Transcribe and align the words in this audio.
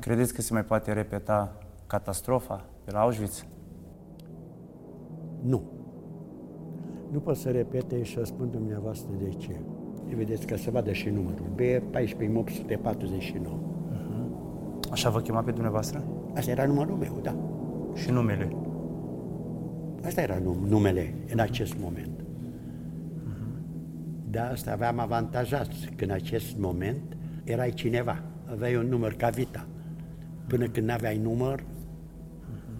Credeți 0.00 0.34
că 0.34 0.42
se 0.42 0.52
mai 0.52 0.64
poate 0.64 0.92
repeta 0.92 1.56
catastrofa 1.86 2.64
de 2.84 2.90
la 2.90 3.00
Auschwitz? 3.00 3.46
Nu. 5.42 5.62
Nu 7.10 7.20
pot 7.20 7.36
să 7.36 7.50
repete 7.50 8.02
și 8.02 8.14
să 8.14 8.24
spun 8.24 8.50
dumneavoastră 8.50 9.10
de 9.18 9.28
ce. 9.28 9.60
Vedeți 10.16 10.46
că 10.46 10.56
se 10.56 10.70
vadă 10.70 10.92
și 10.92 11.08
numărul. 11.08 11.46
B 11.54 11.90
14849. 11.90 13.56
Uh-huh. 13.56 14.90
Așa 14.90 15.10
vă 15.10 15.20
chema 15.20 15.42
pe 15.42 15.50
dumneavoastră? 15.50 16.04
Asta 16.34 16.50
era 16.50 16.66
numărul 16.66 16.96
meu, 16.96 17.18
da. 17.22 17.36
Și 17.94 18.10
numele? 18.10 18.56
Asta 20.04 20.20
era 20.20 20.38
numele 20.68 21.14
în 21.32 21.38
acest 21.38 21.78
moment. 21.80 22.20
Uh-huh. 22.20 23.60
De 24.30 24.38
asta 24.38 24.72
aveam 24.72 24.98
avantajat 24.98 25.68
că 25.96 26.04
în 26.04 26.10
acest 26.10 26.58
moment 26.58 27.16
erai 27.44 27.70
cineva. 27.70 28.22
Aveai 28.50 28.76
un 28.76 28.86
număr 28.86 29.12
ca 29.12 29.28
Vita. 29.28 29.66
Până 30.50 30.66
când 30.66 30.86
n-aveai 30.86 31.18
număr, 31.18 31.64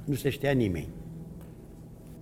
nu 0.05 0.15
se 0.15 0.29
știa 0.29 0.51
nimeni. 0.51 0.89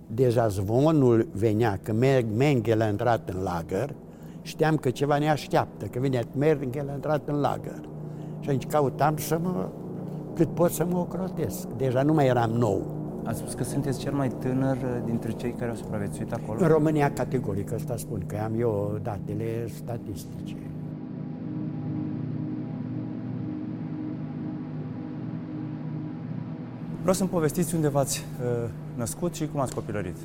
Deja 0.07 0.47
zvonul 0.47 1.27
venea 1.33 1.79
că 1.83 1.93
Mengele 2.37 2.83
a 2.83 2.89
intrat 2.89 3.29
în 3.29 3.41
lagăr, 3.41 3.93
știam 4.41 4.77
că 4.77 4.89
ceva 4.89 5.17
ne 5.17 5.29
așteaptă, 5.29 5.85
că 5.85 5.99
vine 5.99 6.23
Mengele 6.37 6.91
a 6.91 6.93
intrat 6.93 7.27
în 7.27 7.39
lagăr. 7.39 7.89
Și 8.39 8.49
atunci 8.49 8.65
cautam 8.65 9.17
să 9.17 9.39
mă, 9.41 9.69
cât 10.35 10.47
pot 10.47 10.71
să 10.71 10.85
mă 10.85 10.97
ocrotesc. 10.97 11.67
Deja 11.77 12.01
nu 12.01 12.13
mai 12.13 12.27
eram 12.27 12.51
nou. 12.51 12.95
Ați 13.23 13.39
spus 13.39 13.53
că 13.53 13.63
sunteți 13.63 13.99
cel 13.99 14.13
mai 14.13 14.27
tânăr 14.27 14.75
uh, 14.75 15.01
dintre 15.05 15.31
cei 15.31 15.51
care 15.51 15.69
au 15.69 15.75
supraviețuit 15.75 16.33
acolo? 16.33 16.61
În 16.61 16.67
România, 16.67 17.11
categoric, 17.11 17.73
asta 17.73 17.97
spun, 17.97 18.23
că 18.27 18.37
am 18.43 18.59
eu 18.59 18.99
datele 19.03 19.67
statistice. 19.67 20.55
Vreau 26.99 27.13
să-mi 27.13 27.29
povestiți 27.29 27.75
unde 27.75 27.87
v-ați 27.87 28.25
uh, 28.41 28.69
născut 28.95 29.33
și 29.33 29.47
cum 29.47 29.59
ați 29.59 29.73
copilărit. 29.73 30.15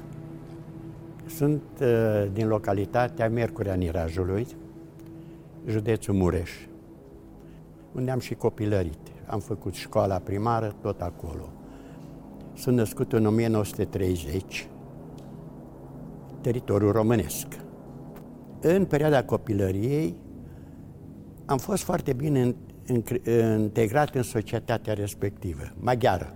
Sunt 1.27 1.62
uh, 1.81 2.27
din 2.33 2.48
localitatea 2.48 3.28
Miercurea 3.28 3.75
Nirajului, 3.75 4.47
județul 5.66 6.14
Mureș, 6.14 6.50
unde 7.92 8.11
am 8.11 8.19
și 8.19 8.34
copilărit. 8.34 8.98
Am 9.27 9.41
făcut 9.41 9.75
școala 9.75 10.19
primară 10.19 10.75
tot 10.81 11.00
acolo. 11.00 11.48
Sunt 12.55 12.77
născut 12.77 13.12
în 13.12 13.27
1930, 13.27 14.69
teritoriul 16.41 16.92
românesc. 16.92 17.47
În 18.61 18.84
perioada 18.84 19.25
copilăriei 19.25 20.14
am 21.44 21.59
fost 21.59 21.83
foarte 21.83 22.12
bine 22.12 22.55
integrat 23.56 24.14
în 24.14 24.22
societatea 24.22 24.94
respectivă, 24.94 25.62
maghiară. 25.81 26.34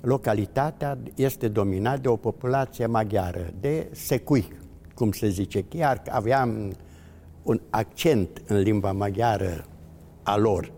Localitatea 0.00 0.98
este 1.14 1.48
dominată 1.48 2.00
de 2.00 2.08
o 2.08 2.16
populație 2.16 2.86
maghiară, 2.86 3.50
de 3.60 3.88
secui, 3.90 4.48
cum 4.94 5.12
se 5.12 5.28
zice. 5.28 5.62
Chiar 5.62 6.02
aveam 6.10 6.72
un 7.42 7.60
accent 7.70 8.42
în 8.46 8.58
limba 8.58 8.92
maghiară 8.92 9.64
a 10.22 10.36
lor, 10.36 10.72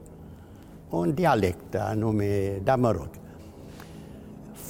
un 0.90 1.14
dialect 1.14 1.74
anume, 1.74 2.60
dar 2.64 2.78
mă 2.78 2.90
rog 2.90 3.10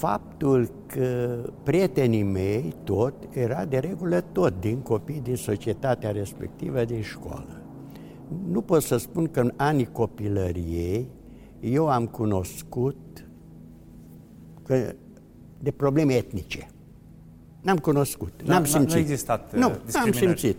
faptul 0.00 0.70
că 0.86 1.38
prietenii 1.62 2.22
mei 2.22 2.74
tot 2.84 3.14
era 3.32 3.64
de 3.64 3.78
regulă 3.78 4.20
tot 4.32 4.60
din 4.60 4.78
copii 4.78 5.20
din 5.20 5.36
societatea 5.36 6.10
respectivă 6.10 6.84
din 6.84 7.02
școală. 7.02 7.60
Nu 8.50 8.60
pot 8.60 8.82
să 8.82 8.96
spun 8.96 9.26
că 9.26 9.40
în 9.40 9.52
anii 9.56 9.92
copilăriei 9.92 11.08
eu 11.60 11.88
am 11.88 12.06
cunoscut 12.06 12.96
că 14.70 14.94
de 15.58 15.70
probleme 15.70 16.12
etnice. 16.12 16.68
N-am 17.60 17.78
cunoscut, 17.78 18.42
da, 18.44 18.52
n-am 18.52 18.64
simțit. 18.64 18.88
Nu 18.88 18.94
a 18.94 18.98
existat 18.98 19.54
Nu, 19.54 19.72
n-am 19.92 20.12
simțit. 20.12 20.56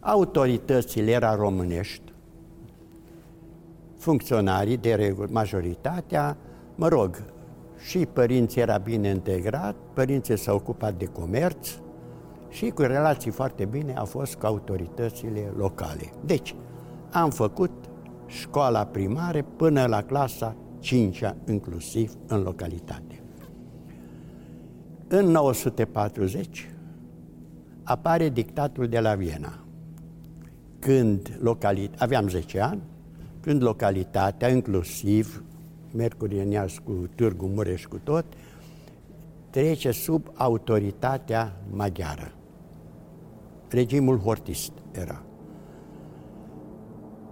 Autoritățile 0.00 1.10
erau 1.10 1.36
românești, 1.36 2.12
funcționarii 3.98 4.76
de 4.76 4.94
regulă, 4.94 5.28
majoritatea, 5.30 6.36
mă 6.74 6.88
rog, 6.88 7.22
și 7.88 8.06
părinții 8.12 8.60
era 8.60 8.78
bine 8.78 9.08
integrat, 9.08 9.76
părinții 9.92 10.38
s-au 10.38 10.56
ocupat 10.56 10.94
de 10.94 11.04
comerț 11.04 11.68
și 12.48 12.70
cu 12.70 12.82
relații 12.82 13.30
foarte 13.30 13.64
bine 13.64 13.94
a 13.94 14.04
fost 14.04 14.34
cu 14.34 14.46
autoritățile 14.46 15.52
locale. 15.56 16.12
Deci, 16.24 16.54
am 17.10 17.30
făcut 17.30 17.70
școala 18.26 18.84
primară 18.84 19.44
până 19.56 19.86
la 19.86 20.02
clasa 20.02 20.56
5 20.78 21.20
inclusiv 21.48 22.14
în 22.26 22.42
localitate. 22.42 23.21
În 25.14 25.34
1940 25.34 26.70
apare 27.82 28.28
dictatul 28.28 28.88
de 28.88 29.00
la 29.00 29.14
Viena, 29.14 29.58
când 30.78 31.38
localit- 31.42 31.94
aveam 31.98 32.28
10 32.28 32.60
ani, 32.60 32.82
când 33.40 33.62
localitatea, 33.62 34.48
inclusiv 34.48 35.44
Mercurienias 35.94 36.78
cu 36.78 36.92
Târgu 37.14 37.46
Mureș 37.46 37.84
cu 37.84 37.98
tot, 38.04 38.24
trece 39.50 39.90
sub 39.90 40.30
autoritatea 40.34 41.56
maghiară. 41.70 42.32
Regimul 43.68 44.18
hortist 44.18 44.72
era. 44.92 45.22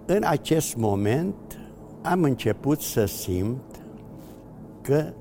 În 0.05 0.23
acest 0.25 0.75
moment 0.75 1.59
am 2.01 2.23
început 2.23 2.81
să 2.81 3.05
simt 3.05 3.81
că 4.81 5.13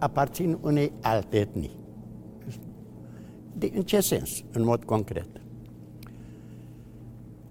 aparțin 0.00 0.58
unei 0.60 0.92
alte 1.00 1.38
etnii. 1.38 1.78
De, 3.52 3.70
în 3.74 3.82
ce 3.82 4.00
sens? 4.00 4.42
În 4.52 4.64
mod 4.64 4.84
concret. 4.84 5.28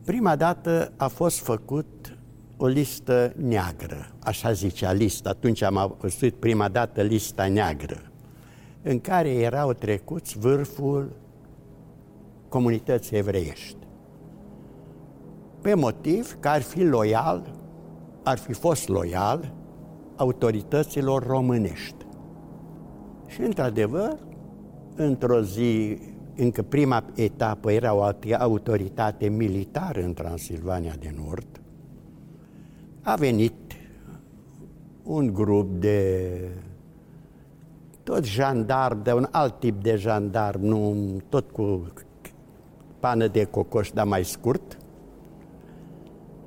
Prima 0.05 0.35
dată 0.35 0.91
a 0.97 1.07
fost 1.07 1.39
făcut 1.39 2.17
o 2.57 2.67
listă 2.67 3.33
neagră, 3.35 4.11
așa 4.19 4.51
zicea 4.51 4.91
lista. 4.91 5.29
Atunci 5.29 5.61
am 5.61 5.95
văzut 5.99 6.33
prima 6.33 6.67
dată 6.67 7.01
lista 7.01 7.47
neagră, 7.47 8.11
în 8.81 8.99
care 8.99 9.29
erau 9.29 9.73
trecuți 9.73 10.37
vârful 10.37 11.15
comunității 12.47 13.17
evreiești. 13.17 13.77
Pe 15.61 15.73
motiv 15.73 16.37
că 16.39 16.47
ar 16.47 16.61
fi 16.61 16.83
loial, 16.83 17.55
ar 18.23 18.37
fi 18.37 18.53
fost 18.53 18.87
loial 18.87 19.53
autorităților 20.15 21.25
românești. 21.25 21.98
Și, 23.29 23.41
într-adevăr, 23.41 24.17
într-o 24.95 25.41
zi, 25.41 25.97
încă 26.35 26.61
prima 26.61 27.03
etapă 27.15 27.71
era 27.71 27.93
o 27.93 28.09
autoritate 28.37 29.27
militară 29.27 30.01
în 30.01 30.13
Transilvania 30.13 30.93
de 30.99 31.13
Nord, 31.23 31.61
a 33.01 33.15
venit 33.15 33.53
un 35.03 35.33
grup 35.33 35.79
de 35.79 36.31
tot 38.03 38.23
jandarm, 38.23 39.03
de 39.03 39.13
un 39.13 39.27
alt 39.31 39.59
tip 39.59 39.83
de 39.83 39.95
jandarm, 39.95 40.61
nu 40.61 40.95
tot 41.29 41.51
cu 41.51 41.91
pană 42.99 43.27
de 43.27 43.43
cocoș, 43.43 43.91
dar 43.91 44.05
mai 44.05 44.23
scurt, 44.23 44.77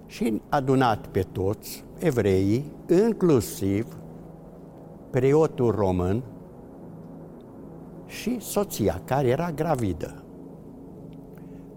și 0.06 0.40
adunat 0.48 1.06
pe 1.06 1.20
toți, 1.20 1.84
evreii, 1.98 2.72
inclusiv 3.06 3.96
preotul 5.10 5.70
român 5.70 6.22
și 8.20 8.40
soția, 8.40 9.02
care 9.04 9.28
era 9.28 9.52
gravidă. 9.52 10.24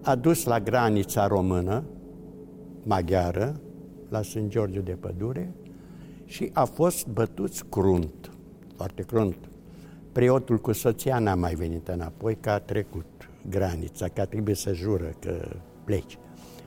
A 0.01 0.16
dus 0.16 0.44
la 0.44 0.59
granița 0.59 1.28
română, 1.28 1.84
maghiară, 2.84 3.59
la 4.09 4.22
Sfânt 4.22 4.50
George 4.50 4.79
de 4.79 4.91
Pădure 4.91 5.56
și 6.25 6.50
a 6.53 6.66
fost 6.66 7.07
bătuți 7.07 7.66
crunt, 7.66 8.32
foarte 8.76 9.02
crunt. 9.02 9.49
Preotul 10.11 10.58
cu 10.58 10.72
soția 10.72 11.20
n-a 11.20 11.35
mai 11.35 11.53
venit 11.53 11.87
înapoi, 11.87 12.35
că 12.35 12.49
a 12.49 12.59
trecut 12.59 13.05
granița, 13.49 14.08
că 14.08 14.26
trebuie 14.26 14.55
să 14.55 14.73
jură 14.73 15.11
că 15.20 15.47
pleci. 15.84 16.17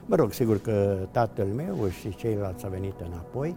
Mă 0.07 0.17
rog, 0.17 0.33
sigur 0.33 0.59
că 0.61 1.07
tatăl 1.11 1.47
meu 1.47 1.89
și 1.89 2.15
ceilalți 2.15 2.65
au 2.65 2.71
venit 2.71 3.01
înapoi, 3.07 3.57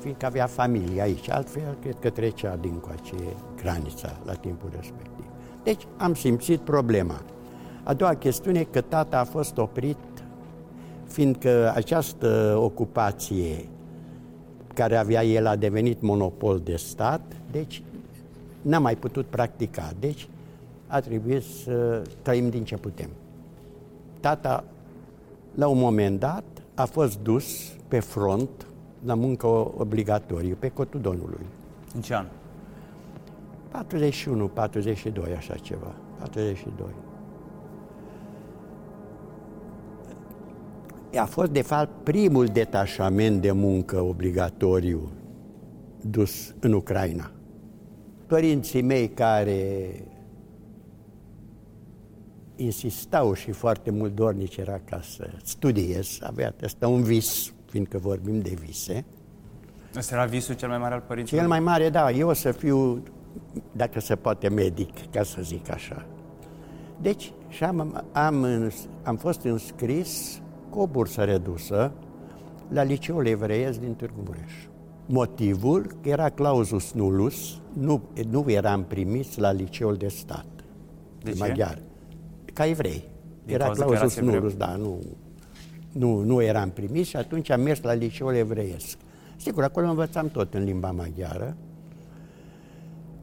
fiindcă 0.00 0.26
avea 0.26 0.46
familie 0.46 1.02
aici, 1.02 1.30
altfel 1.30 1.76
cred 1.82 1.96
că 2.00 2.10
trecea 2.10 2.56
din 2.56 2.74
coace 2.74 3.14
granița 3.56 4.18
la 4.24 4.32
timpul 4.32 4.68
respectiv. 4.76 5.24
Deci 5.62 5.86
am 5.96 6.14
simțit 6.14 6.60
problema. 6.60 7.22
A 7.82 7.94
doua 7.94 8.14
chestiune 8.14 8.62
că 8.62 8.80
tata 8.80 9.18
a 9.18 9.24
fost 9.24 9.58
oprit 9.58 9.96
fiindcă 11.06 11.72
această 11.74 12.58
ocupație 12.60 13.68
care 14.74 14.96
avea 14.96 15.24
el 15.24 15.46
a 15.46 15.56
devenit 15.56 16.00
monopol 16.00 16.60
de 16.64 16.76
stat, 16.76 17.20
deci 17.50 17.82
n-a 18.62 18.78
mai 18.78 18.96
putut 18.96 19.26
practica. 19.26 19.92
Deci 20.00 20.28
a 20.86 21.00
trebuit 21.00 21.42
să 21.64 22.02
trăim 22.22 22.48
din 22.48 22.64
ce 22.64 22.76
putem. 22.76 23.08
Tata, 24.20 24.64
la 25.54 25.66
un 25.66 25.78
moment 25.78 26.20
dat, 26.20 26.44
a 26.74 26.84
fost 26.84 27.18
dus 27.18 27.72
pe 27.88 28.00
front 28.00 28.67
la 29.04 29.14
muncă 29.14 29.46
obligatorie 29.76 30.54
pe 30.54 30.68
cotul 30.68 31.00
Domnului. 31.00 31.46
În 31.94 32.00
ce 32.00 32.14
an? 32.14 32.26
41, 33.68 34.48
42, 34.48 35.34
așa 35.36 35.54
ceva. 35.54 35.94
42. 36.18 36.86
A 41.16 41.24
fost, 41.24 41.50
de 41.50 41.62
fapt, 41.62 41.90
primul 42.02 42.46
detașament 42.46 43.40
de 43.40 43.52
muncă 43.52 44.00
obligatoriu 44.00 45.10
dus 46.00 46.54
în 46.60 46.72
Ucraina. 46.72 47.30
Părinții 48.26 48.82
mei 48.82 49.08
care 49.08 49.90
insistau 52.56 53.34
și 53.34 53.50
foarte 53.50 53.90
mult 53.90 54.14
dornici 54.14 54.56
era 54.56 54.80
ca 54.84 55.00
să 55.00 55.30
studiez, 55.44 56.18
avea 56.22 56.54
asta 56.64 56.88
un 56.88 57.02
vis, 57.02 57.52
fiindcă 57.70 57.98
vorbim 57.98 58.40
de 58.40 58.56
vise. 58.64 59.04
Ăsta 59.96 60.14
era 60.14 60.24
visul 60.24 60.54
cel 60.54 60.68
mai 60.68 60.78
mare 60.78 60.94
al 60.94 61.00
părinților? 61.06 61.40
Cel 61.40 61.48
mai 61.48 61.60
mare, 61.60 61.88
da, 61.88 62.10
eu 62.10 62.28
o 62.28 62.32
să 62.32 62.52
fiu, 62.52 63.02
dacă 63.72 64.00
se 64.00 64.16
poate, 64.16 64.48
medic, 64.48 65.10
ca 65.10 65.22
să 65.22 65.38
zic 65.42 65.70
așa. 65.70 66.06
Deci, 67.00 67.32
și 67.48 67.64
am, 67.64 68.04
am, 68.12 68.46
am 69.02 69.16
fost 69.16 69.42
înscris 69.42 70.40
cu 70.70 70.80
o 70.80 70.86
bursă 70.86 71.24
redusă 71.24 71.92
la 72.68 72.82
liceul 72.82 73.26
evreiesc 73.26 73.80
din 73.80 73.94
Târgu 73.94 74.20
Mureș. 74.24 74.52
Motivul 75.06 75.96
era 76.02 76.28
clausus 76.28 76.92
nullus, 76.92 77.60
nu, 77.72 78.02
nu 78.30 78.44
eram 78.46 78.84
primiți 78.84 79.40
la 79.40 79.52
liceul 79.52 79.94
de 79.94 80.08
stat, 80.08 80.46
de 81.22 81.30
ce? 81.30 81.38
maghiar, 81.38 81.82
ca 82.52 82.66
evrei. 82.66 83.04
Din 83.44 83.54
era 83.54 83.64
cauza 83.64 83.84
că 83.84 83.90
clausus 83.90 84.16
erați 84.16 84.18
evreu? 84.18 84.34
nullus, 84.34 84.54
da, 84.54 84.76
nu, 84.76 84.98
nu, 85.92 86.20
nu 86.20 86.42
eram 86.42 86.70
primiți 86.70 87.08
și 87.08 87.16
atunci 87.16 87.50
am 87.50 87.60
mers 87.60 87.82
la 87.82 87.92
liceul 87.92 88.34
evreiesc. 88.34 88.98
Sigur, 89.36 89.62
acolo 89.62 89.88
învățam 89.88 90.28
tot 90.28 90.54
în 90.54 90.64
limba 90.64 90.90
maghiară. 90.90 91.56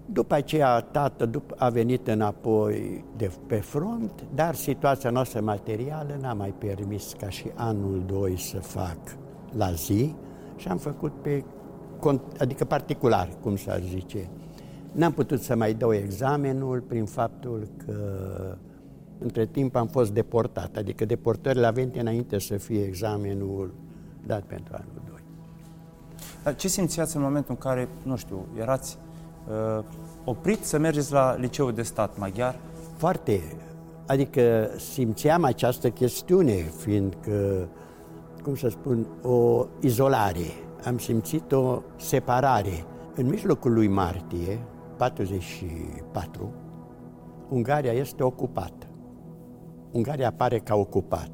După 0.05 0.33
aceea, 0.33 0.79
tată 0.79 1.25
după, 1.25 1.55
a 1.57 1.69
venit 1.69 2.07
înapoi 2.07 3.03
de 3.17 3.31
pe 3.47 3.55
front, 3.55 4.11
dar 4.33 4.55
situația 4.55 5.09
noastră 5.09 5.41
materială 5.41 6.17
n-a 6.21 6.33
mai 6.33 6.53
permis 6.57 7.13
ca 7.19 7.29
și 7.29 7.51
anul 7.53 8.03
2 8.05 8.39
să 8.39 8.59
fac 8.59 8.97
la 9.57 9.71
zi 9.71 10.15
și 10.55 10.67
am 10.67 10.77
făcut 10.77 11.11
pe, 11.21 11.43
cont- 11.99 12.37
adică 12.39 12.65
particular, 12.65 13.29
cum 13.41 13.55
s-ar 13.55 13.81
zice. 13.81 14.29
N-am 14.91 15.11
putut 15.11 15.41
să 15.41 15.55
mai 15.55 15.73
dau 15.73 15.93
examenul 15.93 16.81
prin 16.81 17.05
faptul 17.05 17.67
că 17.85 17.95
între 19.17 19.45
timp 19.45 19.75
am 19.75 19.87
fost 19.87 20.11
deportat, 20.11 20.75
adică 20.77 21.05
deportările 21.05 21.65
avente 21.65 21.99
înainte 21.99 22.39
să 22.39 22.57
fie 22.57 22.83
examenul 22.83 23.73
dat 24.25 24.43
pentru 24.43 24.73
anul 24.77 25.01
2. 25.09 25.19
Dar 26.43 26.55
ce 26.55 26.67
simțeați 26.67 27.15
în 27.15 27.21
momentul 27.21 27.51
în 27.51 27.57
care, 27.57 27.87
nu 28.03 28.15
știu, 28.15 28.45
erați 28.59 28.97
uh, 29.47 29.83
oprit 30.23 30.63
să 30.63 30.77
mergeți 30.77 31.11
la 31.11 31.35
liceul 31.35 31.73
de 31.73 31.81
stat 31.81 32.17
maghiar? 32.17 32.59
Foarte, 32.97 33.41
adică 34.07 34.69
simțeam 34.77 35.43
această 35.43 35.89
chestiune, 35.89 36.53
fiindcă, 36.53 37.67
cum 38.43 38.55
să 38.55 38.69
spun, 38.69 39.07
o 39.21 39.65
izolare. 39.79 40.45
Am 40.85 40.97
simțit 40.97 41.51
o 41.51 41.81
separare. 41.95 42.85
În 43.15 43.27
mijlocul 43.27 43.73
lui 43.73 43.87
martie, 43.87 44.59
44, 44.97 46.53
Ungaria 47.49 47.91
este 47.91 48.23
ocupată. 48.23 48.85
Ungaria 49.91 50.27
apare 50.27 50.59
ca 50.59 50.75
ocupat 50.75 51.31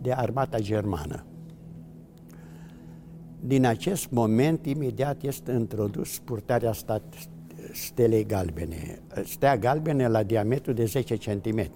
de 0.00 0.12
armata 0.12 0.58
germană. 0.58 1.24
Din 3.40 3.66
acest 3.66 4.10
moment, 4.10 4.66
imediat 4.66 5.22
este 5.22 5.52
introdus 5.52 6.18
purtarea 6.18 6.72
stat, 6.72 7.02
stelei 7.72 8.26
galbene. 8.26 8.98
Stea 9.24 9.56
galbene 9.56 10.08
la 10.08 10.22
diametru 10.22 10.72
de 10.72 10.84
10 10.84 11.16
cm. 11.16 11.70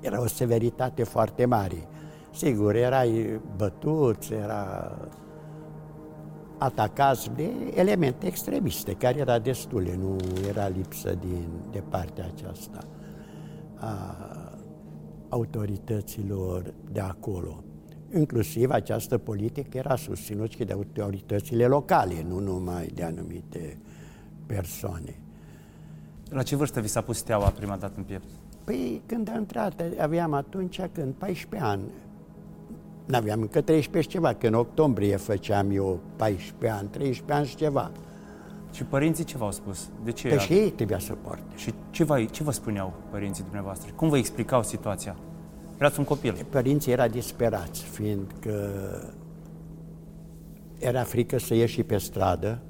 Era 0.00 0.20
o 0.20 0.26
severitate 0.26 1.02
foarte 1.02 1.44
mare. 1.44 1.88
Sigur, 2.32 2.74
erai 2.74 3.40
bătuți, 3.56 4.32
era 4.32 4.92
atacați 6.58 7.30
de 7.30 7.50
elemente 7.74 8.26
extremiste, 8.26 8.92
care 8.92 9.18
era 9.18 9.38
destule, 9.38 9.96
nu 9.96 10.16
era 10.48 10.68
lipsă 10.68 11.14
din, 11.14 11.48
de 11.70 11.82
partea 11.88 12.30
aceasta 12.34 12.78
a 13.80 14.16
autorităților 15.28 16.74
de 16.92 17.00
acolo. 17.00 17.62
Inclusiv 18.14 18.70
această 18.70 19.18
politică 19.18 19.76
era 19.76 19.96
susținută 19.96 20.50
și 20.50 20.64
de 20.64 20.72
autoritățile 20.72 21.66
locale, 21.66 22.24
nu 22.28 22.38
numai 22.38 22.86
de 22.94 23.02
anumite 23.02 23.78
persoane. 24.46 25.18
La 26.28 26.42
ce 26.42 26.56
vârstă 26.56 26.80
vi 26.80 26.88
s-a 26.88 27.00
pus 27.00 27.16
steaua 27.16 27.48
prima 27.48 27.76
dată 27.76 27.94
în 27.96 28.02
piept? 28.02 28.28
Păi 28.64 29.02
când 29.06 29.30
am 29.30 29.38
intrat, 29.38 29.82
aveam 29.98 30.32
atunci 30.32 30.80
când 30.92 31.14
14 31.14 31.68
ani. 31.68 31.82
N-aveam 33.06 33.40
încă 33.40 33.60
13 33.60 34.10
și 34.10 34.16
ceva, 34.16 34.34
că 34.34 34.46
în 34.46 34.54
octombrie 34.54 35.16
făceam 35.16 35.70
eu 35.70 36.00
14 36.16 36.78
ani, 36.78 36.88
13 36.88 37.32
ani 37.32 37.46
și 37.46 37.56
ceva. 37.56 37.90
Și 38.72 38.84
părinții 38.84 39.24
ce 39.24 39.36
v-au 39.36 39.52
spus? 39.52 39.88
De 40.04 40.12
ce 40.12 40.28
Că 40.28 40.34
era? 40.34 40.42
și 40.42 40.52
ei 40.52 40.70
trebuia 40.70 40.98
să 40.98 41.12
poarte. 41.12 41.56
Și 41.56 41.74
ce 41.90 42.04
vă, 42.04 42.24
ce 42.24 42.42
vă 42.42 42.50
spuneau 42.50 42.92
părinții 43.10 43.42
dumneavoastră? 43.42 43.92
Cum 43.96 44.08
vă 44.08 44.16
explicau 44.16 44.62
situația? 44.62 45.16
Erați 45.78 45.98
un 45.98 46.04
copil. 46.04 46.46
Părinții 46.50 46.92
erau 46.92 47.08
disperați, 47.08 47.82
fiindcă 47.82 48.70
era 50.78 51.02
frică 51.02 51.38
să 51.38 51.54
ieși 51.54 51.82
pe 51.82 51.98
stradă, 51.98 52.62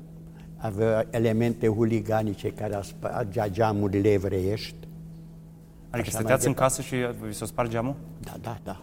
avea 0.57 1.07
elemente 1.11 1.69
huliganice 1.69 2.49
care 2.49 2.75
ar 2.75 2.85
spargea 2.85 3.49
geamurile 3.49 4.09
evreiești. 4.09 4.89
Adică 5.91 6.09
Așa 6.09 6.19
stăteați 6.19 6.45
mai 6.45 6.53
în 6.53 6.61
casă 6.61 6.83
și 6.83 6.97
vi 7.21 7.35
s-o 7.35 7.45
spart 7.45 7.71
geamul? 7.71 7.95
Da, 8.21 8.33
da, 8.41 8.59
da. 8.65 8.81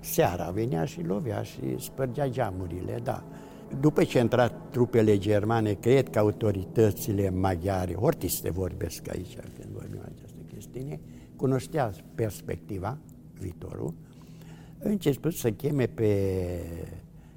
Seara 0.00 0.50
venea 0.50 0.84
și 0.84 1.02
lovea 1.02 1.42
și 1.42 1.76
spărgea 1.78 2.28
geamurile, 2.28 3.00
da. 3.02 3.22
După 3.78 4.04
ce 4.04 4.18
a 4.18 4.20
intrat 4.20 4.70
trupele 4.70 5.18
germane, 5.18 5.72
cred 5.72 6.10
că 6.10 6.18
autoritățile 6.18 7.30
maghiare, 7.30 7.94
hortiste 7.94 8.50
vorbesc 8.50 9.08
aici 9.10 9.34
când 9.34 9.72
vorbim 9.72 10.00
această 10.00 10.38
chestiune, 10.52 11.00
cunoștea 11.36 11.92
perspectiva, 12.14 12.98
viitorul, 13.38 13.94
a 14.84 14.88
început 14.88 15.34
să 15.34 15.50
cheme 15.50 15.86
pe 15.86 16.30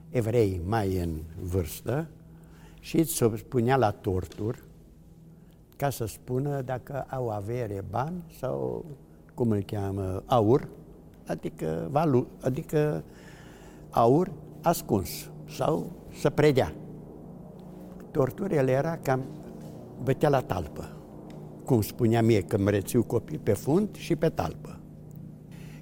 evrei 0.10 0.62
mai 0.66 0.98
în 0.98 1.20
vârstă 1.42 2.08
și 2.80 3.04
să 3.04 3.32
spunea 3.38 3.76
la 3.76 3.92
tortur 3.92 4.64
ca 5.76 5.90
să 5.90 6.06
spună 6.06 6.62
dacă 6.62 7.06
au 7.10 7.30
avere, 7.30 7.84
bani 7.90 8.24
sau, 8.40 8.86
cum 9.34 9.50
îl 9.50 9.62
cheamă, 9.62 10.24
aur, 10.26 10.68
adică, 11.28 11.88
valu, 11.92 12.28
adică 12.42 13.04
aur 13.90 14.32
ascuns 14.62 15.30
sau 15.50 15.92
să 16.20 16.30
predea. 16.30 16.74
Torturile 18.12 18.72
era 18.72 18.98
cam 18.98 19.24
bătea 20.04 20.30
la 20.30 20.42
talpă, 20.42 20.98
cum 21.66 21.82
spunea 21.82 22.22
mie 22.22 22.42
că 22.42 22.56
îmi 22.56 22.70
rețiu 22.70 23.04
copii 23.04 23.38
pe 23.38 23.54
fund 23.54 23.96
și 23.96 24.16
pe 24.16 24.30
talpă. 24.30 24.80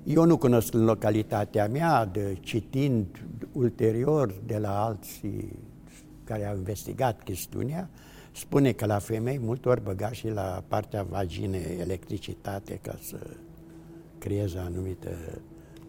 Eu 0.04 0.26
nu 0.26 0.38
cunosc 0.38 0.74
în 0.74 0.84
localitatea 0.84 1.68
mea, 1.68 2.06
de, 2.06 2.38
citind 2.40 3.26
ulterior 3.52 4.36
de 4.46 4.58
la 4.58 4.84
alții 4.86 5.60
care 6.24 6.46
au 6.46 6.56
investigat 6.56 7.24
chestiunea, 7.24 7.90
spune 8.32 8.72
că 8.72 8.86
la 8.86 9.00
femei 9.00 9.40
multe 9.40 9.70
ori 9.70 9.84
băga 9.84 10.12
și 10.12 10.28
la 10.28 10.64
partea 10.68 11.04
vagine 11.04 11.76
electricitate 11.80 12.80
ca 12.82 12.98
să 13.02 13.18
creeze 14.18 14.58
anumită, 14.58 15.10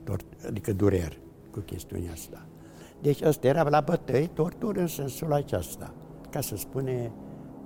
tort- 0.05 0.47
adică 0.47 0.73
dureri 0.73 1.19
cu 1.51 1.61
chestiunea 1.61 2.13
asta. 2.13 2.47
Deci 3.03 3.23
ăsta 3.23 3.47
era 3.47 3.69
la 3.69 3.81
bătăi, 3.81 4.31
tortură 4.33 4.81
în 4.81 4.87
sensul 4.87 5.33
acesta, 5.33 5.95
ca 6.31 6.41
să 6.41 6.57
spune 6.57 7.13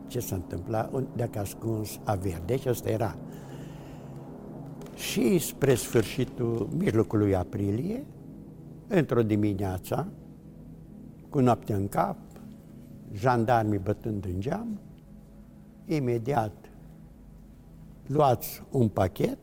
ce 0.07 0.21
s-a 0.21 0.35
întâmplat, 0.35 0.93
un- 0.93 1.07
dacă 1.17 1.39
ascuns 1.39 1.99
averi. 2.05 2.43
Deci 2.47 2.67
ăsta 2.67 2.89
era. 2.91 3.17
Și 4.95 5.39
spre 5.39 5.75
sfârșitul, 5.75 6.69
mijlocul 6.77 7.19
lui 7.19 7.35
aprilie, 7.35 8.05
într-o 8.89 9.23
dimineață, 9.23 10.09
cu 11.29 11.39
noaptea 11.41 11.77
în 11.77 11.89
cap, 11.89 12.17
jandarmii 13.13 13.79
bătând 13.79 14.25
în 14.25 14.41
geam, 14.41 14.81
imediat 15.85 16.71
luați 18.07 18.63
un 18.71 18.89
pachet, 18.89 19.39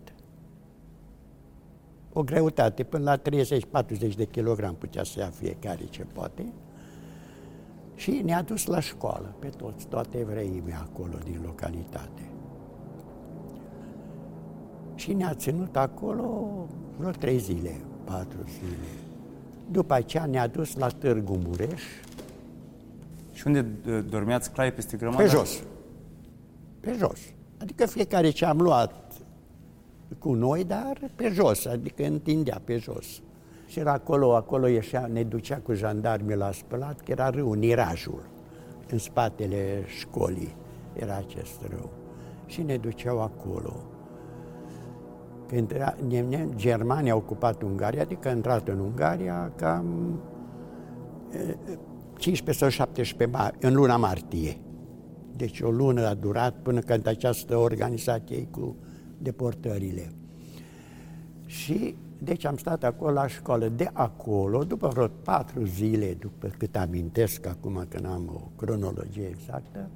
o 2.13 2.23
greutate 2.23 2.83
până 2.83 3.03
la 3.03 3.17
30-40 4.11 4.15
de 4.15 4.25
kilogram 4.25 4.75
putea 4.75 5.03
să 5.03 5.19
ia 5.19 5.29
fiecare 5.29 5.83
ce 5.89 6.05
poate, 6.13 6.45
și 7.95 8.11
ne-a 8.11 8.41
dus 8.41 8.65
la 8.65 8.79
școală 8.79 9.35
pe 9.39 9.47
toți, 9.47 9.87
toate 9.87 10.17
evreii 10.17 10.63
acolo 10.81 11.17
din 11.23 11.39
localitate. 11.45 12.21
Și 14.95 15.13
ne-a 15.13 15.33
ținut 15.33 15.75
acolo 15.75 16.49
vreo 16.97 17.11
trei 17.11 17.37
zile, 17.37 17.81
patru 18.03 18.39
zile. 18.59 18.87
după 19.71 19.93
aceea 19.93 20.25
ne-a 20.25 20.47
dus 20.47 20.75
la 20.75 20.87
Târgu 20.87 21.39
Mureș, 21.45 21.81
Și 23.31 23.47
unde 23.47 23.65
uh, 23.87 24.05
dormeați 24.09 24.51
clai 24.51 24.71
peste 24.71 24.97
grămadă? 24.97 25.23
pe 25.23 25.29
jos. 25.29 25.63
Pe 26.79 26.95
jos. 26.97 27.19
Adică 27.57 27.85
fiecare 27.85 28.29
ce 28.29 28.45
am 28.45 28.57
luat 28.57 29.02
cu 30.19 30.33
noi, 30.33 30.63
dar 30.63 31.11
pe 31.15 31.29
jos, 31.33 31.65
adică 31.65 32.05
întindea 32.05 32.61
pe 32.63 32.77
jos. 32.77 33.21
Și 33.65 33.79
era 33.79 33.91
acolo, 33.91 34.35
acolo 34.35 34.67
ieșea, 34.67 35.07
ne 35.11 35.23
ducea 35.23 35.57
cu 35.57 35.73
jandarmii 35.73 36.35
la 36.35 36.51
spălat, 36.51 36.99
că 36.99 37.11
era 37.11 37.29
râul 37.29 37.57
Nirajul, 37.57 38.29
în 38.89 38.97
spatele 38.97 39.83
școlii 39.87 40.55
era 40.93 41.15
acest 41.15 41.61
râu. 41.69 41.89
Și 42.45 42.61
ne 42.61 42.77
duceau 42.77 43.21
acolo. 43.21 43.73
Când 45.47 45.71
era, 45.71 45.95
ne, 46.07 46.21
ne, 46.21 46.47
Germania 46.55 47.13
a 47.13 47.15
ocupat 47.15 47.61
Ungaria, 47.61 48.01
adică 48.01 48.27
a 48.27 48.31
intrat 48.31 48.67
în 48.67 48.79
Ungaria 48.79 49.51
cam 49.55 50.19
e, 51.31 51.57
15 52.17 52.63
sau 52.63 52.69
17 52.69 53.37
mar- 53.37 53.59
în 53.59 53.73
luna 53.73 53.97
martie. 53.97 54.57
Deci 55.35 55.61
o 55.61 55.69
lună 55.69 56.07
a 56.07 56.13
durat 56.13 56.55
până 56.61 56.79
când 56.79 57.07
această 57.07 57.57
organizație 57.57 58.35
ei 58.35 58.47
cu 58.51 58.75
deportările. 59.23 60.11
Și 61.45 61.95
deci 62.23 62.45
am 62.45 62.57
stat 62.57 62.83
acolo 62.83 63.11
la 63.11 63.27
școală. 63.27 63.67
De 63.67 63.89
acolo, 63.93 64.63
după 64.63 64.87
vreo 64.87 65.07
patru 65.07 65.65
zile, 65.65 66.13
după 66.13 66.47
cât 66.57 66.75
amintesc 66.75 67.45
acum 67.45 67.85
că 67.89 67.99
n-am 67.99 68.31
o 68.35 68.65
cronologie 68.65 69.27
exactă, 69.27 69.89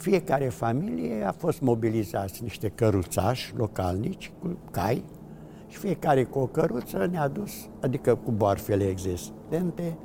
fiecare 0.00 0.48
familie 0.48 1.24
a 1.24 1.32
fost 1.32 1.60
mobilizați 1.60 2.42
niște 2.42 2.68
căruțași 2.68 3.56
localnici 3.56 4.32
cu 4.40 4.58
cai 4.70 5.04
și 5.68 5.78
fiecare 5.78 6.24
cu 6.24 6.38
o 6.38 6.46
căruță 6.46 7.06
ne-a 7.10 7.28
dus, 7.28 7.52
adică 7.80 8.14
cu 8.14 8.30
boarfele 8.30 8.84
existente, 8.84 9.96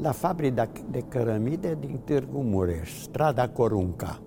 la 0.00 0.10
fabrica 0.10 0.68
de 0.90 1.04
cărămide 1.08 1.76
din 1.80 2.00
Târgu 2.04 2.42
Mureș, 2.42 3.02
strada 3.02 3.48
Corunca. 3.48 4.22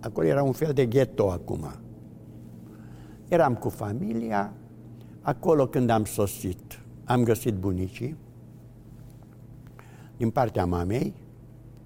Acolo 0.00 0.26
era 0.26 0.42
un 0.42 0.52
fel 0.52 0.72
de 0.72 0.86
ghetto 0.86 1.30
acum. 1.30 1.85
Eram 3.28 3.54
cu 3.54 3.68
familia, 3.68 4.52
acolo 5.20 5.66
când 5.66 5.90
am 5.90 6.04
sosit, 6.04 6.80
am 7.04 7.22
găsit 7.22 7.54
bunicii, 7.54 8.16
din 10.16 10.30
partea 10.30 10.66
mamei, 10.66 11.14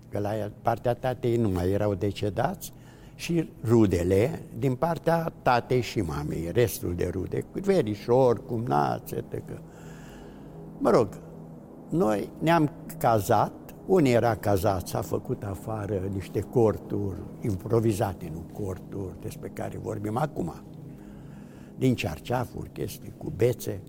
că 0.09 0.18
la 0.18 0.30
partea 0.62 0.94
tatei 0.94 1.37
nu 1.37 1.49
mai 1.49 1.70
erau 1.70 1.94
decedați, 1.94 2.73
și 3.20 3.49
rudele 3.64 4.42
din 4.59 4.75
partea 4.75 5.32
tatei 5.42 5.80
și 5.80 6.00
mamei, 6.00 6.50
restul 6.52 6.94
de 6.94 7.11
rude, 7.12 7.40
cu 7.40 7.59
verișor, 7.61 8.47
cumnați, 8.47 9.14
etc. 9.14 9.42
Mă 10.78 10.90
rog, 10.90 11.09
noi 11.88 12.30
ne-am 12.38 12.70
cazat, 12.99 13.52
unii 13.87 14.12
era 14.12 14.35
cazat, 14.35 14.87
s-a 14.87 15.00
făcut 15.00 15.42
afară 15.42 16.11
niște 16.12 16.40
corturi 16.40 17.20
improvizate, 17.40 18.30
nu 18.32 18.64
corturi 18.64 19.20
despre 19.20 19.49
care 19.49 19.78
vorbim 19.82 20.16
acum, 20.16 20.54
din 21.80 21.94
cearceafuri, 21.94 22.70
chestii 22.72 23.12
cu 23.16 23.32
bețe. 23.37 23.80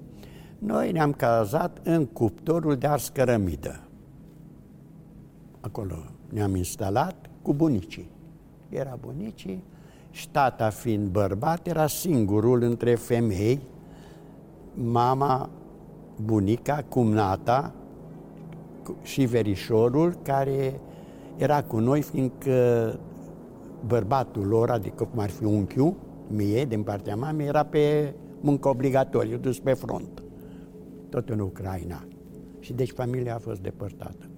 Noi 0.58 0.92
ne-am 0.92 1.12
cazat 1.12 1.80
în 1.84 2.06
cuptorul 2.06 2.76
de 2.76 2.88
ars 2.88 3.10
cărămidă. 3.10 3.80
Acolo 5.60 5.96
ne-am 6.30 6.56
instalat 6.56 7.30
cu 7.42 7.54
bunicii. 7.54 8.10
Era 8.70 8.98
bunicii 9.02 9.64
și 10.10 10.22
ștata 10.22 10.70
fiind 10.70 11.08
bărbat, 11.08 11.68
era 11.68 11.88
singurul 11.88 12.62
între 12.62 12.96
femei, 12.96 13.62
mama, 14.74 15.50
bunica, 16.24 16.86
cumnata 16.90 17.74
și 19.02 19.26
verișorul 19.26 20.18
care 20.24 20.80
era 21.38 21.64
cu 21.64 21.80
noi, 21.80 22.02
fiindcă 22.02 23.00
bărbatul 23.88 24.48
lor, 24.48 24.70
adică 24.70 25.04
cum 25.04 25.20
ar 25.20 25.30
fi 25.30 25.44
unchiul, 25.44 25.96
mie, 26.32 26.66
din 26.66 26.84
partea 26.84 27.16
mamei, 27.16 27.48
era 27.48 27.64
pe 27.64 28.14
muncă 28.40 28.70
obligatorie, 28.70 29.38
dus 29.38 29.60
pe 29.60 29.74
front, 29.74 30.24
tot 31.10 31.30
în 31.30 31.40
Ucraina. 31.40 32.06
Și 32.60 32.74
deci 32.74 32.92
familia 32.92 33.36
a 33.36 33.40
fost 33.40 33.62
depărtată. 33.62 34.30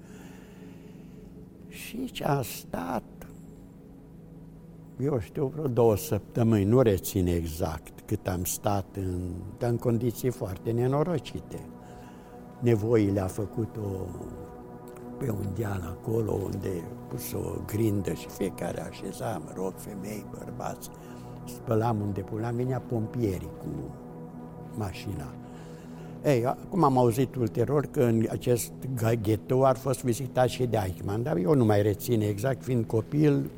Și 1.67 2.11
ce 2.11 2.23
a 2.23 2.41
stat, 2.41 3.03
eu 4.99 5.19
știu, 5.19 5.45
vreo 5.45 5.67
două 5.67 5.95
săptămâni, 5.95 6.63
nu 6.63 6.81
rețin 6.81 7.27
exact 7.27 7.99
cât 8.05 8.27
am 8.27 8.43
stat 8.43 8.85
în, 8.95 9.31
în 9.59 9.77
condiții 9.77 10.29
foarte 10.29 10.71
nenorocite. 10.71 11.65
Nevoile 12.59 13.19
a 13.19 13.27
făcut-o 13.27 14.07
pe 15.17 15.29
un 15.29 15.47
deal 15.55 15.97
acolo 15.99 16.31
unde 16.31 16.83
pus 17.07 17.33
o 17.33 17.61
grindă 17.65 18.13
și 18.13 18.27
fiecare 18.27 18.81
așeza, 18.81 19.41
mă 19.45 19.51
rog, 19.55 19.73
femei, 19.75 20.25
bărbați, 20.31 20.89
spălam 21.45 22.01
unde 22.01 22.21
puneam, 22.21 22.55
venea 22.55 22.79
pompierii 22.79 23.49
cu 23.59 23.67
mașina. 24.77 25.33
Ei, 26.25 26.45
acum 26.45 26.83
am 26.83 26.97
auzit 26.97 27.35
ulterior 27.35 27.85
că 27.85 28.03
în 28.03 28.25
acest 28.29 28.71
ghetto 29.21 29.65
ar 29.65 29.75
fost 29.75 30.03
vizitat 30.03 30.47
și 30.47 30.65
de 30.65 30.81
Eichmann, 30.83 31.23
dar 31.23 31.37
eu 31.37 31.53
nu 31.53 31.65
mai 31.65 31.81
rețin 31.81 32.21
exact, 32.21 32.63
fiind 32.63 32.85
copil, 32.85 33.49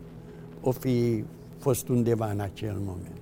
o 0.61 0.71
fi 0.71 1.23
fost 1.57 1.87
undeva 1.87 2.31
în 2.31 2.39
acel 2.39 2.75
moment. 2.85 3.21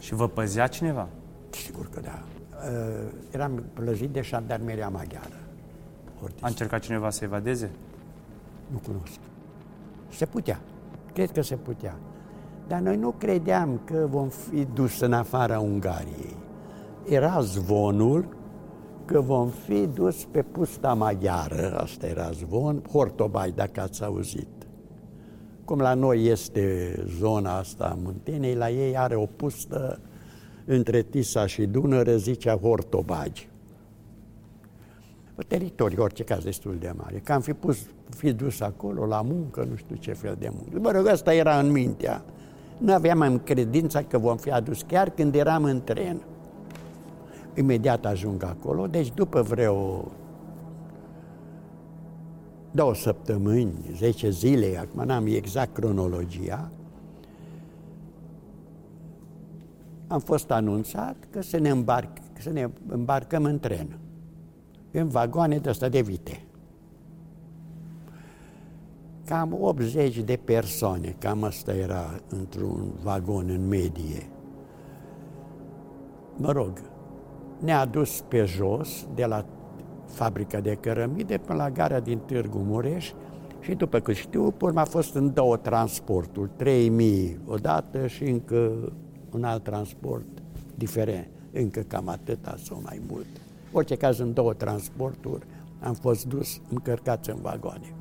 Și 0.00 0.14
vă 0.14 0.28
păzea 0.28 0.66
cineva? 0.66 1.08
Sigur 1.50 1.88
că 1.88 2.00
da. 2.00 2.22
Eram 3.30 3.62
plăjit 3.72 4.10
de 4.10 4.20
jandarmeria 4.20 4.88
maghiară. 4.88 5.40
A 6.40 6.48
încercat 6.48 6.80
cineva 6.80 7.10
să 7.10 7.24
evadeze? 7.24 7.70
Nu 8.70 8.80
cunosc. 8.86 9.18
Se 10.10 10.26
putea. 10.26 10.60
Cred 11.12 11.30
că 11.30 11.40
se 11.40 11.56
putea. 11.56 11.96
Dar 12.68 12.80
noi 12.80 12.96
nu 12.96 13.14
credeam 13.18 13.80
că 13.84 14.06
vom 14.10 14.28
fi 14.28 14.66
dus 14.74 15.00
în 15.00 15.12
afara 15.12 15.60
Ungariei. 15.60 16.36
Era 17.04 17.40
zvonul 17.40 18.36
că 19.04 19.20
vom 19.20 19.48
fi 19.48 19.86
dus 19.86 20.24
pe 20.24 20.42
pusta 20.42 20.94
maghiară, 20.94 21.78
asta 21.80 22.06
era 22.06 22.30
zvon, 22.30 22.82
Hortobai, 22.92 23.50
dacă 23.50 23.80
ați 23.80 24.04
auzit. 24.04 24.48
Cum 25.64 25.78
la 25.78 25.94
noi 25.94 26.24
este 26.24 26.94
zona 27.18 27.56
asta 27.56 27.84
a 27.84 27.98
Muntenei, 28.02 28.54
la 28.54 28.70
ei 28.70 28.96
are 28.96 29.14
o 29.14 29.26
pustă 29.26 30.00
între 30.64 31.02
Tisa 31.02 31.46
și 31.46 31.66
Dunăre, 31.66 32.16
zicea 32.16 32.56
Hortobagi. 32.56 33.48
O 35.38 35.42
teritoriu, 35.42 36.02
orice 36.02 36.24
caz, 36.24 36.44
destul 36.44 36.76
de 36.78 36.92
mare. 36.96 37.18
Că 37.18 37.32
am 37.32 37.40
fi 37.40 37.52
pus, 37.52 37.78
fi 38.16 38.32
dus 38.32 38.60
acolo 38.60 39.06
la 39.06 39.22
muncă, 39.22 39.66
nu 39.70 39.76
știu 39.76 39.96
ce 39.96 40.12
fel 40.12 40.36
de 40.38 40.50
muncă. 40.52 40.78
Mă 40.80 40.90
rog, 40.90 41.06
asta 41.06 41.34
era 41.34 41.58
în 41.58 41.70
mintea. 41.70 42.24
Nu 42.78 42.92
aveam 42.92 43.20
în 43.20 43.42
credința 43.42 44.02
că 44.02 44.18
vom 44.18 44.36
fi 44.36 44.50
adus 44.50 44.82
chiar 44.82 45.10
când 45.10 45.34
eram 45.34 45.64
în 45.64 45.82
tren. 45.84 46.22
Imediat 47.54 48.04
ajung 48.04 48.42
acolo, 48.42 48.86
deci 48.86 49.12
după 49.14 49.42
vreo 49.42 50.04
două 52.70 52.94
săptămâni, 52.94 53.72
zece 53.96 54.30
zile, 54.30 54.78
acum 54.78 55.04
n-am 55.04 55.26
exact 55.26 55.74
cronologia, 55.74 56.70
am 60.06 60.18
fost 60.18 60.50
anunțat 60.50 61.16
că 61.30 61.42
să 61.42 61.58
ne, 61.58 61.70
îmbarc, 61.70 62.10
să 62.38 62.50
ne 62.50 62.68
îmbarcăm 62.88 63.44
în 63.44 63.58
tren, 63.58 63.98
în 64.90 65.08
vagoane 65.08 65.58
de 65.58 65.68
asta 65.68 65.88
de 65.88 66.00
vite. 66.00 66.47
Cam 69.28 69.56
80 69.60 70.18
de 70.18 70.38
persoane, 70.44 71.14
cam 71.18 71.42
asta 71.42 71.74
era 71.74 72.20
într-un 72.28 72.92
vagon 73.02 73.48
în 73.48 73.68
medie. 73.68 74.30
Mă 76.36 76.52
rog, 76.52 76.72
ne-a 77.60 77.84
dus 77.84 78.20
pe 78.28 78.44
jos, 78.44 79.06
de 79.14 79.24
la 79.24 79.44
fabrica 80.06 80.60
de 80.60 80.74
cărămide 80.74 81.38
până 81.38 81.58
la 81.58 81.70
gara 81.70 82.00
din 82.00 82.18
Târgu 82.18 82.58
Mureș 82.58 83.12
și 83.60 83.74
după 83.74 83.98
cât 83.98 84.14
știu, 84.14 84.54
urmă 84.60 84.80
a 84.80 84.84
fost 84.84 85.14
în 85.14 85.32
două 85.32 85.56
transporturi, 85.56 86.50
3000 86.56 87.38
odată 87.46 88.06
și 88.06 88.24
încă 88.24 88.92
un 89.32 89.44
alt 89.44 89.62
transport 89.62 90.26
diferent, 90.74 91.28
încă 91.52 91.80
cam 91.80 92.08
atâta 92.08 92.54
sau 92.64 92.80
mai 92.82 93.00
mult. 93.10 93.26
Orice 93.72 93.94
caz, 93.94 94.18
în 94.18 94.32
două 94.32 94.52
transporturi 94.52 95.46
am 95.80 95.94
fost 95.94 96.26
dus 96.26 96.60
încărcați 96.68 97.30
în 97.30 97.38
vagoane. 97.40 97.92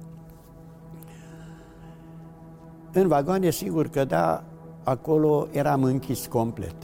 În 2.99 3.07
vagoane, 3.07 3.49
sigur 3.49 3.87
că 3.87 4.05
da, 4.05 4.43
acolo 4.83 5.47
eram 5.51 5.83
închis 5.83 6.25
complet. 6.25 6.75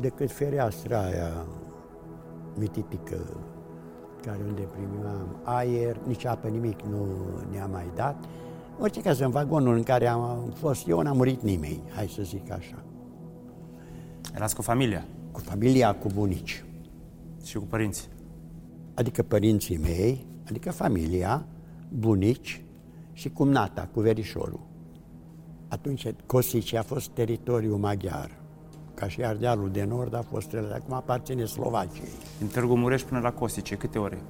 Decât 0.00 0.30
fereastra 0.30 1.04
aia 1.04 1.46
mititică, 2.58 3.16
care 4.22 4.38
unde 4.46 4.60
primeam 4.60 5.36
aer, 5.42 6.00
nici 6.06 6.24
apă, 6.24 6.48
nimic 6.48 6.82
nu 6.82 7.06
ne-a 7.50 7.66
mai 7.66 7.90
dat. 7.94 8.24
În 8.76 8.82
orice 8.82 9.00
caz, 9.00 9.18
în 9.18 9.30
vagonul 9.30 9.74
în 9.74 9.82
care 9.82 10.06
am 10.06 10.52
fost 10.54 10.88
eu, 10.88 11.00
n-a 11.00 11.12
murit 11.12 11.42
nimeni, 11.42 11.82
hai 11.94 12.06
să 12.06 12.22
zic 12.22 12.50
așa. 12.50 12.84
Erați 14.34 14.54
cu 14.54 14.62
familia? 14.62 15.04
Cu 15.32 15.40
familia, 15.40 15.94
cu 15.94 16.06
bunici. 16.14 16.64
Și 17.44 17.56
cu 17.56 17.64
părinții? 17.64 18.08
Adică 18.94 19.22
părinții 19.22 19.78
mei, 19.78 20.26
adică 20.48 20.70
familia, 20.70 21.46
bunici 21.88 22.64
și 23.12 23.30
cumnata 23.30 23.88
cu 23.92 24.00
verișorul. 24.00 24.60
Atunci 25.68 26.06
Cosice 26.26 26.78
a 26.78 26.82
fost 26.82 27.10
teritoriu 27.10 27.76
maghiar, 27.76 28.30
ca 28.94 29.08
și 29.08 29.24
Ardealul 29.24 29.70
de 29.70 29.84
Nord 29.84 30.14
a 30.14 30.22
fost, 30.22 30.56
acum 30.74 30.94
aparține 30.94 31.44
Slovaciei. 31.44 32.12
Din 32.38 32.46
Târgu 32.46 32.76
Mureș 32.76 33.02
până 33.02 33.20
la 33.20 33.32
Cosice, 33.32 33.74
câte 33.74 33.98
ore? 33.98 34.22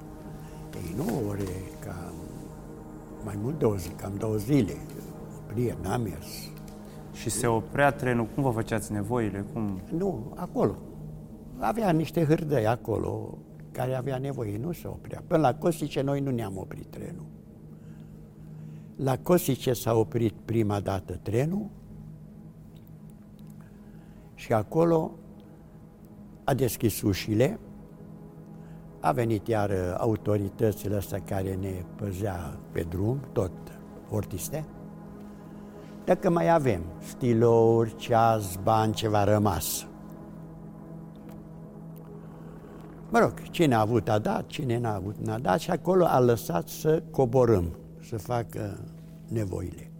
Ei, 0.75 0.95
nu 0.95 1.27
ore, 1.29 1.43
cam 1.79 2.13
mai 3.23 3.37
mult 3.41 3.59
de 3.59 3.65
o 3.65 3.77
zi, 3.77 3.89
cam 3.89 4.13
două 4.17 4.35
zile. 4.35 4.73
Oprie, 5.37 5.77
n-am 5.81 6.01
mers. 6.01 6.27
Și 7.13 7.29
se 7.29 7.47
oprea 7.47 7.91
trenul, 7.91 8.25
cum 8.25 8.43
vă 8.43 8.49
făceați 8.49 8.91
nevoile? 8.91 9.45
Cum? 9.53 9.81
Nu, 9.97 10.31
acolo. 10.35 10.75
Avea 11.57 11.91
niște 11.91 12.25
hârdăi 12.25 12.67
acolo 12.67 13.37
care 13.71 13.93
avea 13.93 14.17
nevoie, 14.17 14.57
nu 14.57 14.71
se 14.71 14.87
oprea. 14.87 15.23
Până 15.27 15.41
la 15.41 15.55
Cosice 15.55 16.01
noi 16.01 16.19
nu 16.19 16.31
ne-am 16.31 16.57
oprit 16.57 16.85
trenul. 16.85 17.25
La 18.95 19.17
Cosice 19.17 19.73
s-a 19.73 19.93
oprit 19.93 20.33
prima 20.45 20.79
dată 20.79 21.19
trenul 21.21 21.69
și 24.35 24.53
acolo 24.53 25.11
a 26.43 26.53
deschis 26.53 27.01
ușile, 27.01 27.59
a 28.99 29.11
venit 29.11 29.47
iar 29.47 29.95
autoritățile 29.97 30.95
astea 30.95 31.21
care 31.21 31.53
ne 31.53 31.85
păzea 31.95 32.57
pe 32.71 32.81
drum, 32.81 33.19
tot 33.31 33.51
ortiste. 34.09 34.65
Dacă 36.05 36.29
mai 36.29 36.49
avem 36.49 36.81
stilouri, 36.99 37.95
ceas, 37.95 38.55
bani, 38.63 38.93
ceva 38.93 39.23
rămas. 39.23 39.87
Mă 43.09 43.19
rog, 43.19 43.33
cine 43.41 43.75
a 43.75 43.79
avut 43.79 44.09
a 44.09 44.19
dat, 44.19 44.47
cine 44.47 44.79
n-a 44.79 44.95
avut 44.95 45.15
n-a 45.17 45.39
dat 45.39 45.59
și 45.59 45.71
acolo 45.71 46.05
a 46.05 46.19
lăsat 46.19 46.67
să 46.67 47.03
coborâm, 47.11 47.77
să 48.03 48.17
facă 48.17 48.79
nevoile. 49.27 49.91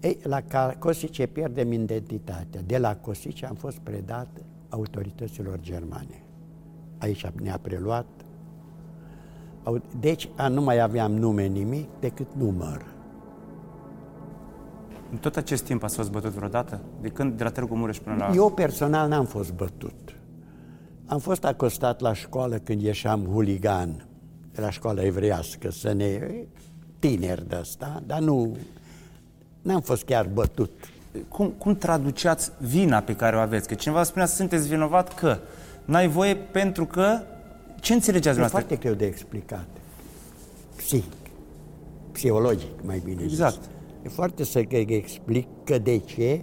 Ei, 0.00 0.18
la 0.22 0.42
Cosice 0.78 1.26
pierdem 1.26 1.72
identitatea. 1.72 2.60
De 2.66 2.78
la 2.78 2.96
Cosice 2.96 3.46
am 3.46 3.54
fost 3.54 3.78
predat 3.78 4.28
autorităților 4.68 5.60
germane. 5.60 6.22
Aici 6.98 7.26
ne-a 7.42 7.58
preluat. 7.62 8.06
Deci 10.00 10.28
nu 10.50 10.62
mai 10.62 10.80
aveam 10.80 11.12
nume 11.12 11.46
nimic 11.46 11.88
decât 12.00 12.26
număr. 12.34 12.84
În 15.10 15.16
tot 15.18 15.36
acest 15.36 15.64
timp 15.64 15.82
ați 15.82 15.96
fost 15.96 16.10
bătut 16.10 16.30
vreodată? 16.30 16.80
De 17.00 17.08
când, 17.08 17.32
de 17.32 17.44
la 17.44 17.50
Târgu 17.50 17.74
Mureș 17.74 17.98
până 17.98 18.16
la... 18.16 18.30
Eu 18.34 18.50
personal 18.50 19.08
n-am 19.08 19.24
fost 19.24 19.52
bătut. 19.52 20.18
Am 21.06 21.18
fost 21.18 21.44
acostat 21.44 22.00
la 22.00 22.12
școală 22.12 22.56
când 22.56 22.82
ieșeam 22.82 23.24
huligan, 23.24 24.06
la 24.54 24.70
școala 24.70 25.04
evreiască, 25.04 25.70
să 25.70 25.92
ne... 25.92 26.18
tineri 27.08 27.48
de 27.48 27.54
asta, 27.56 28.02
dar 28.06 28.18
nu... 28.18 28.56
N-am 29.62 29.80
fost 29.80 30.04
chiar 30.04 30.26
bătut. 30.26 30.70
Cum, 31.28 31.48
cum 31.48 31.76
traduceați 31.76 32.50
vina 32.58 33.00
pe 33.00 33.16
care 33.16 33.36
o 33.36 33.38
aveți? 33.38 33.68
Că 33.68 33.74
cineva 33.74 34.02
spunea 34.02 34.26
să 34.26 34.34
sunteți 34.34 34.68
vinovat 34.68 35.14
că 35.14 35.38
n-ai 35.84 36.08
voie 36.08 36.34
pentru 36.36 36.86
că... 36.86 37.20
Ce 37.80 37.92
înțelegeați 37.92 38.38
E 38.38 38.42
foarte 38.42 38.76
greu 38.76 38.94
de 38.94 39.06
explicat. 39.06 39.66
Psihic. 40.76 41.12
Psihologic, 42.12 42.82
mai 42.82 43.00
bine 43.04 43.22
Exact. 43.22 43.54
Zis. 43.54 43.68
E 44.02 44.08
foarte 44.08 44.44
să 44.44 44.58
explic 44.68 45.46
că 45.64 45.78
de 45.78 45.98
ce 45.98 46.40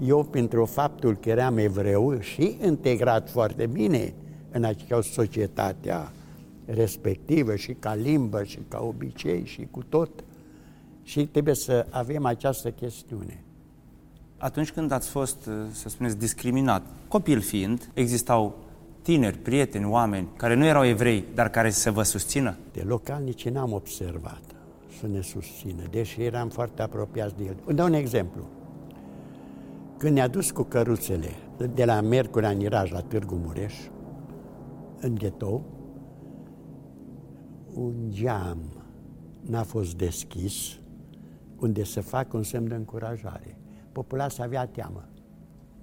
eu, 0.00 0.24
pentru 0.24 0.64
faptul 0.64 1.16
că 1.16 1.28
eram 1.28 1.58
evreu 1.58 2.20
și 2.20 2.58
integrat 2.64 3.30
foarte 3.30 3.66
bine 3.66 4.12
în 4.50 4.64
acea 4.64 5.00
societatea 5.02 6.12
respectivă 6.74 7.56
și 7.56 7.72
ca 7.72 7.94
limbă 7.94 8.42
și 8.42 8.58
ca 8.68 8.80
obicei 8.80 9.44
și 9.44 9.68
cu 9.70 9.82
tot, 9.88 10.10
și 11.02 11.26
trebuie 11.26 11.54
să 11.54 11.86
avem 11.90 12.24
această 12.24 12.70
chestiune. 12.70 13.42
Atunci 14.36 14.70
când 14.70 14.90
ați 14.90 15.08
fost, 15.08 15.48
să 15.72 15.88
spuneți, 15.88 16.18
discriminat, 16.18 16.82
copil 17.08 17.40
fiind, 17.40 17.90
existau 17.94 18.56
tineri, 19.02 19.38
prieteni, 19.38 19.84
oameni 19.84 20.28
care 20.36 20.54
nu 20.54 20.64
erau 20.64 20.86
evrei, 20.86 21.24
dar 21.34 21.50
care 21.50 21.70
să 21.70 21.90
vă 21.90 22.02
susțină? 22.02 22.56
De 22.72 22.82
localnici 22.86 23.48
n-am 23.48 23.72
observat 23.72 24.42
să 25.00 25.06
ne 25.06 25.20
susțină, 25.20 25.82
deși 25.90 26.22
eram 26.22 26.48
foarte 26.48 26.82
apropiați 26.82 27.36
de 27.36 27.44
el. 27.44 27.56
Îmi 27.64 27.76
dau 27.76 27.86
un 27.86 27.92
exemplu. 27.92 28.42
Când 29.96 30.14
ne-a 30.14 30.28
dus 30.28 30.50
cu 30.50 30.62
căruțele 30.62 31.30
de 31.74 31.84
la 31.84 32.00
Mercurea 32.00 32.50
Niraj 32.50 32.90
la 32.90 33.00
Târgu 33.00 33.40
Mureș, 33.44 33.74
în 35.00 35.14
ghetou, 35.14 35.62
un 37.78 38.10
geam 38.10 38.58
n-a 39.40 39.62
fost 39.62 39.96
deschis 39.96 40.78
unde 41.58 41.84
să 41.84 42.00
facă 42.00 42.36
un 42.36 42.42
semn 42.42 42.68
de 42.68 42.74
încurajare. 42.74 43.56
Populația 43.92 44.44
avea 44.44 44.66
teamă. 44.66 45.08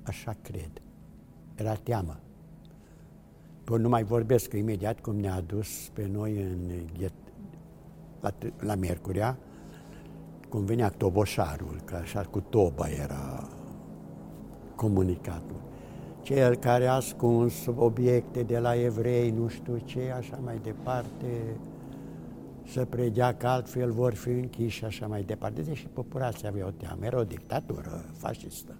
Așa 0.03 0.35
cred. 0.41 0.71
Era 1.55 1.73
teamă. 1.73 2.19
Păi 3.63 3.79
nu 3.79 3.89
mai 3.89 4.03
vorbesc 4.03 4.49
că 4.49 4.57
imediat 4.57 4.99
cum 4.99 5.15
ne-a 5.15 5.41
dus 5.41 5.89
pe 5.93 6.07
noi 6.11 6.41
în 6.41 6.71
ghet, 6.97 7.13
la, 8.19 8.31
la 8.59 8.75
Mercurea, 8.75 9.37
cum 10.49 10.65
venea 10.65 10.89
toboșarul, 10.89 11.81
că 11.85 11.95
așa 11.95 12.21
cu 12.21 12.39
toba 12.39 12.87
era 12.89 13.49
comunicatul. 14.75 15.61
Cel 16.21 16.55
care 16.55 16.85
a 16.85 16.93
ascuns 16.93 17.53
obiecte 17.75 18.43
de 18.43 18.59
la 18.59 18.75
evrei, 18.81 19.29
nu 19.29 19.47
știu 19.47 19.77
ce, 19.77 20.13
așa 20.17 20.39
mai 20.43 20.59
departe, 20.63 21.57
să 22.71 22.85
predea 22.85 23.35
că 23.35 23.47
altfel 23.47 23.91
vor 23.91 24.13
fi 24.13 24.29
închiși 24.29 24.77
și 24.77 24.85
așa 24.85 25.07
mai 25.07 25.23
departe. 25.23 25.61
Deși 25.61 25.87
populația 25.93 26.49
avea 26.49 26.65
o 26.65 26.69
teamă, 26.69 27.05
era 27.05 27.19
o 27.19 27.23
dictatură 27.23 28.05
fascistă. 28.17 28.71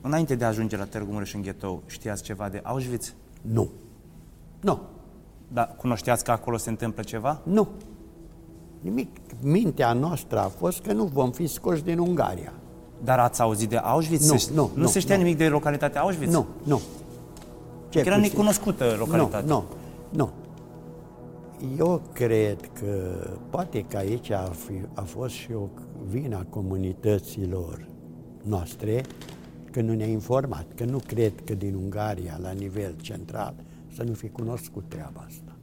Înainte 0.00 0.34
de 0.34 0.44
a 0.44 0.48
ajunge 0.48 0.76
la 0.76 0.84
Târgu 0.84 1.12
Mureș 1.12 1.34
în 1.34 1.42
ghetou, 1.42 1.82
știați 1.86 2.22
ceva 2.22 2.48
de 2.48 2.60
Auschwitz? 2.64 3.14
Nu. 3.40 3.70
Nu. 4.60 4.80
Dar 5.52 5.74
cunoșteați 5.76 6.24
că 6.24 6.30
acolo 6.30 6.56
se 6.56 6.70
întâmplă 6.70 7.02
ceva? 7.02 7.40
Nu. 7.42 7.68
Nimic. 8.80 9.16
Mintea 9.42 9.92
noastră 9.92 10.38
a 10.38 10.48
fost 10.48 10.80
că 10.82 10.92
nu 10.92 11.04
vom 11.04 11.30
fi 11.30 11.46
scoși 11.46 11.82
din 11.82 11.98
Ungaria. 11.98 12.52
Dar 13.04 13.18
ați 13.18 13.40
auzit 13.40 13.68
de 13.68 13.76
Auschwitz? 13.76 14.30
Nu, 14.30 14.36
se, 14.36 14.50
nu, 14.54 14.70
nu. 14.74 14.80
nu, 14.82 14.86
se 14.86 14.98
știa 14.98 15.16
nu. 15.16 15.22
nimic 15.22 15.38
de 15.38 15.48
localitatea 15.48 16.00
Auschwitz? 16.00 16.32
Nu, 16.32 16.46
nu. 16.62 16.80
Ce 17.88 17.98
Era 17.98 18.14
puțin. 18.14 18.30
necunoscută 18.30 18.94
localitatea. 18.98 19.40
Nu, 19.40 19.54
nu, 19.54 19.64
nu. 20.08 20.30
Eu 21.78 22.02
cred 22.12 22.70
că 22.72 23.24
poate 23.50 23.84
că 23.84 23.96
aici 23.96 24.30
a, 24.30 24.42
fi, 24.42 24.72
a 24.94 25.02
fost 25.02 25.34
și 25.34 25.52
o 25.52 25.68
vina 26.06 26.44
comunităților 26.44 27.86
noastre 28.42 29.02
că 29.70 29.80
nu 29.80 29.94
ne-a 29.94 30.06
informat, 30.06 30.66
că 30.74 30.84
nu 30.84 30.98
cred 31.06 31.32
că 31.44 31.54
din 31.54 31.74
Ungaria, 31.74 32.38
la 32.42 32.50
nivel 32.50 32.94
central, 33.00 33.54
să 33.94 34.02
nu 34.02 34.12
fi 34.12 34.28
cunoscut 34.28 34.84
treaba 34.88 35.24
asta. 35.26 35.56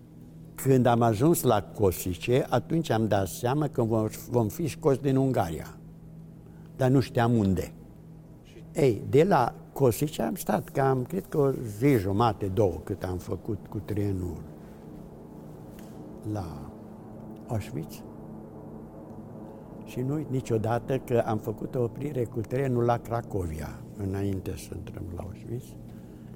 Când 0.55 0.85
am 0.85 1.01
ajuns 1.01 1.41
la 1.41 1.61
Cosice, 1.61 2.45
atunci 2.49 2.89
am 2.89 3.07
dat 3.07 3.27
seama 3.27 3.67
că 3.67 3.83
vom, 3.83 4.07
vom 4.29 4.47
fi 4.47 4.67
scoși 4.67 5.01
din 5.01 5.15
Ungaria, 5.15 5.77
dar 6.75 6.89
nu 6.89 6.99
știam 6.99 7.37
unde. 7.37 7.73
Ei, 8.73 9.01
de 9.09 9.23
la 9.23 9.55
Cosice 9.73 10.21
am 10.21 10.35
stat 10.35 10.69
cam, 10.69 11.03
cred 11.03 11.25
că 11.29 11.37
o 11.37 11.51
zi 11.51 11.97
jumate, 11.97 12.45
două, 12.45 12.81
cât 12.83 13.03
am 13.03 13.17
făcut 13.17 13.57
cu 13.69 13.81
trenul 13.85 14.37
la 16.31 16.71
Auschwitz. 17.47 18.03
Și 19.85 20.01
nu 20.01 20.13
uit 20.13 20.29
niciodată 20.29 20.97
că 20.97 21.23
am 21.25 21.37
făcut 21.37 21.75
o 21.75 21.83
oprire 21.83 22.23
cu 22.23 22.39
trenul 22.39 22.83
la 22.83 22.97
Cracovia, 22.97 23.79
înainte 23.97 24.53
să 24.55 24.69
intrăm 24.75 25.03
la 25.15 25.21
Auschwitz. 25.21 25.63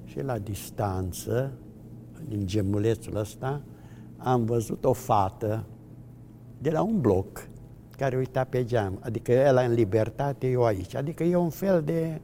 Și 0.04 0.22
la 0.22 0.38
distanță, 0.38 1.52
din 2.28 2.46
gemulețul 2.46 3.16
ăsta, 3.16 3.62
am 4.16 4.44
văzut 4.44 4.84
o 4.84 4.92
fată 4.92 5.64
de 6.58 6.70
la 6.70 6.82
un 6.82 7.00
bloc 7.00 7.48
care 7.96 8.16
uita 8.16 8.44
pe 8.44 8.64
geam, 8.64 8.98
adică 9.00 9.32
el 9.32 9.60
în 9.66 9.72
libertate, 9.72 10.46
eu 10.46 10.64
aici. 10.64 10.94
Adică 10.94 11.24
e 11.24 11.36
un 11.36 11.50
fel 11.50 11.82
de... 11.82 12.20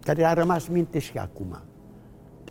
care 0.00 0.24
a 0.24 0.32
rămas 0.32 0.68
minte 0.68 0.98
și 0.98 1.18
acum. 1.18 1.58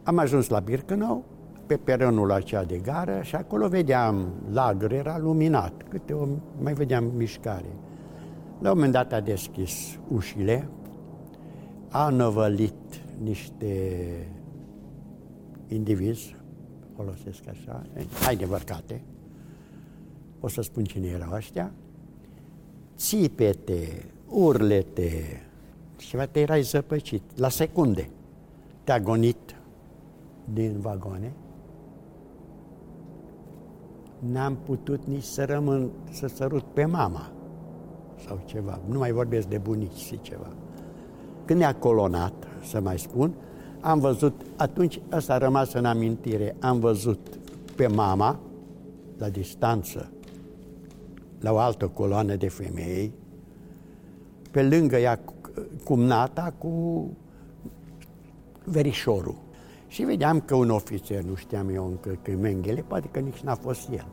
Am 0.03 0.17
ajuns 0.17 0.47
la 0.47 0.59
Birkenau, 0.59 1.23
pe 1.69 1.77
peronul 1.77 2.31
acela 2.31 2.63
de 2.63 2.77
gară 2.77 3.21
și 3.21 3.35
acolo 3.35 3.67
vedeam 3.67 4.33
lagăr, 4.51 4.91
era 4.91 5.17
luminat, 5.17 5.73
câte 5.89 6.13
o, 6.13 6.27
mai 6.61 6.73
vedeam 6.73 7.11
mișcare. 7.15 7.69
La 8.59 8.69
un 8.69 8.75
moment 8.75 8.93
dat 8.93 9.13
a 9.13 9.19
deschis 9.19 9.99
ușile, 10.07 10.69
a 11.89 12.09
năvălit 12.09 13.01
niște 13.23 13.73
indivizi, 15.67 16.35
folosesc 16.95 17.47
așa, 17.49 17.81
hai 18.23 18.35
de 18.35 18.45
vărcate, 18.45 19.01
o 20.39 20.47
să 20.47 20.61
spun 20.61 20.83
cine 20.83 21.07
erau 21.07 21.33
ăștia, 21.33 21.71
țipete, 22.95 24.05
urlete, 24.27 25.41
ceva 25.95 26.25
te 26.25 26.39
erai 26.39 26.61
zăpăcit, 26.61 27.21
la 27.35 27.49
secunde, 27.49 28.09
te-a 28.83 28.99
gonit 28.99 29.55
din 30.53 30.79
vagoane. 30.79 31.33
N-am 34.19 34.57
putut 34.65 35.05
nici 35.05 35.23
să 35.23 35.45
rămân, 35.45 35.89
să 36.11 36.27
sărut 36.27 36.63
pe 36.63 36.85
mama 36.85 37.31
sau 38.27 38.39
ceva. 38.45 38.79
Nu 38.85 38.97
mai 38.97 39.11
vorbesc 39.11 39.47
de 39.47 39.57
bunici 39.57 39.97
și 39.97 40.21
ceva. 40.21 40.53
Când 41.45 41.59
ne-a 41.59 41.75
colonat, 41.75 42.33
să 42.63 42.81
mai 42.81 42.99
spun, 42.99 43.33
am 43.79 43.99
văzut, 43.99 44.41
atunci 44.55 44.99
asta 45.09 45.33
a 45.33 45.37
rămas 45.37 45.73
în 45.73 45.85
amintire, 45.85 46.55
am 46.59 46.79
văzut 46.79 47.39
pe 47.75 47.87
mama, 47.87 48.39
la 49.17 49.29
distanță, 49.29 50.11
la 51.39 51.51
o 51.51 51.57
altă 51.57 51.87
coloană 51.87 52.35
de 52.35 52.47
femei, 52.47 53.11
pe 54.51 54.63
lângă 54.63 54.97
ea 54.97 55.19
cumnata 55.83 56.53
cu 56.57 57.07
verișorul. 58.63 59.35
Și 59.89 60.03
vedeam 60.03 60.39
că 60.39 60.55
un 60.55 60.69
ofițer, 60.69 61.23
nu 61.23 61.35
știam 61.35 61.69
eu 61.69 61.85
încă 61.85 62.17
că 62.21 62.31
Menghele, 62.31 62.81
poate 62.87 63.07
că 63.11 63.19
nici 63.19 63.39
n-a 63.39 63.55
fost 63.55 63.89
el. 63.91 64.07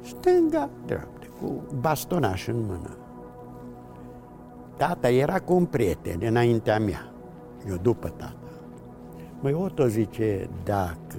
Stânga, 0.00 0.70
dreaptă, 0.86 1.26
cu 1.40 1.62
bastonaș 1.80 2.46
în 2.46 2.60
mână. 2.60 2.96
Tata 4.76 5.10
era 5.10 5.40
cu 5.40 5.54
un 5.54 5.64
prieten 5.64 6.20
înaintea 6.22 6.78
mea, 6.78 7.12
eu 7.68 7.76
după 7.76 8.08
tata. 8.08 8.36
Măi, 9.40 9.52
Otto 9.52 9.86
zice, 9.86 10.48
dacă 10.64 11.18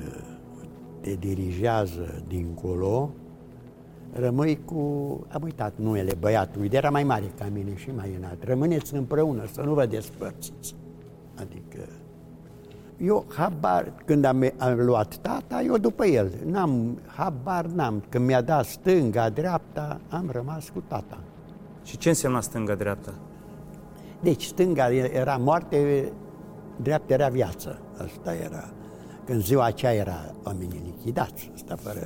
te 1.00 1.14
dirigează 1.14 2.24
dincolo, 2.28 3.10
rămâi 4.12 4.60
cu... 4.66 4.80
Am 5.30 5.42
uitat 5.44 5.74
numele 5.76 6.14
băiatului, 6.20 6.70
de 6.70 6.78
era 6.78 6.90
mai 6.90 7.04
mare 7.04 7.32
ca 7.38 7.48
mine 7.54 7.76
și 7.76 7.92
mai 7.96 8.16
înalt. 8.18 8.44
Rămâneți 8.44 8.96
împreună, 8.96 9.46
să 9.52 9.62
nu 9.62 9.74
vă 9.74 9.86
despărțiți. 9.86 10.76
Adică... 12.94 13.04
Eu 13.04 13.26
habar, 13.36 13.94
când 14.06 14.26
am, 14.26 14.52
am 14.58 14.80
luat 14.80 15.16
tata, 15.16 15.62
eu 15.62 15.78
după 15.78 16.06
el. 16.06 16.32
N-am, 16.46 17.00
habar 17.06 17.66
n-am. 17.66 18.04
Când 18.10 18.26
mi-a 18.26 18.42
dat 18.42 18.66
stânga, 18.66 19.30
dreapta, 19.30 20.02
am 20.10 20.30
rămas 20.32 20.70
cu 20.70 20.84
tata. 20.88 21.20
Și 21.84 21.98
ce 21.98 22.10
înseamnă 22.10 22.42
stânga-dreapta? 22.42 23.14
Deci 24.22 24.44
stânga 24.44 24.94
era 24.94 25.38
moarte, 25.38 26.12
dreapta 26.82 27.14
era 27.14 27.28
viață. 27.28 27.82
Asta 27.98 28.34
era. 28.34 28.70
Când 29.26 29.44
ziua 29.44 29.66
aceea 29.66 29.94
era 29.94 30.36
oamenii 30.44 30.82
lichidați, 30.86 31.52
asta 31.54 31.76
fără 31.76 32.00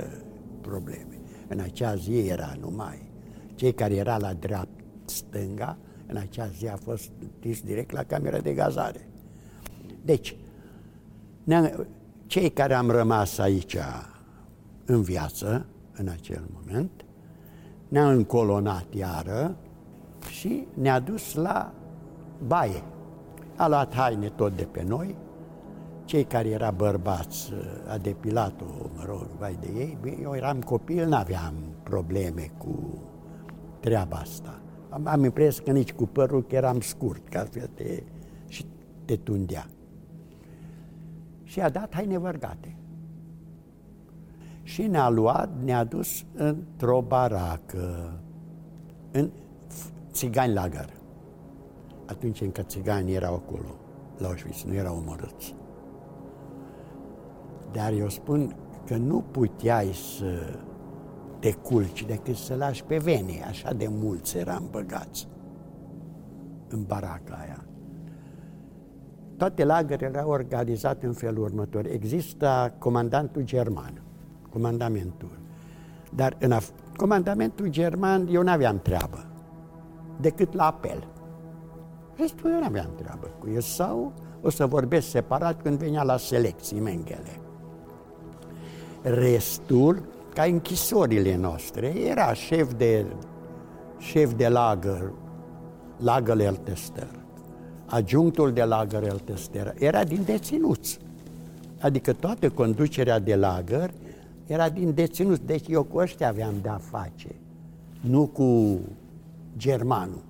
probleme. 0.60 1.20
În 1.48 1.60
acea 1.60 1.94
zi 1.94 2.18
era 2.18 2.52
numai 2.60 3.08
cei 3.54 3.72
care 3.72 3.94
era 3.94 4.16
la 4.16 4.32
dreapta 4.32 4.82
stânga, 5.04 5.78
în 6.06 6.16
acea 6.16 6.46
zi 6.46 6.66
a 6.66 6.76
fost 6.76 7.10
întins 7.20 7.60
direct 7.60 7.90
la 7.90 8.02
camera 8.02 8.38
de 8.38 8.52
gazare. 8.52 9.08
Deci, 10.04 10.36
cei 12.26 12.50
care 12.50 12.74
am 12.74 12.90
rămas 12.90 13.38
aici 13.38 13.76
în 14.84 15.02
viață, 15.02 15.66
în 15.92 16.08
acel 16.08 16.48
moment, 16.52 17.04
ne-a 17.88 18.10
încolonat 18.10 18.94
iară 18.94 19.56
și 20.30 20.66
ne-a 20.74 21.00
dus 21.00 21.34
la 21.34 21.72
baie. 22.46 22.82
A 23.56 23.68
luat 23.68 23.94
haine 23.94 24.28
tot 24.28 24.56
de 24.56 24.64
pe 24.64 24.82
noi, 24.82 25.16
cei 26.04 26.24
care 26.24 26.48
era 26.48 26.70
bărbați 26.70 27.52
a 27.88 27.98
depilat-o, 27.98 28.64
mă 28.94 29.02
rog, 29.06 29.26
vai 29.38 29.58
de 29.60 29.68
ei, 29.76 29.98
eu 30.22 30.34
eram 30.34 30.60
copil, 30.60 31.08
n-aveam 31.08 31.54
probleme 31.82 32.50
cu 32.58 33.02
treaba 33.80 34.16
asta. 34.16 34.60
Am, 34.88 35.06
am 35.06 35.24
impresia 35.24 35.62
că 35.64 35.72
nici 35.72 35.92
cu 35.92 36.06
părul 36.06 36.44
că 36.44 36.54
eram 36.54 36.80
scurt, 36.80 37.28
că 37.28 37.38
altfel 37.38 37.70
te, 37.74 38.02
și 38.46 38.64
te 39.04 39.16
tundea. 39.16 39.66
Și 41.48 41.60
a 41.60 41.68
dat 41.68 41.94
haine 41.94 42.18
vărgate. 42.18 42.76
Și 44.62 44.82
ne-a 44.82 45.08
luat, 45.08 45.50
ne-a 45.64 45.84
dus 45.84 46.24
într-o 46.34 47.00
baracă, 47.00 48.20
în 49.10 49.30
țigani 50.10 50.52
lagăr. 50.52 50.92
Atunci 52.06 52.40
încă 52.40 52.62
țiganii 52.62 53.14
erau 53.14 53.34
acolo, 53.34 53.74
la 54.18 54.26
Auschwitz, 54.26 54.62
nu 54.62 54.74
erau 54.74 54.96
omorâți. 54.96 55.54
Dar 57.72 57.92
eu 57.92 58.08
spun 58.08 58.56
că 58.86 58.96
nu 58.96 59.20
puteai 59.20 59.92
să 59.92 60.60
te 61.38 61.52
culci 61.52 62.04
decât 62.04 62.36
să 62.36 62.54
lași 62.54 62.84
pe 62.84 62.96
vene, 62.96 63.44
așa 63.46 63.72
de 63.72 63.88
mulți 63.90 64.38
eram 64.38 64.68
băgați 64.70 65.28
în 66.68 66.82
baraca 66.82 67.34
aia. 67.34 67.67
Toate 69.38 69.64
lagările 69.64 70.06
erau 70.14 70.30
organizate 70.30 71.06
în 71.06 71.12
felul 71.12 71.42
următor. 71.44 71.86
Există 71.86 72.74
comandantul 72.78 73.42
german, 73.42 74.02
comandamentul. 74.52 75.38
Dar 76.14 76.36
în 76.40 76.52
af- 76.52 76.96
comandamentul 76.96 77.68
german 77.68 78.28
eu 78.30 78.42
nu 78.42 78.50
aveam 78.50 78.78
treabă, 78.78 79.26
decât 80.20 80.52
la 80.54 80.66
apel. 80.66 81.06
Restul 82.16 82.50
eu 82.50 82.58
nu 82.58 82.64
aveam 82.64 82.90
treabă 82.96 83.30
cu 83.38 83.48
el 83.54 83.60
sau 83.60 84.12
o 84.42 84.50
să 84.50 84.66
vorbesc 84.66 85.08
separat 85.08 85.62
când 85.62 85.78
venea 85.78 86.02
la 86.02 86.16
selecții 86.16 86.80
Mengele. 86.80 87.40
Restul, 89.02 90.02
ca 90.34 90.42
închisorile 90.42 91.36
noastre, 91.36 91.86
era 91.86 92.32
șef 92.32 92.72
de, 92.72 93.06
șef 93.98 94.32
de 94.32 94.48
lagăr, 94.48 95.12
lagăr 95.96 96.40
el 96.40 96.54
tester, 96.56 97.08
adjunctul 97.88 98.52
de 98.52 98.62
lagăr 98.62 99.02
el 99.02 99.18
tester, 99.24 99.74
era 99.78 100.04
din 100.04 100.22
deținuți. 100.24 100.98
Adică 101.80 102.12
toată 102.12 102.50
conducerea 102.50 103.18
de 103.18 103.34
lagăr 103.34 103.90
era 104.46 104.68
din 104.68 104.94
deținuți. 104.94 105.42
Deci 105.46 105.68
eu 105.68 105.82
cu 105.82 105.98
ăștia 105.98 106.28
aveam 106.28 106.54
de-a 106.62 106.80
face, 106.90 107.34
nu 108.00 108.26
cu 108.26 108.78
germanul. 109.56 110.22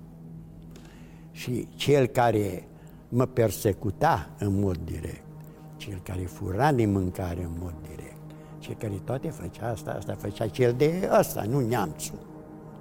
Și 1.31 1.67
cel 1.75 2.05
care 2.05 2.67
mă 3.09 3.25
persecuta 3.25 4.29
în 4.39 4.59
mod 4.59 4.77
direct, 4.85 5.23
cel 5.77 5.99
care 6.03 6.21
fura 6.21 6.71
din 6.71 6.91
mâncare 6.91 7.43
în 7.43 7.51
mod 7.61 7.73
direct, 7.81 8.17
cel 8.59 8.75
care 8.79 9.01
toate 9.03 9.29
făcea 9.29 9.69
asta, 9.69 9.91
asta 9.97 10.15
făcea 10.17 10.47
cel 10.47 10.73
de 10.77 11.09
ăsta, 11.19 11.43
nu 11.49 11.59
neamțul. 11.59 12.19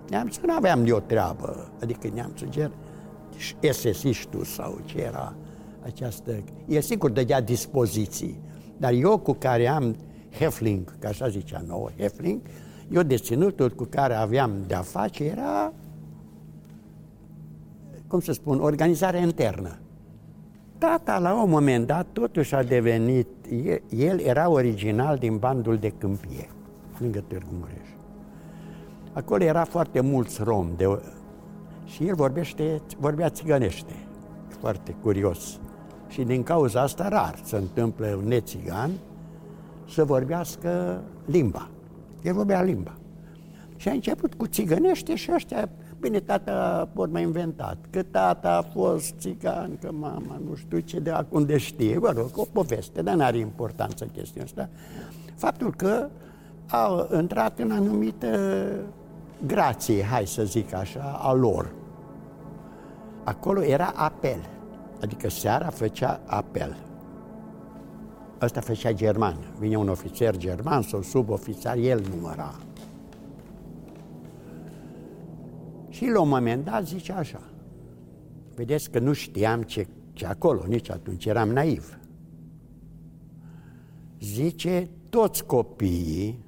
Neamțul 0.09 0.43
nu 0.47 0.55
aveam 0.55 0.85
de 0.85 0.93
o 0.93 0.99
treabă, 0.99 1.71
adică 1.81 2.09
neamțul 2.15 2.49
ger 2.51 2.71
esesiștul 3.61 4.45
sau 4.45 4.81
ce 4.85 4.99
era 4.99 5.35
această... 5.85 6.33
E 6.67 6.81
sigur 6.81 7.11
dădea 7.11 7.41
dispoziții, 7.41 8.41
dar 8.77 8.93
eu 8.93 9.19
cu 9.19 9.33
care 9.33 9.67
am 9.67 9.97
Hefling, 10.31 10.99
ca 10.99 11.09
așa 11.09 11.29
zicea 11.29 11.63
nouă, 11.67 11.89
Hefling, 11.97 12.41
eu 12.91 13.03
deținutul 13.03 13.71
cu 13.71 13.85
care 13.85 14.15
aveam 14.15 14.53
de-a 14.67 14.81
face 14.81 15.25
era, 15.25 15.73
cum 18.07 18.21
să 18.21 18.33
spun, 18.33 18.61
organizare 18.61 19.19
internă. 19.21 19.79
Tata, 20.79 21.19
la 21.19 21.43
un 21.43 21.51
moment 21.51 21.87
dat, 21.87 22.07
totuși 22.13 22.55
a 22.55 22.63
devenit, 22.63 23.29
el 23.89 24.19
era 24.21 24.49
original 24.49 25.17
din 25.17 25.37
bandul 25.37 25.77
de 25.77 25.89
Câmpie, 25.99 26.49
lângă 26.99 27.25
Târgu 27.27 27.51
Mureș. 27.59 27.89
Acolo 29.13 29.45
era 29.45 29.65
foarte 29.65 30.01
mulți 30.01 30.43
rom 30.43 30.69
de, 30.77 31.01
și 31.89 32.07
el 32.07 32.15
vorbește, 32.15 32.83
vorbea 32.99 33.29
țigănește, 33.29 33.95
foarte 34.61 34.97
curios. 35.03 35.59
Și 36.09 36.23
din 36.23 36.43
cauza 36.43 36.81
asta 36.81 37.09
rar 37.09 37.39
se 37.43 37.57
întâmplă 37.57 38.07
un 38.07 38.29
nețigan 38.29 38.91
să 39.89 40.05
vorbească 40.05 41.03
limba. 41.25 41.69
El 42.23 42.35
vorbea 42.35 42.63
limba. 42.63 42.95
Și 43.77 43.89
a 43.89 43.93
început 43.93 44.35
cu 44.35 44.47
țigănește 44.47 45.15
și 45.15 45.31
ăștia 45.35 45.69
Bine, 46.01 46.21
tata 46.21 46.89
pot 46.93 47.11
mai 47.11 47.23
inventat, 47.23 47.77
că 47.91 48.03
tata 48.03 48.57
a 48.57 48.63
fost 48.63 49.15
țigan, 49.19 49.79
că 49.81 49.91
mama 49.93 50.41
nu 50.49 50.55
știu 50.55 50.79
ce 50.79 51.01
de 51.01 51.11
acum 51.11 51.45
de 51.45 51.57
știe, 51.57 51.99
vă 51.99 52.13
rog, 52.17 52.31
o 52.35 52.45
poveste, 52.53 53.03
dar 53.03 53.15
n-are 53.15 53.39
importanță 53.39 54.05
chestia 54.05 54.43
asta. 54.43 54.69
Faptul 55.37 55.75
că 55.75 56.09
au 56.71 57.09
intrat 57.21 57.59
în 57.59 57.71
anumită 57.71 58.39
grație, 59.47 60.03
hai 60.03 60.27
să 60.27 60.45
zic 60.45 60.75
așa, 60.75 61.19
a 61.23 61.33
lor. 61.33 61.73
Acolo 63.29 63.63
era 63.63 63.93
apel, 63.95 64.49
adică 65.01 65.29
seara 65.29 65.69
făcea 65.69 66.21
apel. 66.27 66.77
Ăsta 68.41 68.61
făcea 68.61 68.93
german. 68.93 69.37
Vine 69.59 69.77
un 69.77 69.89
ofițer 69.89 70.37
german 70.37 70.83
sau 70.83 71.03
subofițar, 71.03 71.77
el 71.77 72.05
număra 72.11 72.55
Și 75.89 76.07
la 76.07 76.21
un 76.21 76.29
moment 76.29 76.65
dat 76.65 76.87
zice 76.87 77.13
așa, 77.13 77.43
vedeți 78.55 78.91
că 78.91 78.99
nu 78.99 79.13
știam 79.13 79.63
ce, 79.63 79.87
ce 80.13 80.27
acolo, 80.27 80.65
nici 80.67 80.91
atunci 80.91 81.25
eram 81.25 81.49
naiv. 81.49 81.99
Zice, 84.21 84.89
toți 85.09 85.45
copiii 85.45 86.45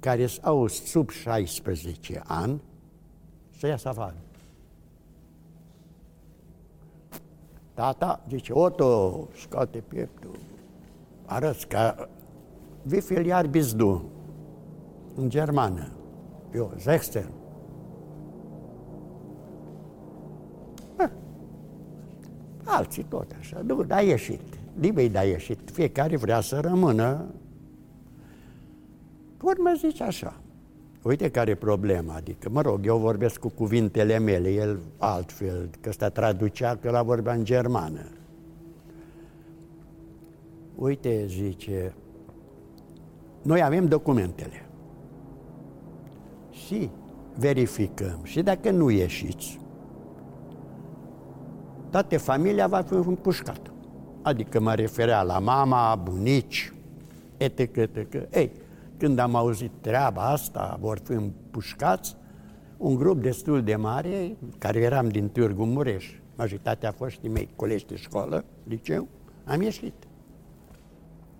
care 0.00 0.26
au 0.42 0.66
sub 0.66 1.10
16 1.10 2.22
ani 2.24 2.62
să 3.58 3.66
iasă 3.66 3.88
afară. 3.88 4.25
Tata 7.76 8.20
zice, 8.28 8.52
Otto, 8.52 9.28
scoate 9.40 9.78
pieptul, 9.78 10.36
arăți 11.24 11.66
ca 11.66 12.08
wie 12.90 13.00
viel 13.00 13.26
Jahr 13.26 13.46
bist 13.46 13.74
du? 13.74 14.04
În 15.14 15.28
germană. 15.28 15.88
Eu, 16.54 16.72
16. 16.76 17.32
Alții 22.64 23.02
tot 23.02 23.34
așa. 23.38 23.60
Nu, 23.66 23.82
da 23.82 24.00
ieșit. 24.00 24.40
Nimeni 24.72 25.08
da 25.08 25.22
ieșit. 25.22 25.70
Fiecare 25.70 26.16
vrea 26.16 26.40
să 26.40 26.60
rămână. 26.60 27.24
Urmă 29.42 29.72
zice 29.76 30.02
așa. 30.02 30.40
Uite 31.06 31.30
care 31.30 31.50
e 31.50 31.54
problema, 31.54 32.14
adică, 32.14 32.48
mă 32.48 32.60
rog, 32.60 32.86
eu 32.86 32.98
vorbesc 32.98 33.40
cu 33.40 33.48
cuvintele 33.48 34.18
mele, 34.18 34.50
el 34.50 34.78
altfel, 34.98 35.70
că 35.80 35.88
ăsta 35.88 36.08
traducea, 36.08 36.76
că 36.76 36.90
la 36.90 37.02
vorbea 37.02 37.32
în 37.32 37.44
germană. 37.44 38.06
Uite, 40.74 41.24
zice, 41.26 41.94
noi 43.42 43.62
avem 43.62 43.86
documentele 43.86 44.66
și 46.50 46.90
verificăm. 47.36 48.18
Și 48.22 48.42
dacă 48.42 48.70
nu 48.70 48.90
ieșiți, 48.90 49.60
toată 51.90 52.18
familia 52.18 52.66
va 52.66 52.80
fi 52.80 52.94
împușcată. 52.94 53.70
Adică 54.22 54.60
mă 54.60 54.74
referea 54.74 55.22
la 55.22 55.38
mama, 55.38 55.94
bunici, 55.94 56.72
etc. 57.36 57.58
etc. 57.58 58.14
Ei, 58.34 58.52
când 58.98 59.18
am 59.18 59.34
auzit 59.34 59.70
treaba 59.80 60.22
asta, 60.22 60.78
vor 60.80 61.00
fi 61.04 61.12
împușcați, 61.12 62.16
un 62.76 62.94
grup 62.94 63.22
destul 63.22 63.62
de 63.62 63.76
mare, 63.76 64.36
care 64.58 64.80
eram 64.80 65.08
din 65.08 65.28
Târgu 65.28 65.64
Mureș, 65.64 66.06
majoritatea 66.36 66.90
foștii 66.90 67.28
mei 67.28 67.48
colegi 67.56 67.86
de 67.86 67.96
școală, 67.96 68.44
liceu, 68.64 69.08
am 69.44 69.62
ieșit. 69.62 69.94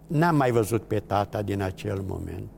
N-am 0.06 0.36
mai 0.36 0.50
văzut 0.50 0.82
pe 0.82 0.98
tata 0.98 1.42
din 1.42 1.62
acel 1.62 2.04
moment. 2.06 2.50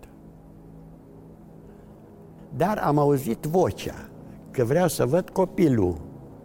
Dar 2.57 2.79
am 2.79 2.99
auzit 2.99 3.45
vocea 3.45 4.09
că 4.51 4.65
vreau 4.65 4.89
să 4.89 5.07
văd 5.07 5.31
copilul 5.31 6.01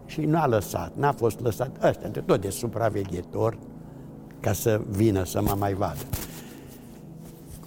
și 0.05 0.21
nu 0.21 0.37
a 0.37 0.47
lăsat, 0.47 0.95
n-a 0.95 1.11
fost 1.11 1.39
lăsat 1.39 1.83
ăsta, 1.83 2.07
de 2.07 2.19
tot 2.19 2.41
de 2.41 2.49
supraveghetor, 2.49 3.57
ca 4.39 4.53
să 4.53 4.81
vină 4.89 5.23
să 5.23 5.41
mă 5.41 5.55
mai 5.57 5.73
vadă. 5.73 6.01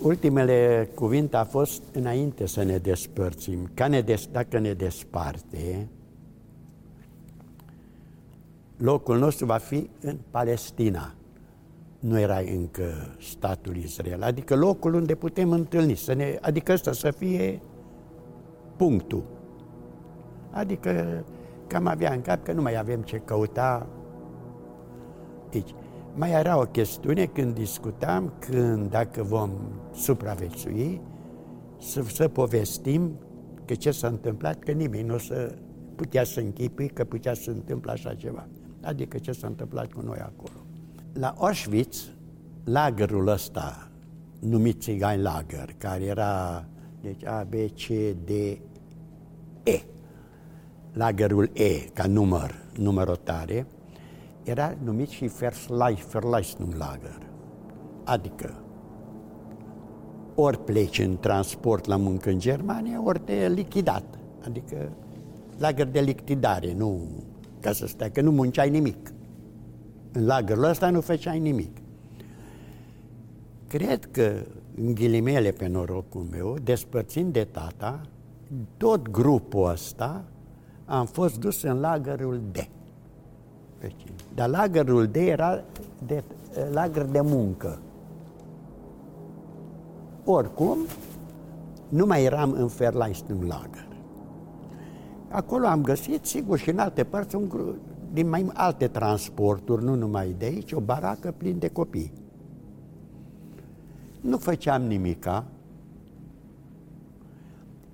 Ultimele 0.03 0.89
cuvinte 0.95 1.37
a 1.37 1.45
fost 1.45 1.83
înainte 1.93 2.47
să 2.47 2.63
ne 2.63 2.79
despărțim. 2.79 3.71
Ca 3.75 3.87
ne 3.87 4.01
des, 4.01 4.27
dacă 4.27 4.59
ne 4.59 4.73
desparte, 4.73 5.89
locul 8.77 9.19
nostru 9.19 9.47
va 9.47 9.57
fi 9.57 9.91
în 10.01 10.17
Palestina. 10.31 11.15
Nu 11.99 12.19
era 12.19 12.39
încă 12.39 13.17
statul 13.21 13.77
Israel, 13.77 14.23
adică 14.23 14.57
locul 14.57 14.95
unde 14.95 15.15
putem 15.15 15.51
întâlni, 15.51 15.95
să 15.95 16.13
ne, 16.13 16.39
adică 16.41 16.73
ăsta 16.73 16.93
să 16.93 17.11
fie 17.11 17.61
punctul. 18.77 19.23
Adică 20.51 21.25
cam 21.67 21.87
avea 21.87 22.13
în 22.13 22.23
cap 22.23 22.45
că 22.45 22.53
nu 22.53 22.63
mai 22.63 22.79
avem 22.79 23.03
ce 23.03 23.21
căuta 23.25 23.87
aici. 25.53 25.75
Mai 26.19 26.31
era 26.31 26.59
o 26.59 26.65
chestiune 26.65 27.27
când 27.27 27.55
discutam, 27.55 28.33
când 28.39 28.91
dacă 28.91 29.23
vom 29.23 29.51
supraviețui, 29.95 31.01
să, 31.81 32.03
să 32.03 32.29
povestim 32.29 33.19
că 33.65 33.75
ce 33.75 33.91
s-a 33.91 34.07
întâmplat, 34.07 34.59
că 34.59 34.71
nimeni 34.71 35.07
nu 35.07 35.15
o 35.15 35.19
să 35.19 35.55
putea 35.95 36.25
să 36.25 36.41
închipui 36.41 36.89
că 36.89 37.05
putea 37.05 37.35
să 37.35 37.51
întâmple 37.51 37.91
așa 37.91 38.15
ceva. 38.15 38.49
Adică 38.83 39.19
ce 39.19 39.33
s-a 39.33 39.47
întâmplat 39.47 39.93
cu 39.93 40.01
noi 40.01 40.19
acolo. 40.19 40.67
La 41.13 41.35
Auschwitz, 41.39 42.09
lagărul 42.65 43.29
ăsta, 43.29 43.91
numit 44.39 44.83
Țigan 44.83 45.23
Lager, 45.23 45.75
care 45.79 46.05
era 46.05 46.65
deci 47.01 47.25
A, 47.25 47.47
B, 47.49 47.55
C, 47.55 47.87
D, 48.25 48.31
E. 49.63 49.81
Lagărul 50.93 51.51
E, 51.53 51.79
ca 51.93 52.07
număr, 52.07 52.55
numărotare, 52.77 53.67
era 54.47 54.75
numit 54.83 55.09
și 55.09 55.31
Verleistungslager. 56.11 57.19
Adică, 58.05 58.55
ori 60.35 60.65
pleci 60.65 60.99
în 60.99 61.19
transport 61.19 61.85
la 61.85 61.97
muncă 61.97 62.31
în 62.31 62.39
Germania, 62.39 63.03
ori 63.05 63.19
te 63.19 63.49
lichidat. 63.49 64.05
Adică, 64.45 64.93
lagăr 65.59 65.87
de 65.87 66.01
lichidare, 66.01 66.75
nu 66.75 67.01
ca 67.61 67.73
să 67.73 67.87
stai, 67.87 68.11
că 68.11 68.21
nu 68.21 68.31
munceai 68.31 68.71
nimic. 68.71 69.13
În 70.13 70.27
lagărul 70.27 70.65
ăsta 70.65 70.91
nu 70.91 71.01
făceai 71.01 71.39
nimic. 71.39 71.77
Cred 73.67 74.09
că, 74.11 74.43
în 74.75 74.95
ghilimele 74.95 75.51
pe 75.51 75.67
norocul 75.67 76.27
meu, 76.31 76.57
despărțind 76.63 77.33
de 77.33 77.45
tata, 77.45 78.01
tot 78.77 79.09
grupul 79.09 79.71
ăsta 79.71 80.25
am 80.85 81.07
fost 81.07 81.39
dus 81.39 81.63
în 81.63 81.81
lagărul 81.81 82.41
D. 82.53 82.57
Dar 84.35 84.49
lagărul 84.49 85.07
D 85.07 85.16
era 85.16 85.62
de, 86.07 86.22
lagăr 86.72 87.05
de 87.05 87.20
muncă. 87.20 87.79
Oricum, 90.25 90.79
nu 91.88 92.07
mai 92.07 92.25
eram 92.25 92.53
în 92.53 92.66
Verleistung 92.66 93.42
lagăr. 93.42 93.87
Acolo 95.29 95.66
am 95.66 95.83
găsit, 95.83 96.25
sigur, 96.25 96.59
și 96.59 96.70
în 96.70 96.79
alte 96.79 97.05
părți, 97.05 97.37
un, 97.37 97.75
din 98.12 98.29
mai 98.29 98.51
alte 98.55 98.88
transporturi, 98.88 99.85
nu 99.85 99.94
numai 99.94 100.35
de 100.38 100.44
aici, 100.44 100.72
o 100.72 100.81
baracă 100.81 101.35
plin 101.37 101.59
de 101.59 101.68
copii. 101.68 102.12
Nu 104.20 104.37
făceam 104.37 104.83
nimica, 104.83 105.44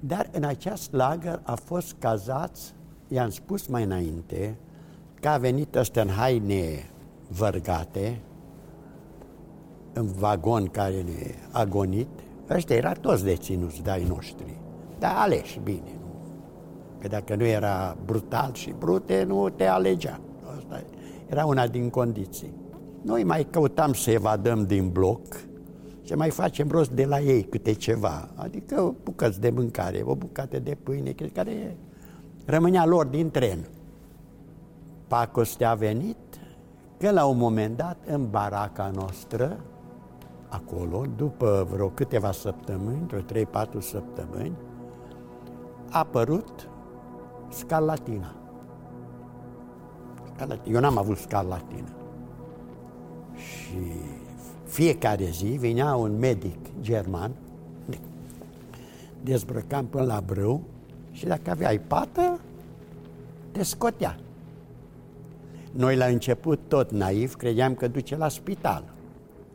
dar 0.00 0.28
în 0.32 0.44
acest 0.44 0.92
lagăr 0.92 1.40
a 1.42 1.54
fost 1.54 1.94
cazați, 1.98 2.74
i-am 3.08 3.30
spus 3.30 3.66
mai 3.66 3.82
înainte, 3.84 4.56
că 5.22 5.28
a 5.28 5.38
venit 5.38 5.74
ăsta 5.74 6.00
în 6.00 6.08
haine 6.08 6.90
vărgate, 7.28 8.20
în 9.92 10.06
vagon 10.06 10.66
care 10.66 11.02
ne 11.02 11.34
a 11.50 11.64
gonit, 11.64 12.08
ăștia 12.50 12.76
erau 12.76 12.92
toți 13.00 13.24
deținuți 13.24 13.82
de-ai 13.82 14.04
noștri, 14.04 14.58
dar 14.98 15.12
aleși 15.16 15.60
bine. 15.62 15.98
Nu? 16.00 16.32
Că 16.98 17.08
dacă 17.08 17.34
nu 17.34 17.44
era 17.44 17.96
brutal 18.04 18.50
și 18.54 18.74
brute, 18.78 19.22
nu 19.22 19.48
te 19.48 19.66
alegea. 19.66 20.20
Asta 20.56 20.82
era 21.26 21.44
una 21.44 21.66
din 21.66 21.90
condiții. 21.90 22.52
Noi 23.02 23.24
mai 23.24 23.46
căutam 23.50 23.92
să 23.92 24.10
evadăm 24.10 24.66
din 24.66 24.88
bloc, 24.88 25.20
să 26.04 26.16
mai 26.16 26.30
facem 26.30 26.68
rost 26.70 26.90
de 26.90 27.04
la 27.04 27.20
ei 27.20 27.42
câte 27.42 27.72
ceva, 27.72 28.28
adică 28.34 28.94
bucăți 29.02 29.40
de 29.40 29.50
mâncare, 29.50 30.02
o 30.04 30.14
bucată 30.14 30.58
de 30.58 30.76
pâine, 30.82 31.14
care 31.32 31.76
rămânea 32.44 32.86
lor 32.86 33.06
din 33.06 33.30
tren. 33.30 33.58
Pacoste 35.12 35.64
a 35.64 35.74
venit 35.74 36.16
că 36.98 37.10
la 37.10 37.24
un 37.24 37.36
moment 37.36 37.76
dat 37.76 37.96
în 38.06 38.30
baraca 38.30 38.90
noastră, 38.94 39.60
acolo, 40.48 41.04
după 41.16 41.66
vreo 41.70 41.88
câteva 41.88 42.32
săptămâni, 42.32 43.06
vreo 43.06 43.20
3-4 43.20 43.78
săptămâni, 43.78 44.52
a 45.90 45.98
apărut 45.98 46.68
scarlatina. 47.48 48.34
scarlatina. 50.34 50.74
Eu 50.74 50.80
n-am 50.80 50.98
avut 50.98 51.16
scarlatină. 51.16 51.92
Și 53.34 53.92
fiecare 54.64 55.24
zi 55.24 55.46
venea 55.46 55.94
un 55.94 56.18
medic 56.18 56.80
german, 56.80 57.32
dezbrăcam 59.22 59.86
până 59.86 60.04
la 60.04 60.20
brâu 60.26 60.62
și 61.10 61.26
dacă 61.26 61.50
aveai 61.50 61.78
pată, 61.78 62.40
te 63.50 63.62
scotea. 63.62 64.16
Noi 65.72 65.96
la 65.96 66.04
început, 66.04 66.60
tot 66.68 66.90
naiv, 66.90 67.34
credeam 67.34 67.74
că 67.74 67.88
duce 67.88 68.16
la 68.16 68.28
spital, 68.28 68.84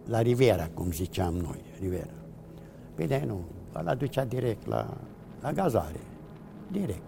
la 0.06 0.22
Rivera, 0.22 0.70
cum 0.74 0.92
ziceam 0.92 1.34
noi, 1.34 1.62
Rivera. 1.80 2.14
Bine, 2.96 3.24
nu, 3.28 3.40
ăla 3.76 3.96
ducea 3.96 4.26
direct 4.26 4.68
la, 4.68 4.98
la 5.42 5.52
gazoare, 5.52 6.00
direct. 6.72 7.02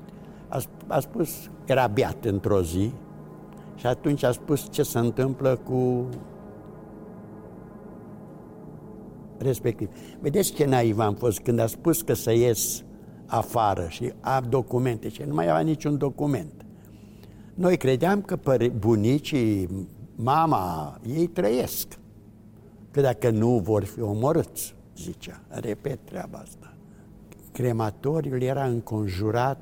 A, 0.48 0.62
a 0.88 1.00
spus, 1.00 1.50
era 1.66 1.88
beat 1.88 2.26
într-o 2.26 2.62
zi 2.62 2.92
și 3.76 3.86
atunci 3.86 4.24
a 4.24 4.32
spus 4.32 4.68
ce 4.72 4.84
se 4.84 5.00
întâmplă 5.00 5.56
cu 5.56 6.10
respectiv. 9.38 9.90
Vedeți 10.20 10.54
ce 10.54 10.66
naiv 10.66 11.00
am 11.00 11.14
fost 11.14 11.40
când 11.40 11.60
a 11.60 11.68
spus 11.68 12.02
că 12.02 12.14
să 12.14 12.32
ies 12.32 12.84
afară 13.26 13.86
și 13.90 14.14
am 14.22 14.46
documente 14.50 15.10
și 15.10 15.22
nu 15.28 15.34
mai 15.34 15.50
avea 15.50 15.62
niciun 15.62 15.98
document. 15.98 16.66
Noi 17.60 17.78
credeam 17.78 18.22
că 18.22 18.38
bunicii, 18.78 19.88
mama, 20.16 21.00
ei 21.08 21.28
trăiesc. 21.28 21.88
Că 22.92 23.02
dacă 23.02 23.30
nu 23.30 23.58
vor 23.58 23.84
fi 23.84 24.02
omorâți, 24.02 24.76
zicea. 24.98 25.42
Repet 25.48 26.00
treaba 26.06 26.38
asta. 26.38 26.74
Crematoriul 27.52 28.42
era 28.42 28.66
înconjurat 28.66 29.60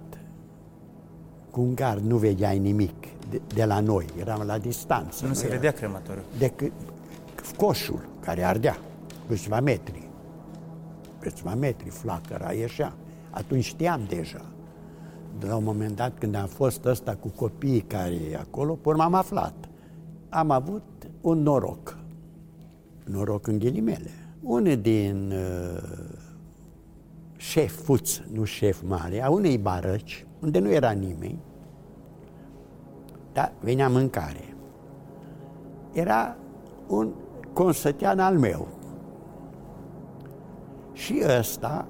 cu 1.52 1.62
un 1.62 1.76
gard 1.76 2.04
nu 2.04 2.18
vedeai 2.18 2.60
nimic 2.60 2.96
de, 3.30 3.42
de 3.54 3.66
la 3.66 3.80
noi, 3.80 4.06
eram 4.20 4.44
la 4.46 4.58
distanță. 4.58 5.24
Nu, 5.24 5.28
nu 5.28 5.34
se 5.34 5.46
era 5.46 5.56
vedea 5.56 5.72
crematoriu. 5.72 6.24
Decât 6.38 6.72
coșul 7.56 8.08
care 8.20 8.44
ardea 8.44 8.78
câțiva 9.28 9.60
metri. 9.60 10.10
Câțiva 11.20 11.56
metri, 11.56 11.90
flacăra 11.90 12.52
ieșea. 12.52 12.94
Atunci 13.30 13.64
știam 13.64 14.02
deja. 14.08 14.46
De 15.40 15.48
la 15.48 15.56
un 15.56 15.64
moment 15.64 15.96
dat, 15.96 16.18
când 16.18 16.36
am 16.36 16.48
fost 16.48 16.86
ăsta 16.86 17.16
cu 17.16 17.28
copiii 17.28 17.82
care 17.82 18.14
e 18.32 18.38
acolo, 18.38 18.74
pe 18.74 18.90
urmă 18.90 19.04
am 19.04 19.14
aflat. 19.14 19.54
Am 20.30 20.52
avut 20.52 20.84
un 21.22 21.42
noroc. 21.42 21.98
Noroc 23.04 23.48
în 23.48 23.60
ghilimele. 23.60 24.10
Unul 24.42 24.78
din 24.78 25.32
uh, 25.32 26.18
șefuți, 27.36 28.24
nu 28.32 28.44
șef 28.44 28.82
mare, 28.88 29.24
a 29.24 29.30
unei 29.30 29.58
barăci, 29.58 30.26
unde 30.40 30.60
nu 30.60 30.72
era 30.72 30.92
nimeni, 30.92 31.40
dar 33.34 33.54
venea 33.60 33.90
mâncare. 33.90 34.56
Era 35.92 36.36
un 36.88 37.14
consătean 37.54 38.20
al 38.20 38.38
meu. 38.38 38.68
Și 40.94 41.24
ăsta 41.40 41.88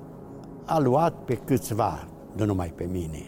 a 0.65 0.79
luat 0.79 1.13
pe 1.13 1.35
câțiva, 1.35 2.07
nu 2.35 2.45
numai 2.45 2.73
pe 2.75 2.83
mine, 2.83 3.23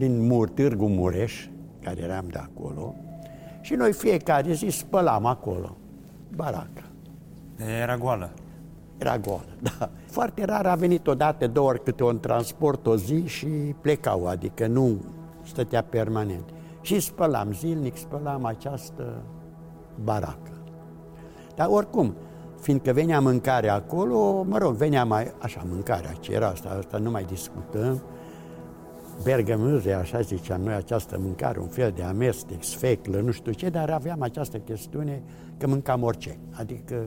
din 0.00 0.26
Mur, 0.26 0.48
Târgu 0.48 0.86
Mureș, 0.86 1.48
care 1.82 2.00
eram 2.00 2.26
de 2.28 2.38
acolo, 2.38 2.94
și 3.60 3.74
noi 3.74 3.92
fiecare 3.92 4.52
zi 4.52 4.68
spălam 4.68 5.26
acolo, 5.26 5.76
baraca. 6.36 6.82
Era 7.80 7.96
goală. 7.96 8.30
Era 8.98 9.18
goală, 9.18 9.56
da. 9.60 9.90
Foarte 10.06 10.44
rar 10.44 10.66
a 10.66 10.74
venit 10.74 11.06
odată, 11.06 11.46
două 11.46 11.68
ori 11.68 11.82
câte 11.82 12.04
un 12.04 12.20
transport 12.20 12.86
o 12.86 12.96
zi 12.96 13.26
și 13.26 13.46
plecau, 13.80 14.26
adică 14.26 14.66
nu 14.66 15.00
stătea 15.42 15.82
permanent. 15.82 16.44
Și 16.80 17.00
spălam 17.00 17.52
zilnic, 17.52 17.96
spălam 17.96 18.44
această 18.44 19.22
baracă. 20.04 20.52
Dar 21.54 21.66
oricum, 21.70 22.14
fiindcă 22.60 22.92
venea 22.92 23.20
mâncare 23.20 23.68
acolo, 23.68 24.42
mă 24.42 24.58
rog, 24.58 24.74
venea 24.74 25.04
mai, 25.04 25.32
așa, 25.38 25.62
mâncarea 25.68 26.12
ce 26.12 26.32
era 26.32 26.46
asta, 26.46 26.76
asta 26.78 26.98
nu 26.98 27.10
mai 27.10 27.24
discutăm, 27.24 28.02
bergămâze, 29.22 29.92
așa 29.92 30.20
ziceam 30.20 30.60
noi, 30.60 30.74
această 30.74 31.18
mâncare, 31.18 31.60
un 31.60 31.68
fel 31.68 31.92
de 31.92 32.02
amestec, 32.02 32.62
sfeclă, 32.62 33.20
nu 33.20 33.30
știu 33.30 33.52
ce, 33.52 33.68
dar 33.68 33.90
aveam 33.90 34.22
această 34.22 34.58
chestiune 34.58 35.22
că 35.56 35.66
mâncam 35.66 36.02
orice, 36.02 36.38
adică 36.50 37.04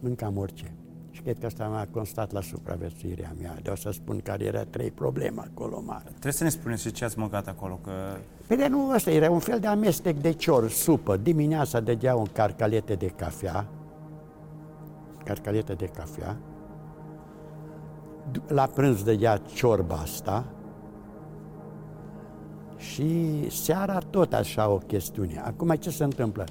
mâncam 0.00 0.36
orice. 0.36 0.74
Și 1.10 1.22
cred 1.22 1.38
că 1.38 1.46
asta 1.46 1.64
m-a 1.64 1.86
constat 1.90 2.32
la 2.32 2.40
supraviețuirea 2.40 3.34
mea. 3.40 3.56
De 3.62 3.70
o 3.70 3.76
să 3.76 3.90
spun 3.90 4.20
care 4.20 4.44
era 4.44 4.64
trei 4.64 4.90
probleme 4.90 5.40
acolo 5.40 5.82
mari. 5.86 6.04
Trebuie 6.04 6.32
să 6.32 6.44
ne 6.44 6.50
spuneți 6.50 6.82
și 6.82 6.92
ce 6.92 7.04
ați 7.04 7.18
mâncat 7.18 7.48
acolo, 7.48 7.80
că... 7.82 7.90
Păi 8.46 8.56
de 8.56 8.66
nu, 8.66 8.90
ăsta 8.94 9.10
era 9.10 9.30
un 9.30 9.38
fel 9.38 9.60
de 9.60 9.66
amestec 9.66 10.16
de 10.16 10.32
cior, 10.32 10.70
supă. 10.70 11.16
Dimineața 11.16 11.80
dădea 11.80 12.16
un 12.16 12.26
carcalete 12.32 12.94
de 12.94 13.06
cafea, 13.06 13.66
carcalete 15.24 15.72
de 15.72 15.86
cafea, 15.86 16.36
la 18.46 18.66
prânz 18.66 19.02
dădea 19.02 19.36
ciorba 19.36 19.94
asta 19.94 20.44
și 22.76 23.50
seara 23.50 23.98
tot 23.98 24.32
așa 24.32 24.68
o 24.68 24.76
chestiune. 24.76 25.40
Acum 25.44 25.68
ce 25.68 25.90
se 25.90 26.04
întâmplă? 26.04 26.44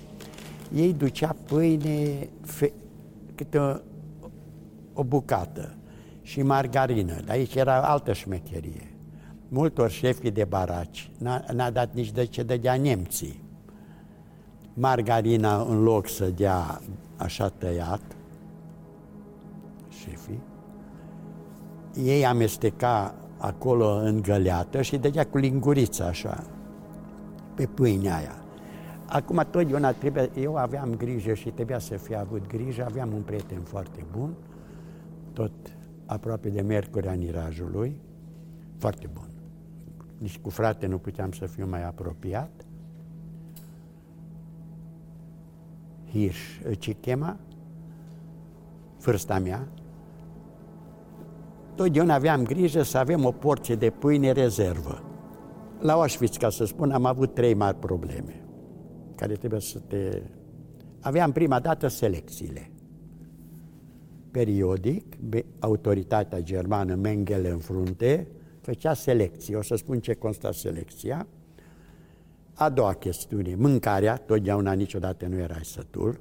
Ei 0.74 0.94
ducea 0.94 1.36
pâine, 1.46 2.30
fe, 2.42 2.74
câte 3.36 3.58
o, 3.58 3.76
o 4.94 5.04
bucată 5.04 5.76
și 6.22 6.42
margarină. 6.42 7.14
De 7.26 7.32
aici 7.32 7.56
era 7.56 7.82
altă 7.82 8.14
șmecherie. 8.14 8.96
Multor 9.48 9.90
șefi 9.90 10.32
de 10.32 10.44
baraci 10.44 11.12
n-a, 11.18 11.44
n-a 11.54 11.70
dat 11.70 11.94
nici 11.94 12.12
de 12.12 12.26
ce 12.26 12.44
dădea 12.44 12.76
nemții. 12.76 13.44
Margarina 14.74 15.62
în 15.62 15.84
loc 15.84 16.08
să 16.08 16.26
dea 16.26 16.82
așa 17.18 17.50
tăiat, 17.50 18.02
șefii, 19.90 20.40
ei 21.96 22.26
amesteca 22.26 23.16
acolo 23.38 23.88
în 23.90 24.22
găleată 24.22 24.82
și 24.82 24.98
dădea 24.98 25.28
cu 25.28 25.38
lingurița 25.38 26.06
așa, 26.06 26.44
pe 27.56 27.66
pâinea 27.66 28.16
aia. 28.16 28.36
Acum 29.06 29.46
totdeauna 29.50 29.92
trebuie, 29.92 30.30
eu 30.36 30.56
aveam 30.56 30.96
grijă 30.96 31.34
și 31.34 31.50
trebuia 31.50 31.80
să 31.80 31.98
fie 31.98 32.16
avut 32.16 32.48
grijă, 32.48 32.86
aveam 32.86 33.14
un 33.14 33.22
prieten 33.22 33.62
foarte 33.62 34.06
bun, 34.12 34.34
tot 35.34 35.52
aproape 36.06 36.50
de 36.50 36.62
Mercurea 36.62 37.14
Nirajului, 37.14 37.96
foarte 38.78 39.10
bun. 39.14 39.30
Nici 40.18 40.40
cu 40.40 40.50
frate 40.50 40.88
nu 40.88 40.98
puteam 40.98 41.32
să 41.32 41.46
fiu 41.46 41.68
mai 41.68 41.84
apropiat. 41.84 42.52
Hirsch, 46.12 46.62
ce 46.80 46.92
chema? 46.92 47.38
Fârsta 48.98 49.40
mea. 49.40 49.68
Totdeauna 51.82 52.14
aveam 52.14 52.44
grijă 52.44 52.82
să 52.82 52.98
avem 52.98 53.26
o 53.26 53.32
porție 53.32 53.76
de 53.76 53.90
pâine 53.90 54.32
rezervă. 54.32 55.04
La 55.80 55.94
Auschwitz, 55.94 56.38
ca 56.38 56.50
să 56.50 56.66
spun, 56.66 56.92
am 56.92 57.06
avut 57.06 57.34
trei 57.34 57.54
mari 57.54 57.76
probleme 57.76 58.44
care 59.16 59.34
trebuie 59.34 59.60
să 59.60 59.80
te... 59.80 60.22
Aveam 61.00 61.32
prima 61.32 61.60
dată 61.60 61.88
selecțiile. 61.88 62.72
Periodic, 64.32 65.16
autoritatea 65.60 66.42
germană 66.42 66.96
Mengele 66.96 67.50
în 67.50 67.58
frunte 67.58 68.28
făcea 68.62 68.94
selecții. 68.94 69.56
O 69.56 69.62
să 69.62 69.76
spun 69.76 70.00
ce 70.00 70.14
consta 70.14 70.52
selecția. 70.52 71.28
A 72.54 72.70
doua 72.70 72.94
chestiune, 72.94 73.56
mâncarea, 73.56 74.16
totdeauna 74.16 74.72
niciodată 74.72 75.26
nu 75.28 75.38
erai 75.38 75.64
sătul. 75.64 76.20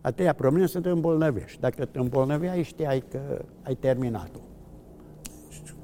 A 0.00 0.10
treia 0.10 0.32
problemă 0.32 0.66
să 0.66 0.80
te 0.80 0.88
îmbolnăvești. 0.88 1.60
Dacă 1.60 1.84
te 1.84 1.98
îmbolnăveai, 1.98 2.62
știai 2.62 3.04
că 3.10 3.44
ai 3.62 3.74
terminat-o. 3.74 4.40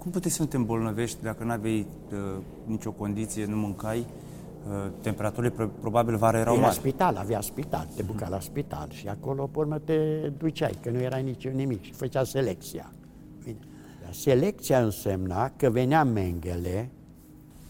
Cum 0.00 0.10
puteți 0.10 0.34
să 0.34 0.42
nu 0.42 0.48
te 0.48 0.56
îmbolnăvești 0.56 1.22
dacă 1.22 1.44
nu 1.44 1.50
aveai 1.50 1.86
uh, 2.12 2.18
nicio 2.64 2.90
condiție, 2.90 3.44
nu 3.44 3.56
mâncai? 3.56 4.06
Uh, 4.68 4.90
temperaturile 5.00 5.70
probabil 5.80 6.16
vara 6.16 6.38
erau 6.38 6.54
era 6.54 6.62
mari. 6.62 6.74
spital, 6.74 7.16
avea 7.16 7.40
spital, 7.40 7.88
te 7.96 8.02
buca 8.02 8.28
la 8.28 8.40
spital 8.40 8.88
și 8.90 9.08
acolo, 9.08 9.46
pe 9.46 9.58
urmă, 9.58 9.78
te 9.78 9.96
duceai, 10.38 10.78
că 10.82 10.90
nu 10.90 11.00
era 11.00 11.16
nici 11.16 11.48
nimic 11.48 11.82
și 11.82 11.92
făcea 11.92 12.24
selecția. 12.24 12.92
Bine. 13.44 13.58
Selecția 14.10 14.82
însemna 14.82 15.52
că 15.56 15.70
venea 15.70 16.04
Mengele, 16.04 16.90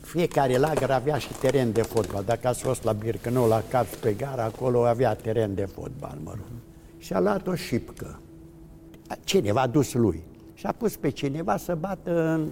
fiecare 0.01 0.57
lagăr 0.57 0.91
avea 0.91 1.19
și 1.19 1.33
teren 1.33 1.73
de 1.73 1.83
fotbal. 1.83 2.25
Dacă 2.25 2.49
ați 2.49 2.63
fost 2.63 2.83
la 2.85 2.93
Bircănou, 2.93 3.49
la 3.49 3.63
Cap 3.69 3.87
pe 3.87 4.13
gara, 4.13 4.45
acolo 4.45 4.87
avea 4.87 5.15
teren 5.15 5.55
de 5.55 5.65
fotbal, 5.65 6.19
mă 6.25 6.31
rog. 6.31 6.47
Și 6.99 7.13
a 7.13 7.21
luat 7.21 7.47
o 7.47 7.55
șipcă. 7.55 8.21
Cineva 9.25 9.61
a 9.61 9.67
dus 9.67 9.93
lui. 9.93 10.23
Și 10.61 10.67
a 10.67 10.73
pus 10.73 10.97
pe 10.97 11.09
cineva 11.09 11.57
să 11.57 11.75
bată 11.75 12.29
în 12.29 12.49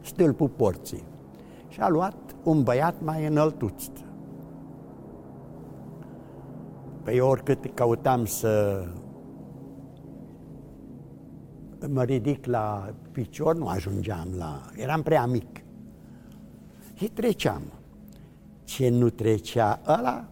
stâlpul 0.00 0.48
porții. 0.48 1.04
Și 1.68 1.80
a 1.80 1.88
luat 1.88 2.14
un 2.42 2.62
băiat 2.62 2.94
mai 3.02 3.26
înăltuț. 3.26 3.84
Păi 7.02 7.20
oricât 7.20 7.70
căutam 7.74 8.24
să 8.24 8.84
mă 11.88 12.02
ridic 12.02 12.46
la 12.46 12.94
picior, 13.10 13.56
nu 13.56 13.66
ajungeam 13.66 14.28
la... 14.36 14.60
Eram 14.76 15.02
prea 15.02 15.26
mic. 15.26 15.62
Și 16.94 17.08
treceam. 17.08 17.62
Ce 18.64 18.88
nu 18.88 19.10
trecea 19.10 19.80
ăla, 19.86 20.28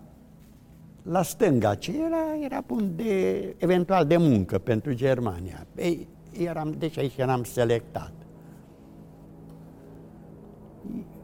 la 1.03 1.23
stânga, 1.23 1.75
ce 1.75 1.93
era, 2.05 2.45
era 2.45 2.63
bun 2.67 2.93
de, 2.97 3.55
eventual 3.59 4.07
de 4.07 4.17
muncă 4.17 4.59
pentru 4.59 4.95
Germania. 4.95 5.67
Ei, 5.77 6.09
eram, 6.39 6.75
deci 6.79 6.99
aici 6.99 7.17
eram 7.17 7.45
selectat. 7.45 8.13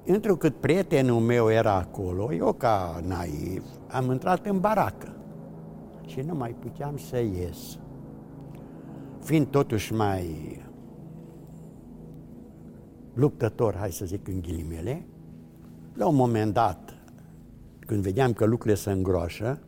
Întrucât 0.05 0.55
prietenul 0.55 1.21
meu 1.21 1.51
era 1.51 1.75
acolo, 1.75 2.33
eu 2.33 2.53
ca 2.53 3.01
naiv, 3.07 3.65
am 3.89 4.11
intrat 4.11 4.47
în 4.47 4.61
baracă 4.61 5.17
și 6.07 6.21
nu 6.21 6.35
mai 6.35 6.51
puteam 6.59 6.97
să 6.97 7.19
ies. 7.19 7.79
Fiind 9.21 9.47
totuși 9.47 9.93
mai 9.93 10.27
luptător, 13.15 13.77
hai 13.77 13.91
să 13.91 14.05
zic 14.05 14.29
în 14.29 14.41
ghilimele, 14.41 15.07
la 15.95 16.07
un 16.07 16.15
moment 16.15 16.53
dat, 16.53 16.95
când 17.87 18.03
vedeam 18.03 18.33
că 18.33 18.45
lucrurile 18.45 18.81
se 18.81 18.91
îngroașă, 18.91 19.63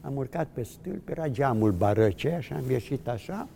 am 0.00 0.16
urcat 0.16 0.48
pe 0.52 0.62
stâlp, 0.62 1.08
era 1.08 1.28
geamul 1.28 1.72
barăce, 1.72 2.38
și 2.40 2.52
am 2.52 2.70
ieșit 2.70 3.08
așa, 3.08 3.48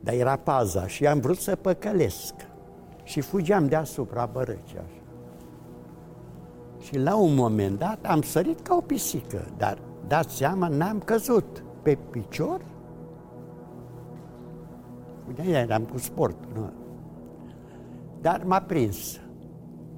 dar 0.00 0.14
era 0.14 0.36
paza 0.36 0.86
și 0.86 1.06
am 1.06 1.20
vrut 1.20 1.38
să 1.38 1.56
păcălesc 1.56 2.34
și 3.02 3.20
fugeam 3.20 3.66
deasupra 3.66 4.26
bărăcii 4.32 4.78
așa. 4.78 5.02
Și 6.80 6.98
la 6.98 7.16
un 7.16 7.34
moment 7.34 7.78
dat 7.78 8.06
am 8.06 8.22
sărit 8.22 8.60
ca 8.60 8.74
o 8.74 8.80
pisică, 8.80 9.44
dar 9.56 9.78
dați 10.06 10.36
seama, 10.36 10.68
n-am 10.68 10.98
căzut 10.98 11.64
pe 11.82 11.98
picior. 12.10 12.60
De 15.34 15.42
eram 15.42 15.84
cu 15.84 15.98
sport. 15.98 16.36
Nu? 16.54 16.72
Dar 18.20 18.42
m-a 18.44 18.60
prins. 18.60 19.20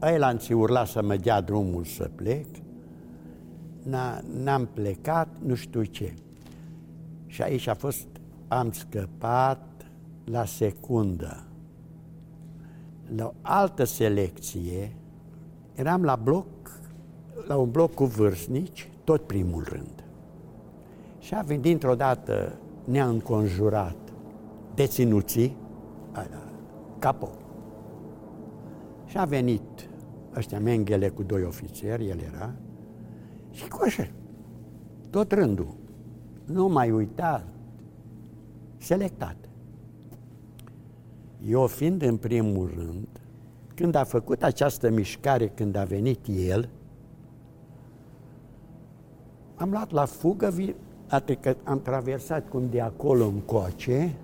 Ăilalți 0.03 0.53
urla 0.53 0.85
să 0.85 1.03
mă 1.03 1.17
dea 1.17 1.41
drumul 1.41 1.85
să 1.85 2.11
plec. 2.15 2.47
N-am 4.43 4.69
plecat, 4.75 5.29
nu 5.45 5.55
știu 5.55 5.83
ce. 5.83 6.15
Și 7.27 7.43
aici 7.43 7.67
a 7.67 7.75
fost, 7.75 8.07
am 8.49 8.73
scăpat 8.73 9.70
la 10.25 10.45
secundă. 10.45 11.45
La 13.17 13.27
o 13.27 13.33
altă 13.41 13.85
selecție, 13.85 14.93
eram 15.75 16.03
la 16.03 16.17
bloc, 16.17 16.47
la 17.47 17.57
un 17.57 17.71
bloc 17.71 17.95
cu 17.95 18.05
vârstnici, 18.05 18.91
tot 19.05 19.23
primul 19.23 19.65
rând. 19.69 20.05
Și 21.19 21.35
a 21.35 21.43
venit 21.43 21.63
dintr-o 21.63 21.95
dată, 21.95 22.53
ne-a 22.85 23.09
înconjurat 23.09 23.97
deținuții, 24.75 25.57
capo. 26.99 27.29
Și 29.07 29.19
a 29.19 29.25
venit 29.25 29.89
ăștia 30.37 30.61
menghele 30.61 31.09
cu 31.09 31.23
doi 31.23 31.45
ofițeri, 31.45 32.09
el 32.09 32.19
era, 32.19 32.53
și 33.51 33.69
cu 33.69 33.79
așa, 33.85 34.09
tot 35.11 35.33
rândul. 35.33 35.75
Nu 36.45 36.69
mai 36.69 36.91
uita, 36.91 37.45
selectat. 38.77 39.37
Eu 41.49 41.67
fiind 41.67 42.03
în 42.03 42.17
primul 42.17 42.73
rând, 42.77 43.07
când 43.75 43.95
a 43.95 44.05
făcut 44.05 44.43
această 44.43 44.91
mișcare, 44.91 45.49
când 45.49 45.77
a 45.77 45.85
venit 45.85 46.27
el, 46.27 46.69
am 49.55 49.71
luat 49.71 49.91
la 49.91 50.05
fugă, 50.05 50.55
adică 51.09 51.57
am 51.65 51.83
traversat 51.83 52.49
cum 52.49 52.69
de 52.69 52.81
acolo 52.81 53.25
încoace, 53.25 54.17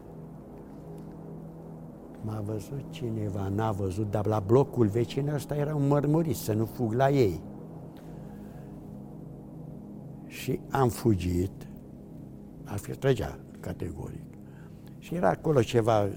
m-a 2.20 2.42
văzut 2.46 2.84
cineva, 2.90 3.48
n-a 3.48 3.70
văzut, 3.70 4.10
dar 4.10 4.26
la 4.26 4.40
blocul 4.40 4.86
vecin 4.86 5.28
ăsta 5.28 5.56
era 5.56 5.74
un 5.74 5.86
mărmurit, 5.86 6.36
să 6.36 6.52
nu 6.52 6.64
fug 6.64 6.92
la 6.92 7.10
ei. 7.10 7.40
Și 10.26 10.60
am 10.70 10.88
fugit, 10.88 11.68
ar 12.64 12.78
fi 12.78 12.90
trăgea 12.90 13.38
categoric. 13.60 14.25
Și 15.06 15.14
era 15.14 15.28
acolo 15.28 15.62
ceva 15.62 16.08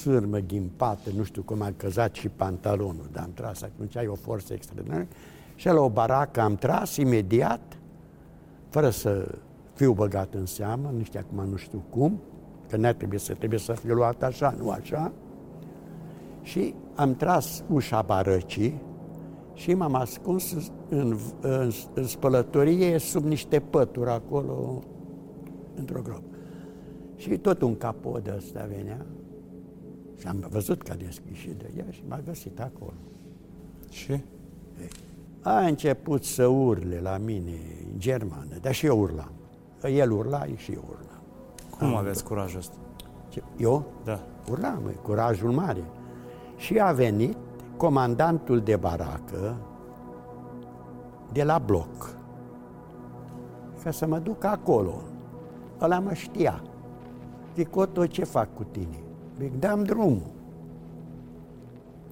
sârmă 0.00 0.38
ghimpată, 0.38 1.10
nu 1.16 1.22
știu 1.22 1.42
cum 1.42 1.62
a 1.62 1.72
căzat 1.76 2.14
și 2.14 2.28
pantalonul, 2.28 3.08
dar 3.12 3.22
am 3.22 3.30
tras 3.34 3.62
atunci, 3.62 3.96
ai 3.96 4.06
o 4.06 4.14
forță 4.14 4.52
extraordinară. 4.52 5.06
Și 5.54 5.66
la 5.66 5.80
o 5.80 5.88
baracă 5.88 6.40
am 6.40 6.54
tras 6.54 6.96
imediat, 6.96 7.78
fără 8.68 8.90
să 8.90 9.34
fiu 9.74 9.92
băgat 9.92 10.34
în 10.34 10.46
seamă, 10.46 10.92
nici 10.96 11.16
acum 11.16 11.48
nu 11.50 11.56
știu 11.56 11.82
cum, 11.90 12.20
că 12.68 12.76
ne 12.76 12.92
trebuie 12.92 13.18
să 13.18 13.34
trebuie 13.34 13.58
să 13.58 13.72
fiu 13.72 13.94
luat 13.94 14.22
așa, 14.22 14.54
nu 14.58 14.70
așa. 14.70 15.12
Și 16.42 16.74
am 16.94 17.14
tras 17.14 17.62
ușa 17.68 18.02
barăcii 18.02 18.82
și 19.54 19.74
m-am 19.74 19.94
ascuns 19.94 20.52
în, 20.88 21.16
în, 21.40 21.70
în 21.94 22.06
spălătorie 22.06 22.98
sub 22.98 23.24
niște 23.24 23.60
pături 23.60 24.10
acolo, 24.10 24.82
într-o 25.74 26.00
groapă. 26.00 26.35
Și 27.16 27.38
tot 27.38 27.62
un 27.62 27.76
capot 27.76 28.24
de 28.24 28.32
ăsta 28.36 28.68
venea 28.76 29.06
și 30.18 30.26
am 30.26 30.46
văzut 30.50 30.82
că 30.82 30.92
a 30.92 30.94
deschis 30.94 31.36
și 31.36 31.48
de 31.48 31.70
ea 31.76 31.84
și 31.90 32.02
m-a 32.08 32.20
găsit 32.24 32.60
acolo. 32.60 32.96
Și? 33.90 34.22
A 35.42 35.60
început 35.60 36.24
să 36.24 36.46
urle 36.46 37.00
la 37.00 37.18
mine 37.18 37.52
în 37.92 37.98
germană, 37.98 38.56
dar 38.60 38.74
și 38.74 38.86
eu 38.86 39.00
urlam. 39.00 39.32
El 39.82 40.10
urla 40.10 40.44
și 40.56 40.72
eu 40.72 40.84
urlam. 40.88 41.22
Cum 41.78 41.86
am 41.86 41.96
aveți 41.96 42.24
curajul 42.24 42.58
ăsta? 42.58 42.74
Ce, 43.28 43.42
eu? 43.56 43.84
Da. 44.04 44.20
Urlam, 44.50 44.80
mă, 44.82 44.90
curajul 45.02 45.50
mare. 45.50 45.84
Și 46.56 46.78
a 46.78 46.92
venit 46.92 47.36
comandantul 47.76 48.60
de 48.60 48.76
baracă 48.76 49.56
de 51.32 51.42
la 51.42 51.58
bloc 51.58 52.16
ca 53.86 53.90
să 53.90 54.06
mă 54.06 54.18
duc 54.18 54.44
acolo. 54.44 55.02
Ăla 55.80 55.98
mă 55.98 56.12
știa. 56.12 56.62
Zic, 57.56 57.76
Oto, 57.76 58.06
ce 58.06 58.24
fac 58.24 58.54
cu 58.54 58.64
tine? 58.70 58.98
Zic, 59.38 59.58
dam 59.58 59.84
drumul. 59.84 60.30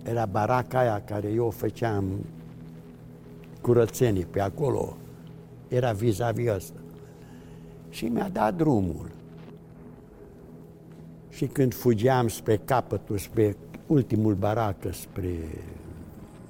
Era 0.03 0.27
baraca 0.27 0.79
aia 0.79 1.03
care 1.05 1.29
eu 1.29 1.51
făceam 1.51 2.05
curățenii 3.61 4.25
pe 4.25 4.41
acolo. 4.41 4.97
Era 5.69 5.93
vis-a-vis 5.93 6.51
ăsta. 6.51 6.81
Și 7.89 8.05
mi-a 8.05 8.29
dat 8.29 8.55
drumul. 8.55 9.11
Și 11.29 11.47
când 11.47 11.75
fugeam 11.75 12.29
spre 12.29 12.57
capătul, 12.57 13.19
spre 13.19 13.57
ultimul 13.87 14.35
baracă, 14.35 14.93
spre 14.93 15.35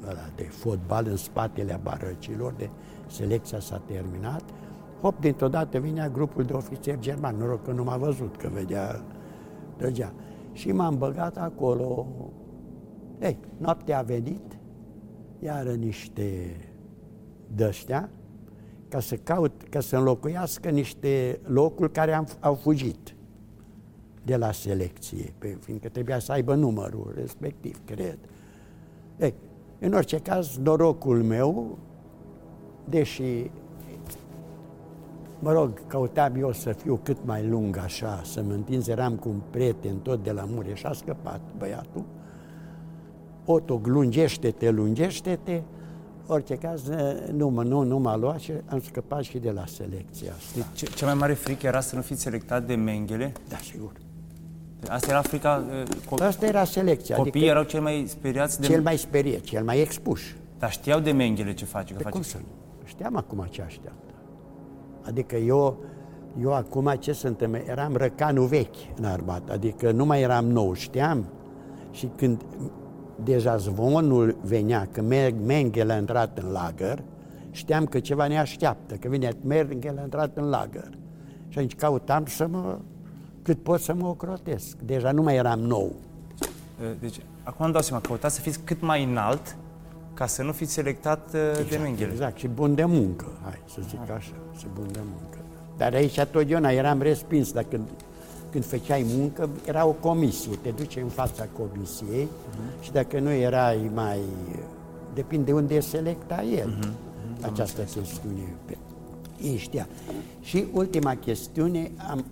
ăla 0.09 0.29
de 0.37 0.43
fotbal, 0.43 1.07
în 1.07 1.17
spatele 1.17 1.81
barăcilor, 1.83 2.53
de 2.53 2.69
selecția 3.07 3.61
s-a 3.61 3.83
terminat, 3.87 4.43
hop, 5.05 5.21
dintr-o 5.21 5.49
dată 5.49 5.79
vinea 5.79 6.09
grupul 6.09 6.45
de 6.45 6.53
ofițeri 6.53 7.01
germani, 7.01 7.39
noroc 7.39 7.65
că 7.65 7.73
nu 7.73 7.85
m-a 7.85 7.97
văzut, 7.97 8.37
că 8.37 8.49
vedea, 8.53 9.05
trăgea. 9.77 10.13
Și 10.53 10.73
m-am 10.73 10.99
băgat 10.99 11.37
acolo. 11.37 12.07
Ei, 13.21 13.39
noaptea 13.57 13.99
a 13.99 14.03
venit, 14.03 14.59
iară 15.39 15.73
niște 15.73 16.57
dăștea, 17.55 18.11
ca 18.89 19.01
să 19.01 19.17
caut, 19.17 19.63
ca 19.71 19.81
să 19.81 19.97
înlocuiască 19.97 20.71
niște 20.71 21.41
locuri 21.43 21.93
care 21.93 22.13
am, 22.13 22.27
au 22.41 22.55
fugit 22.55 23.17
de 24.23 24.37
la 24.37 24.53
selecție, 24.53 25.33
pe, 25.39 25.57
fiindcă 25.61 25.89
trebuia 25.89 26.19
să 26.19 26.33
aibă 26.33 26.55
numărul 26.55 27.13
respectiv, 27.17 27.81
cred. 27.85 28.19
Ei, 29.19 29.35
în 29.79 29.93
orice 29.93 30.19
caz, 30.19 30.57
norocul 30.57 31.23
meu, 31.23 31.79
deși 32.89 33.51
Mă 35.45 35.53
rog, 35.53 35.87
căutam 35.87 36.35
eu 36.39 36.53
să 36.53 36.73
fiu 36.73 37.01
cât 37.03 37.17
mai 37.25 37.47
lung 37.47 37.77
așa, 37.77 38.21
să 38.25 38.43
mă 38.43 38.53
întinzi, 38.53 38.91
eram 38.91 39.15
cu 39.15 39.29
un 39.29 39.41
prieten 39.51 39.99
tot 39.99 40.25
de 40.25 40.31
la 40.31 40.45
Mureș, 40.49 40.83
a 40.83 40.93
scăpat 40.93 41.41
băiatul. 41.59 42.05
Oto, 43.45 43.81
lungește-te, 43.85 44.71
lungește-te. 44.71 45.63
Orice 46.27 46.55
caz, 46.55 46.83
nu, 47.33 47.49
mă, 47.49 47.63
nu, 47.63 47.83
nu 47.83 47.99
m-a 47.99 48.17
luat 48.17 48.39
și 48.39 48.53
am 48.67 48.81
scăpat 48.81 49.23
și 49.23 49.39
de 49.39 49.51
la 49.51 49.67
selecția 49.67 50.33
asta. 50.37 50.69
Deci, 50.75 50.95
cea 50.95 51.07
mai 51.07 51.15
mare 51.15 51.33
frică 51.33 51.67
era 51.67 51.81
să 51.81 51.97
nu 51.97 52.03
fiți 52.03 52.23
selectat 52.23 52.67
de 52.67 52.75
Menghele? 52.75 53.33
Da, 53.49 53.57
sigur. 53.57 53.93
Asta 54.89 55.11
era 55.11 55.23
frica... 55.23 55.65
Co- 55.87 56.23
Asta 56.23 56.47
era 56.47 56.65
selecția. 56.65 57.17
Copiii 57.17 57.33
adică 57.35 57.51
erau 57.51 57.63
cel 57.63 57.81
mai 57.81 58.05
speriați 58.09 58.61
de... 58.61 58.67
Cel 58.67 58.83
mai 58.83 58.97
speriat, 58.97 59.41
cel 59.41 59.65
mai 59.65 59.81
expuși. 59.81 60.37
Dar 60.59 60.71
știau 60.71 61.01
de 61.01 61.13
Menghele 61.13 61.55
ce 61.55 61.65
face? 61.65 61.93
Că 61.93 61.97
de 61.97 62.03
face... 62.03 62.15
cum 62.15 62.23
să 62.23 62.37
nu? 62.37 62.45
Știam 62.85 63.17
acum 63.17 63.47
ce 63.51 63.63
așteaptă. 63.63 64.04
Adică 65.07 65.37
eu, 65.37 65.77
eu 66.41 66.53
acum 66.53 66.95
ce 66.99 67.13
sunt, 67.13 67.49
eram 67.67 67.97
răcanul 67.97 68.47
vechi 68.47 68.97
în 68.97 69.05
armată, 69.05 69.53
adică 69.53 69.91
nu 69.91 70.05
mai 70.05 70.21
eram 70.21 70.47
nou, 70.47 70.73
știam. 70.73 71.25
Și 71.91 72.09
când 72.17 72.43
deja 73.25 73.57
zvonul 73.57 74.37
venea, 74.43 74.89
că 74.93 75.03
Mengele 75.47 75.93
a 75.93 75.97
intrat 75.97 76.39
în 76.39 76.51
lagăr, 76.51 77.03
știam 77.51 77.87
că 77.87 78.01
ceva 78.01 78.27
ne 78.27 78.39
așteaptă, 78.39 78.95
că 78.95 79.09
vine 79.09 79.33
Mengele 79.45 80.01
a 80.01 80.03
intrat 80.03 80.37
în 80.37 80.49
lagăr. 80.49 80.91
Și 81.49 81.59
atunci 81.59 81.75
cautam 81.75 82.27
să 82.27 82.47
mă, 82.47 82.79
cât 83.43 83.63
pot 83.63 83.81
să 83.81 83.95
mă 83.95 84.07
ocrotesc. 84.07 84.77
Deja 84.77 85.13
nu 85.13 85.23
mai 85.23 85.35
eram 85.37 85.61
nou. 85.61 85.93
Deci, 87.01 87.21
acum 87.43 87.65
îmi 87.65 87.73
dau 87.73 87.83
seama, 87.83 88.03
căutați 88.03 88.35
să 88.35 88.41
fiți 88.41 88.61
cât 88.65 88.81
mai 88.81 89.05
înalt 89.05 89.57
ca 90.15 90.27
să 90.27 90.43
nu 90.43 90.53
fiți 90.53 90.73
selectat 90.73 91.35
exact, 91.35 91.71
de 91.71 91.77
Mengele. 91.77 92.11
Exact, 92.11 92.39
și 92.39 92.49
bun 92.49 92.75
de 92.75 92.85
muncă, 92.85 93.27
hai 93.43 93.61
să 93.75 93.81
zic 93.89 93.99
ah. 94.03 94.15
așa, 94.17 94.35
și 94.59 94.67
bun 94.75 94.87
de 94.93 95.01
muncă. 95.03 95.39
Dar 95.77 95.95
aici 95.95 96.21
totdeauna 96.21 96.71
eram 96.71 97.03
respins, 97.03 97.53
dacă 97.53 97.67
când, 97.71 97.89
când 98.51 98.65
făceai 98.65 99.05
muncă, 99.09 99.49
era 99.67 99.87
o 99.87 99.93
comisie, 99.93 100.59
te 100.63 100.71
duce 100.71 101.01
în 101.01 101.09
fața 101.09 101.47
comisiei 101.59 102.25
uh-huh. 102.25 102.83
și 102.83 102.93
dacă 102.93 103.19
nu 103.21 103.31
erai 103.31 103.91
mai... 103.95 104.19
Depinde 105.15 105.53
unde 105.53 105.81
selecta 105.81 106.43
el 106.43 106.79
uh-huh. 106.79 107.45
această 107.45 107.83
chestiune. 107.83 108.55
Ei 109.43 109.57
știa. 109.57 109.89
Și 110.41 110.65
ultima 110.73 111.15
chestiune, 111.15 111.91
am, 112.11 112.25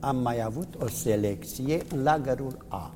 am 0.00 0.16
mai 0.16 0.42
avut 0.42 0.74
o 0.82 0.88
selecție 0.88 1.82
în 1.94 2.02
lagărul 2.02 2.56
A 2.68 2.92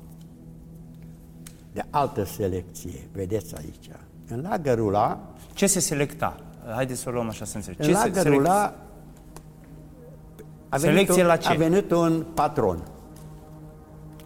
de 1.73 1.85
altă 1.89 2.23
selecție, 2.23 3.09
vedeți 3.11 3.55
aici. 3.55 3.89
În 4.27 4.41
lagărul 4.49 4.95
A... 4.95 5.19
Ce 5.53 5.67
se 5.67 5.79
selecta? 5.79 6.39
Haideți 6.73 6.99
să 6.99 7.09
o 7.09 7.11
luăm 7.11 7.27
așa 7.27 7.45
să 7.45 7.55
înțeleg. 7.55 7.79
În 7.79 7.85
ce 7.85 7.91
lagărul 7.91 8.47
A 8.47 8.73
a 10.69 10.77
venit, 10.77 11.09
un, 11.09 11.25
la 11.25 11.35
ce? 11.35 11.49
a 11.49 11.53
venit 11.53 11.91
un 11.91 12.25
patron. 12.33 12.83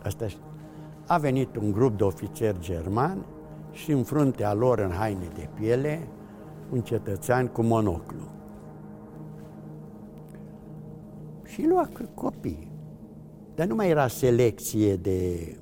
Asta 0.04 0.26
a 1.08 1.18
venit 1.18 1.56
un 1.56 1.72
grup 1.72 1.98
de 1.98 2.04
ofițeri 2.04 2.60
germani 2.60 3.26
și 3.72 3.92
în 3.92 4.04
fruntea 4.04 4.54
lor, 4.54 4.80
în 4.80 4.92
haine 4.92 5.28
de 5.36 5.50
piele, 5.54 6.08
un 6.72 6.82
cetățean 6.82 7.48
cu 7.48 7.62
monoclu. 7.62 8.32
Și 11.44 11.66
lua 11.68 11.90
copii. 12.14 12.72
Dar 13.56 13.68
nu 13.68 13.76
mai 13.76 13.90
era 13.90 14.08
selecție 14.08 14.96
de 14.96 15.56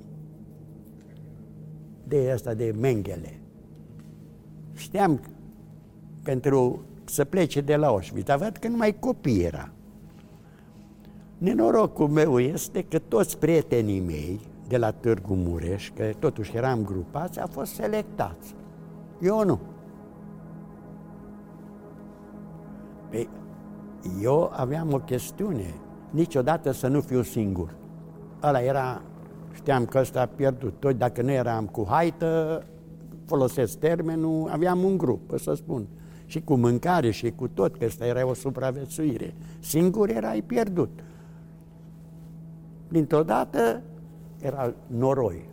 de 2.07 2.31
asta 2.33 2.53
de 2.53 2.75
Mengele. 2.79 3.39
Știam 4.73 5.19
pentru 6.23 6.85
să 7.05 7.25
plece 7.25 7.61
de 7.61 7.75
la 7.75 7.87
Auschwitz, 7.87 8.27
dar 8.27 8.37
văd 8.37 8.57
că 8.57 8.67
numai 8.67 8.99
copii 8.99 9.43
era. 9.43 9.69
Nenorocul 11.37 12.07
meu 12.07 12.39
este 12.39 12.83
că 12.83 12.99
toți 12.99 13.37
prietenii 13.37 13.99
mei 13.99 14.39
de 14.67 14.77
la 14.77 14.91
Târgu 14.91 15.33
Mureș, 15.33 15.91
că 15.95 16.09
totuși 16.19 16.55
eram 16.55 16.83
grupați, 16.83 17.39
au 17.39 17.47
fost 17.47 17.73
selectați. 17.73 18.55
Eu 19.21 19.43
nu. 19.43 19.59
Păi, 23.09 23.29
eu 24.21 24.51
aveam 24.53 24.93
o 24.93 24.99
chestiune, 24.99 25.73
niciodată 26.09 26.71
să 26.71 26.87
nu 26.87 27.01
fiu 27.01 27.21
singur. 27.21 27.75
Ăla 28.43 28.61
era, 28.61 29.01
știam 29.55 29.85
că 29.85 29.99
ăsta 29.99 30.21
a 30.21 30.25
pierdut. 30.25 30.73
Tot 30.79 30.97
dacă 30.97 31.21
nu 31.21 31.31
eram 31.31 31.65
cu 31.65 31.85
haită, 31.89 32.63
folosesc 33.25 33.79
termenul, 33.79 34.49
aveam 34.51 34.83
un 34.83 34.97
grup, 34.97 35.37
să 35.37 35.53
spun. 35.53 35.87
Și 36.25 36.41
cu 36.41 36.55
mâncare 36.55 37.11
și 37.11 37.31
cu 37.31 37.47
tot, 37.47 37.77
că 37.77 37.85
ăsta 37.85 38.05
era 38.05 38.27
o 38.27 38.33
supraviețuire. 38.33 39.33
Singur 39.59 40.09
erai 40.09 40.41
pierdut. 40.41 40.89
Dintr-o 42.87 43.23
dată 43.23 43.81
era 44.41 44.73
noroi. 44.87 45.49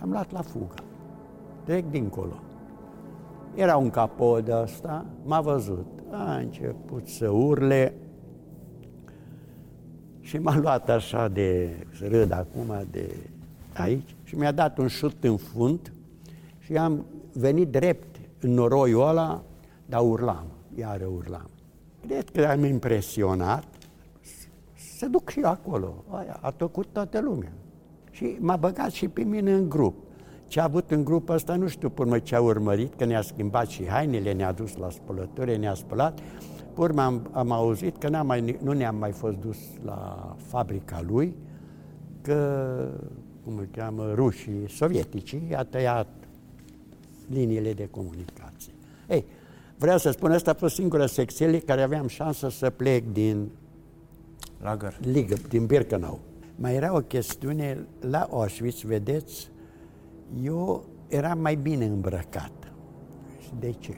Am 0.00 0.10
luat 0.10 0.32
la 0.32 0.40
fugă. 0.42 0.74
Trec 1.64 1.90
dincolo. 1.90 2.38
Era 3.54 3.76
un 3.76 3.90
capod 3.90 4.48
ăsta, 4.62 5.06
m-a 5.24 5.40
văzut. 5.40 5.86
A 6.10 6.34
început 6.34 7.08
să 7.08 7.28
urle 7.28 7.94
și 10.24 10.38
m-a 10.38 10.58
luat 10.58 10.88
așa 10.88 11.28
de, 11.28 11.76
să 11.98 12.06
râd 12.08 12.32
acum, 12.32 12.86
de 12.90 13.16
aici 13.72 14.14
și 14.24 14.36
mi-a 14.36 14.52
dat 14.52 14.78
un 14.78 14.88
șut 14.88 15.24
în 15.24 15.36
fund 15.36 15.92
și 16.58 16.76
am 16.76 17.04
venit 17.32 17.68
drept 17.68 18.16
în 18.40 18.50
noroiul 18.50 19.08
ăla, 19.08 19.42
dar 19.86 20.00
urlam, 20.00 20.46
iară 20.74 21.04
urlam. 21.04 21.50
Cred 22.06 22.28
că 22.30 22.46
am 22.46 22.64
impresionat 22.64 23.64
să 24.98 25.06
duc 25.06 25.30
și 25.30 25.40
eu 25.40 25.50
acolo. 25.50 26.04
Aia 26.10 26.38
a 26.40 26.50
tăcut 26.50 26.86
toată 26.92 27.20
lumea. 27.20 27.52
Și 28.10 28.36
m-a 28.40 28.56
băgat 28.56 28.90
și 28.90 29.08
pe 29.08 29.22
mine 29.22 29.52
în 29.52 29.68
grup. 29.68 29.94
Ce 30.46 30.60
a 30.60 30.64
avut 30.64 30.90
în 30.90 31.04
grupul 31.04 31.34
ăsta, 31.34 31.54
nu 31.54 31.68
știu 31.68 31.90
până 31.90 32.18
ce 32.18 32.34
a 32.34 32.40
urmărit, 32.40 32.94
că 32.94 33.04
ne-a 33.04 33.20
schimbat 33.20 33.68
și 33.68 33.86
hainele, 33.86 34.32
ne-a 34.32 34.52
dus 34.52 34.76
la 34.76 34.90
spălături, 34.90 35.58
ne-a 35.58 35.74
spălat. 35.74 36.18
Urmă 36.76 37.02
am, 37.02 37.28
am 37.32 37.50
auzit 37.50 37.96
că 37.96 38.08
n-am 38.08 38.26
mai, 38.26 38.58
nu 38.62 38.72
ne-am 38.72 38.96
mai 38.96 39.12
fost 39.12 39.36
dus 39.36 39.58
la 39.84 40.36
fabrica 40.46 41.02
lui, 41.06 41.34
că, 42.20 42.76
cum 43.44 43.56
îl 43.56 43.68
cheamă, 43.70 44.12
rușii 44.14 44.70
sovietici 44.70 45.36
a 45.56 45.64
tăiat 45.64 46.06
liniile 47.28 47.72
de 47.72 47.88
comunicație. 47.90 48.72
Ei, 49.08 49.24
vreau 49.78 49.98
să 49.98 50.10
spun, 50.10 50.32
asta 50.32 50.50
a 50.50 50.54
fost 50.54 50.74
singura 50.74 51.06
secție 51.06 51.60
care 51.60 51.82
aveam 51.82 52.06
șansă 52.06 52.48
să 52.48 52.70
plec 52.70 53.12
din 53.12 53.48
Lager. 54.62 54.96
Ligă, 55.00 55.36
din 55.48 55.66
Birkenau. 55.66 56.20
Mai 56.56 56.74
era 56.74 56.94
o 56.94 57.00
chestiune, 57.00 57.86
la 58.00 58.28
Auschwitz, 58.30 58.80
vedeți, 58.80 59.50
eu 60.42 60.84
eram 61.08 61.38
mai 61.38 61.54
bine 61.54 61.84
îmbrăcat. 61.84 62.52
Și 63.40 63.50
de 63.58 63.74
ce? 63.78 63.96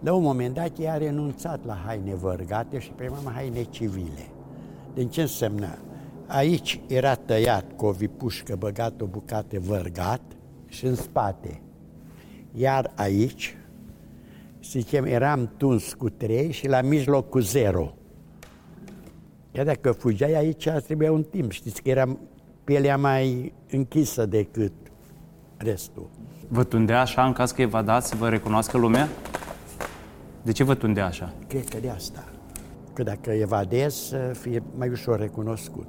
La 0.00 0.12
un 0.12 0.22
moment 0.22 0.54
dat 0.54 0.78
ea 0.78 0.92
a 0.92 0.96
renunțat 0.96 1.64
la 1.64 1.78
haine 1.86 2.14
vărgate 2.14 2.78
și 2.78 2.90
prima 2.90 3.32
haine 3.34 3.62
civile. 3.62 4.30
Din 4.94 5.08
ce 5.08 5.20
însemna? 5.20 5.78
Aici 6.26 6.80
era 6.86 7.14
tăiat 7.14 7.64
cu 7.76 7.86
o 7.86 7.90
vipușcă, 7.90 8.56
băgat 8.56 9.00
o 9.00 9.06
bucată 9.06 9.56
vărgat 9.60 10.20
și 10.66 10.86
în 10.86 10.94
spate. 10.94 11.60
Iar 12.52 12.92
aici, 12.94 13.56
zicem, 14.62 15.04
eram 15.04 15.50
tuns 15.56 15.94
cu 15.94 16.10
trei 16.10 16.52
și 16.52 16.68
la 16.68 16.80
mijloc 16.80 17.28
cu 17.28 17.38
zero. 17.38 17.94
Iar 19.52 19.64
dacă 19.64 19.92
fugeai 19.92 20.34
aici, 20.34 20.68
trebuia 20.68 21.12
un 21.12 21.22
timp. 21.22 21.50
Știți 21.50 21.82
că 21.82 21.88
era 21.88 22.18
pielea 22.64 22.96
mai 22.96 23.52
închisă 23.70 24.26
decât 24.26 24.72
restul. 25.56 26.08
Vă 26.48 26.64
tundea 26.64 27.00
așa 27.00 27.24
în 27.24 27.32
caz 27.32 27.50
că 27.50 27.62
evadați 27.62 28.08
să 28.08 28.16
vă 28.16 28.28
recunoască 28.28 28.78
lumea? 28.78 29.08
De 30.46 30.52
ce 30.52 30.64
vă 30.64 30.74
tundea 30.74 31.06
așa? 31.06 31.32
Cred 31.46 31.68
că 31.68 31.78
de 31.80 31.88
asta. 31.88 32.24
Că 32.92 33.02
dacă 33.02 33.30
evadez, 33.30 33.94
să 33.94 34.16
fie 34.16 34.62
mai 34.76 34.88
ușor 34.88 35.18
recunoscut. 35.18 35.86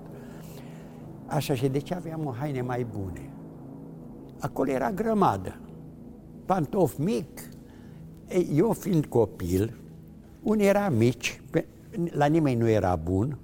Așa 1.26 1.54
și 1.54 1.68
de 1.68 1.80
ce 1.80 1.94
aveam 1.94 2.26
o 2.26 2.32
haine 2.32 2.62
mai 2.62 2.86
bune? 2.98 3.30
Acolo 4.40 4.72
era 4.72 4.92
grămadă. 4.92 5.60
Pantof 6.46 6.98
mic. 6.98 7.42
Eu 8.54 8.72
fiind 8.72 9.06
copil, 9.06 9.80
unii 10.44 10.66
era 10.66 10.90
mici, 10.90 11.42
la 12.10 12.26
nimeni 12.26 12.60
nu 12.60 12.70
era 12.70 12.96
bun, 12.96 13.38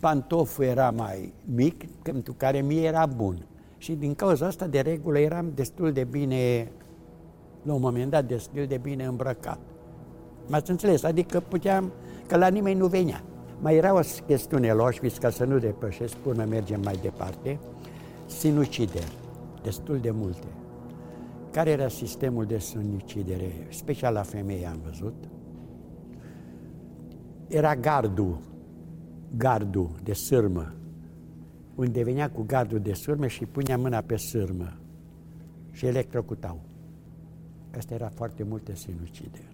pantoful 0.00 0.64
era 0.64 0.90
mai 0.90 1.34
mic, 1.44 1.90
pentru 2.02 2.32
care 2.32 2.60
mie 2.60 2.86
era 2.86 3.06
bun. 3.06 3.46
Și 3.78 3.92
din 3.92 4.14
cauza 4.14 4.46
asta, 4.46 4.66
de 4.66 4.80
regulă, 4.80 5.18
eram 5.18 5.52
destul 5.54 5.92
de 5.92 6.04
bine, 6.04 6.72
la 7.62 7.72
un 7.72 7.80
moment 7.80 8.10
dat, 8.10 8.24
destul 8.24 8.66
de 8.66 8.78
bine 8.82 9.04
îmbrăcat. 9.04 9.58
M-ați 10.48 10.70
înțeles? 10.70 11.02
Adică 11.02 11.40
puteam, 11.40 11.92
că 12.26 12.36
la 12.36 12.48
nimeni 12.48 12.78
nu 12.78 12.86
venea. 12.86 13.22
Mai 13.60 13.76
era 13.76 13.94
o 13.94 14.00
chestiune 14.26 14.72
la 14.72 14.82
Auschwitz, 14.82 15.18
ca 15.18 15.30
să 15.30 15.44
nu 15.44 15.58
depășesc, 15.58 16.16
până 16.16 16.44
mergem 16.44 16.80
mai 16.80 16.98
departe, 17.02 17.58
sinucideri, 18.26 19.16
destul 19.62 19.98
de 19.98 20.10
multe. 20.10 20.46
Care 21.50 21.70
era 21.70 21.88
sistemul 21.88 22.44
de 22.44 22.58
sinucidere? 22.58 23.52
Special 23.68 24.12
la 24.12 24.22
femei 24.22 24.66
am 24.66 24.80
văzut. 24.84 25.14
Era 27.48 27.76
gardul 27.76 28.38
gardul 29.36 29.90
de 30.02 30.12
sârmă, 30.12 30.74
unde 31.74 32.02
venea 32.02 32.30
cu 32.30 32.42
gardul 32.42 32.80
de 32.80 32.92
sârmă 32.92 33.26
și 33.26 33.46
punea 33.46 33.78
mâna 33.78 34.00
pe 34.00 34.16
sârmă 34.16 34.76
și 35.70 35.86
electrocutau. 35.86 36.60
Asta 37.76 37.94
era 37.94 38.08
foarte 38.08 38.42
multe 38.42 38.74
sinucideri. 38.74 39.47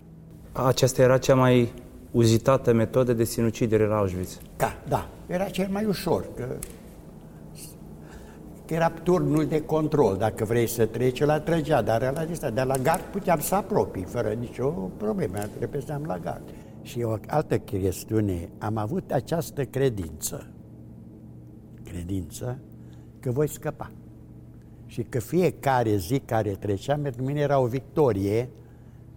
Aceasta 0.57 1.03
era 1.03 1.19
cea 1.19 1.35
mai 1.35 1.73
uzitată 2.11 2.73
metodă 2.73 3.13
de 3.13 3.25
sinucidere 3.25 3.87
la 3.87 3.97
Auschwitz. 3.97 4.41
Da, 4.57 4.83
da. 4.89 5.09
Era 5.27 5.45
cel 5.45 5.69
mai 5.71 5.85
ușor, 5.85 6.27
că, 6.37 6.47
că 8.67 8.75
era 8.75 8.91
turnul 8.91 9.47
de 9.47 9.61
control. 9.61 10.17
Dacă 10.17 10.45
vrei 10.45 10.67
să 10.67 10.87
treci, 10.87 11.21
la 11.21 11.41
trăgea, 11.41 11.83
dar 11.83 12.13
la 12.15 12.25
dista, 12.25 12.51
dar 12.51 12.67
la 12.67 12.77
gard 12.77 13.03
puteam 13.03 13.41
să 13.41 13.55
apropii, 13.55 14.03
fără 14.03 14.29
nicio 14.29 14.69
problemă, 14.97 15.39
repeteam 15.59 16.05
la 16.07 16.19
gard. 16.19 16.43
Și 16.83 17.03
o 17.03 17.17
altă 17.27 17.59
chestiune, 17.59 18.49
am 18.59 18.77
avut 18.77 19.11
această 19.11 19.65
credință, 19.65 20.47
credință 21.85 22.59
că 23.21 23.31
voi 23.31 23.49
scăpa. 23.49 23.91
Și 24.87 25.03
că 25.03 25.19
fiecare 25.19 25.97
zi 25.97 26.19
care 26.19 26.51
trecea, 26.51 26.99
pentru 27.03 27.23
mine 27.23 27.41
era 27.41 27.59
o 27.59 27.67
victorie 27.67 28.49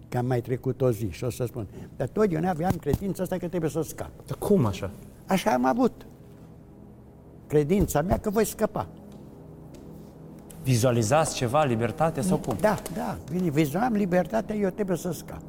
că 0.10 0.18
am 0.18 0.26
mai 0.26 0.42
trecut 0.42 0.82
o 0.82 0.92
zi 0.92 1.10
și 1.10 1.24
o 1.24 1.30
să 1.30 1.46
spun. 1.46 1.68
Dar 1.96 2.08
tot 2.08 2.34
eu 2.34 2.42
aveam 2.46 2.72
credința 2.72 3.24
asta 3.24 3.38
că 3.38 3.48
trebuie 3.48 3.70
să 3.70 3.82
scap. 3.82 4.12
Dar 4.26 4.38
cum 4.38 4.66
așa? 4.66 4.92
Așa 5.26 5.52
am 5.52 5.66
avut. 5.66 6.06
Credința 7.48 8.02
mea 8.02 8.18
că 8.20 8.30
voi 8.30 8.46
scăpa. 8.46 8.88
Vizualizați 10.64 11.36
ceva, 11.36 11.64
libertate 11.64 12.22
sau 12.22 12.38
cum? 12.38 12.56
Da, 12.60 12.82
da. 12.96 13.18
Vine, 13.30 13.50
vizuam 13.50 13.94
libertatea, 13.94 14.56
eu 14.56 14.70
trebuie 14.70 14.98
să 14.98 15.12
scap. 15.12 15.42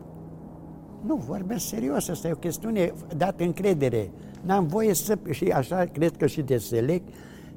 Nu, 1.07 1.15
vorbesc 1.15 1.67
serios, 1.67 2.09
asta 2.09 2.29
e 2.29 2.33
o 2.33 2.37
chestiune 2.37 2.93
dată 3.17 3.43
încredere. 3.43 4.11
N-am 4.41 4.67
voie 4.67 4.95
să, 4.95 5.19
și 5.31 5.45
așa 5.45 5.85
cred 5.85 6.17
că 6.17 6.27
și 6.27 6.43
de 6.43 6.59
select, 6.59 7.09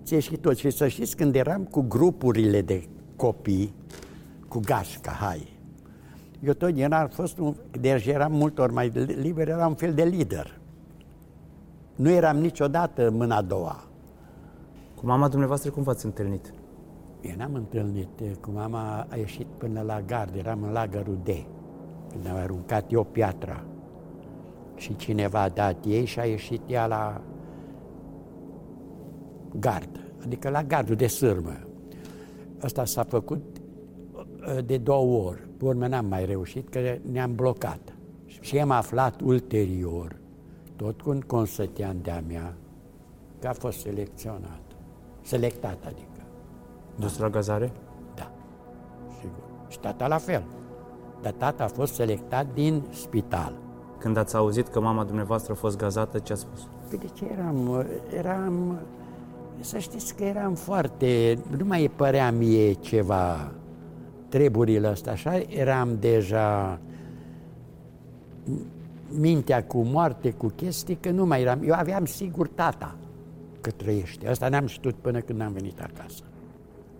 ție 0.03 0.19
și 0.19 0.35
tot. 0.35 0.57
Și 0.57 0.69
să 0.69 0.87
știți, 0.87 1.15
când 1.15 1.35
eram 1.35 1.63
cu 1.63 1.81
grupurile 1.81 2.61
de 2.61 2.87
copii, 3.15 3.73
cu 4.47 4.59
gașca, 4.59 5.11
hai, 5.11 5.50
eu 6.43 6.53
tot 6.53 6.77
eram 6.77 7.07
fost 7.07 7.37
un, 7.37 7.55
deci 7.79 8.05
eram 8.05 8.31
mult 8.31 8.59
ori 8.59 8.73
mai 8.73 8.89
liber, 9.05 9.47
eram 9.47 9.69
un 9.69 9.75
fel 9.75 9.93
de 9.93 10.03
lider. 10.03 10.59
Nu 11.95 12.09
eram 12.09 12.37
niciodată 12.37 13.11
mâna 13.11 13.35
a 13.35 13.41
doua. 13.41 13.83
Cu 14.95 15.05
mama 15.05 15.27
dumneavoastră 15.27 15.71
cum 15.71 15.83
v-ați 15.83 16.05
întâlnit? 16.05 16.53
Eu 17.21 17.31
n-am 17.37 17.53
întâlnit. 17.53 18.09
Cu 18.41 18.51
mama 18.51 19.07
a 19.09 19.15
ieșit 19.15 19.47
până 19.57 19.81
la 19.81 20.01
gard, 20.01 20.35
eram 20.35 20.63
în 20.63 20.71
lagărul 20.71 21.17
D 21.23 21.29
când 22.11 22.27
am 22.27 22.35
aruncat 22.35 22.91
eu 22.91 23.03
piatra 23.03 23.63
și 24.75 24.95
cineva 24.95 25.41
a 25.41 25.49
dat 25.49 25.85
ei 25.85 26.05
și 26.05 26.19
a 26.19 26.23
ieșit 26.23 26.61
ea 26.67 26.85
la 26.85 27.21
gard, 29.59 29.99
adică 30.23 30.49
la 30.49 30.63
gardul 30.63 30.95
de 30.95 31.07
sârmă. 31.07 31.53
Asta 32.61 32.85
s-a 32.85 33.03
făcut 33.03 33.57
uh, 34.17 34.65
de 34.65 34.77
două 34.77 35.27
ori. 35.27 35.49
Pe 35.61 35.67
urmă 35.67 35.87
n-am 35.87 36.05
mai 36.05 36.25
reușit, 36.25 36.69
că 36.69 36.79
ne-am 37.11 37.35
blocat. 37.35 37.79
Și 38.25 38.59
am 38.59 38.71
aflat 38.71 39.21
ulterior, 39.23 40.15
tot 40.75 41.01
cu 41.01 41.09
un 41.09 41.19
consătean 41.19 41.97
de-a 42.01 42.23
mea, 42.27 42.53
că 43.39 43.47
a 43.47 43.53
fost 43.53 43.79
selecționat. 43.79 44.61
Selectat, 45.21 45.77
adică. 45.85 46.21
Dus 46.95 47.17
la 47.17 47.29
gazare? 47.29 47.71
sigur. 49.19 49.43
Și 49.67 49.79
tata 49.79 50.07
la 50.07 50.17
fel. 50.17 50.43
Dar 51.21 51.31
tata 51.31 51.63
a 51.63 51.67
fost 51.67 51.93
selectat 51.93 52.53
din 52.53 52.83
spital. 52.89 53.53
Când 53.97 54.17
ați 54.17 54.35
auzit 54.35 54.67
că 54.67 54.81
mama 54.81 55.03
dumneavoastră 55.03 55.51
a 55.51 55.55
fost 55.55 55.77
gazată, 55.77 56.19
ce 56.19 56.33
a 56.33 56.35
spus? 56.35 56.67
Păi 56.89 56.97
de 56.97 57.07
ce 57.13 57.25
eram, 57.25 57.85
eram, 58.17 58.79
să 59.59 59.77
știți 59.77 60.15
că 60.15 60.23
eram 60.23 60.53
foarte, 60.53 61.39
nu 61.57 61.65
mai 61.65 61.91
părea 61.95 62.31
mie 62.31 62.73
ceva 62.73 63.51
treburile 64.31 64.87
astea, 64.87 65.11
așa, 65.11 65.37
eram 65.37 65.97
deja 65.99 66.79
mintea 69.19 69.63
cu 69.63 69.81
moarte, 69.81 70.31
cu 70.31 70.47
chestii, 70.47 70.95
că 70.95 71.09
nu 71.09 71.25
mai 71.25 71.41
eram, 71.41 71.59
eu 71.63 71.73
aveam 71.73 72.05
sigur 72.05 72.47
tata 72.47 72.95
că 73.61 73.71
trăiește. 73.71 74.27
Asta 74.27 74.49
n-am 74.49 74.65
știut 74.65 74.95
până 74.95 75.19
când 75.19 75.41
am 75.41 75.51
venit 75.51 75.79
acasă. 75.79 76.23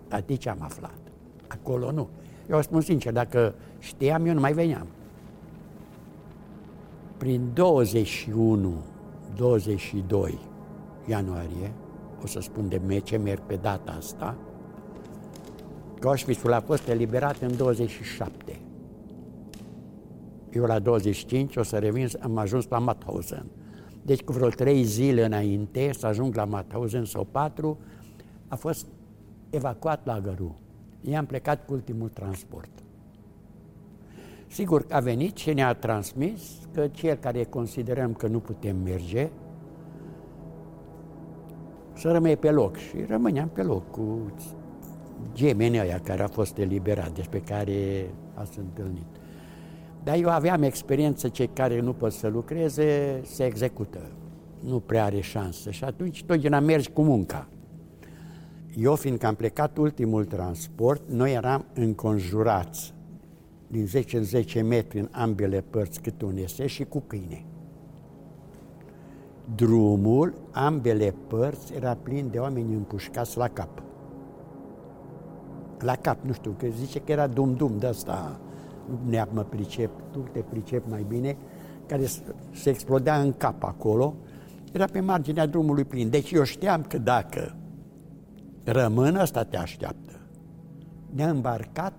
Tatici 0.08 0.46
am 0.46 0.58
aflat. 0.60 0.98
Acolo 1.46 1.90
nu. 1.90 2.08
Eu 2.50 2.62
spun 2.62 2.80
sincer, 2.80 3.12
dacă 3.12 3.54
știam, 3.78 4.26
eu 4.26 4.34
nu 4.34 4.40
mai 4.40 4.52
veneam. 4.52 4.86
Prin 7.16 7.50
21, 7.54 8.72
22 9.36 10.38
ianuarie, 11.06 11.72
o 12.22 12.26
să 12.26 12.40
spun 12.40 12.68
de 12.68 12.98
ce 12.98 13.16
merg 13.16 13.40
pe 13.40 13.54
data 13.54 13.94
asta, 13.98 14.36
că 14.50 14.51
Auschwitz-ul 16.04 16.52
a 16.52 16.60
fost 16.60 16.88
eliberat 16.88 17.40
în 17.40 17.56
27. 17.56 18.60
Eu 20.52 20.64
la 20.64 20.78
25 20.78 21.56
o 21.56 21.62
să 21.62 21.78
revin, 21.78 22.08
am 22.20 22.36
ajuns 22.36 22.68
la 22.68 22.78
Mauthausen. 22.78 23.46
Deci 24.02 24.22
cu 24.22 24.32
vreo 24.32 24.48
trei 24.48 24.82
zile 24.82 25.24
înainte 25.24 25.92
să 25.92 26.06
ajung 26.06 26.34
la 26.34 26.44
Mauthausen 26.44 27.04
sau 27.04 27.24
patru, 27.30 27.78
a 28.48 28.56
fost 28.56 28.86
evacuat 29.50 30.06
lagărul. 30.06 30.54
I-am 31.00 31.26
plecat 31.26 31.66
cu 31.66 31.72
ultimul 31.72 32.08
transport. 32.08 32.70
Sigur 34.46 34.86
că 34.86 34.94
a 34.94 35.00
venit 35.00 35.36
și 35.36 35.52
ne-a 35.52 35.74
transmis 35.74 36.40
că 36.74 36.88
cel 36.88 37.16
care 37.16 37.44
considerăm 37.44 38.12
că 38.12 38.26
nu 38.26 38.38
putem 38.38 38.76
merge, 38.76 39.30
să 41.94 42.10
rămâie 42.10 42.34
pe 42.34 42.50
loc. 42.50 42.76
Și 42.76 43.04
rămâneam 43.08 43.48
pe 43.48 43.62
loc 43.62 43.90
cu 43.90 44.32
gemenii 45.34 45.80
ăia 45.80 46.00
care 46.04 46.22
a 46.22 46.28
fost 46.28 46.58
eliberat, 46.58 47.12
despre 47.12 47.38
care 47.38 48.10
ați 48.34 48.58
întâlnit. 48.58 49.06
Dar 50.02 50.16
eu 50.16 50.28
aveam 50.28 50.62
experiență, 50.62 51.28
cei 51.28 51.46
care 51.52 51.80
nu 51.80 51.92
pot 51.92 52.12
să 52.12 52.28
lucreze, 52.28 53.20
se 53.24 53.44
execută. 53.44 54.00
Nu 54.60 54.80
prea 54.80 55.04
are 55.04 55.20
șansă. 55.20 55.70
Și 55.70 55.84
atunci 55.84 56.24
totdeauna 56.24 56.60
mergi 56.60 56.90
cu 56.90 57.02
munca. 57.02 57.48
Eu, 58.76 58.94
fiindcă 58.94 59.26
am 59.26 59.34
plecat 59.34 59.76
ultimul 59.76 60.24
transport, 60.24 61.02
noi 61.08 61.32
eram 61.32 61.64
înconjurați 61.74 62.94
din 63.66 63.86
10 63.86 64.16
în 64.16 64.24
10 64.24 64.62
metri 64.62 64.98
în 64.98 65.08
ambele 65.10 65.64
părți 65.70 66.00
cât 66.00 66.22
un 66.22 66.36
este 66.36 66.66
și 66.66 66.84
cu 66.84 67.00
câine. 67.06 67.44
Drumul, 69.54 70.34
ambele 70.50 71.14
părți, 71.26 71.74
era 71.74 71.94
plin 71.94 72.28
de 72.30 72.38
oameni 72.38 72.74
împușcați 72.74 73.36
la 73.36 73.48
cap. 73.48 73.82
La 75.82 75.96
cap, 75.96 76.24
nu 76.24 76.32
știu, 76.32 76.54
că 76.58 76.66
zice 76.66 77.00
că 77.00 77.12
era 77.12 77.26
dum-dum 77.26 77.78
de 77.78 77.86
asta, 77.86 78.40
nu 79.04 79.24
mă 79.30 79.42
pricep, 79.42 79.90
tu 80.10 80.18
te 80.18 80.40
pricep 80.40 80.90
mai 80.90 81.04
bine, 81.08 81.36
care 81.86 82.06
se 82.52 82.70
explodea 82.70 83.20
în 83.20 83.32
cap 83.32 83.64
acolo, 83.64 84.14
era 84.72 84.84
pe 84.84 85.00
marginea 85.00 85.46
drumului 85.46 85.84
plin. 85.84 86.10
Deci 86.10 86.30
eu 86.30 86.42
știam 86.42 86.82
că 86.82 86.98
dacă 86.98 87.56
rămân, 88.64 89.16
asta 89.16 89.44
te 89.44 89.56
așteaptă. 89.56 90.12
Ne-a 91.10 91.30
îmbarcat 91.30 91.94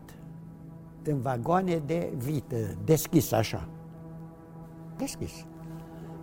în 1.04 1.22
vagoane 1.22 1.82
de 1.86 2.14
vită, 2.18 2.56
deschis 2.86 3.32
așa. 3.32 3.70
Deschis. 4.98 5.46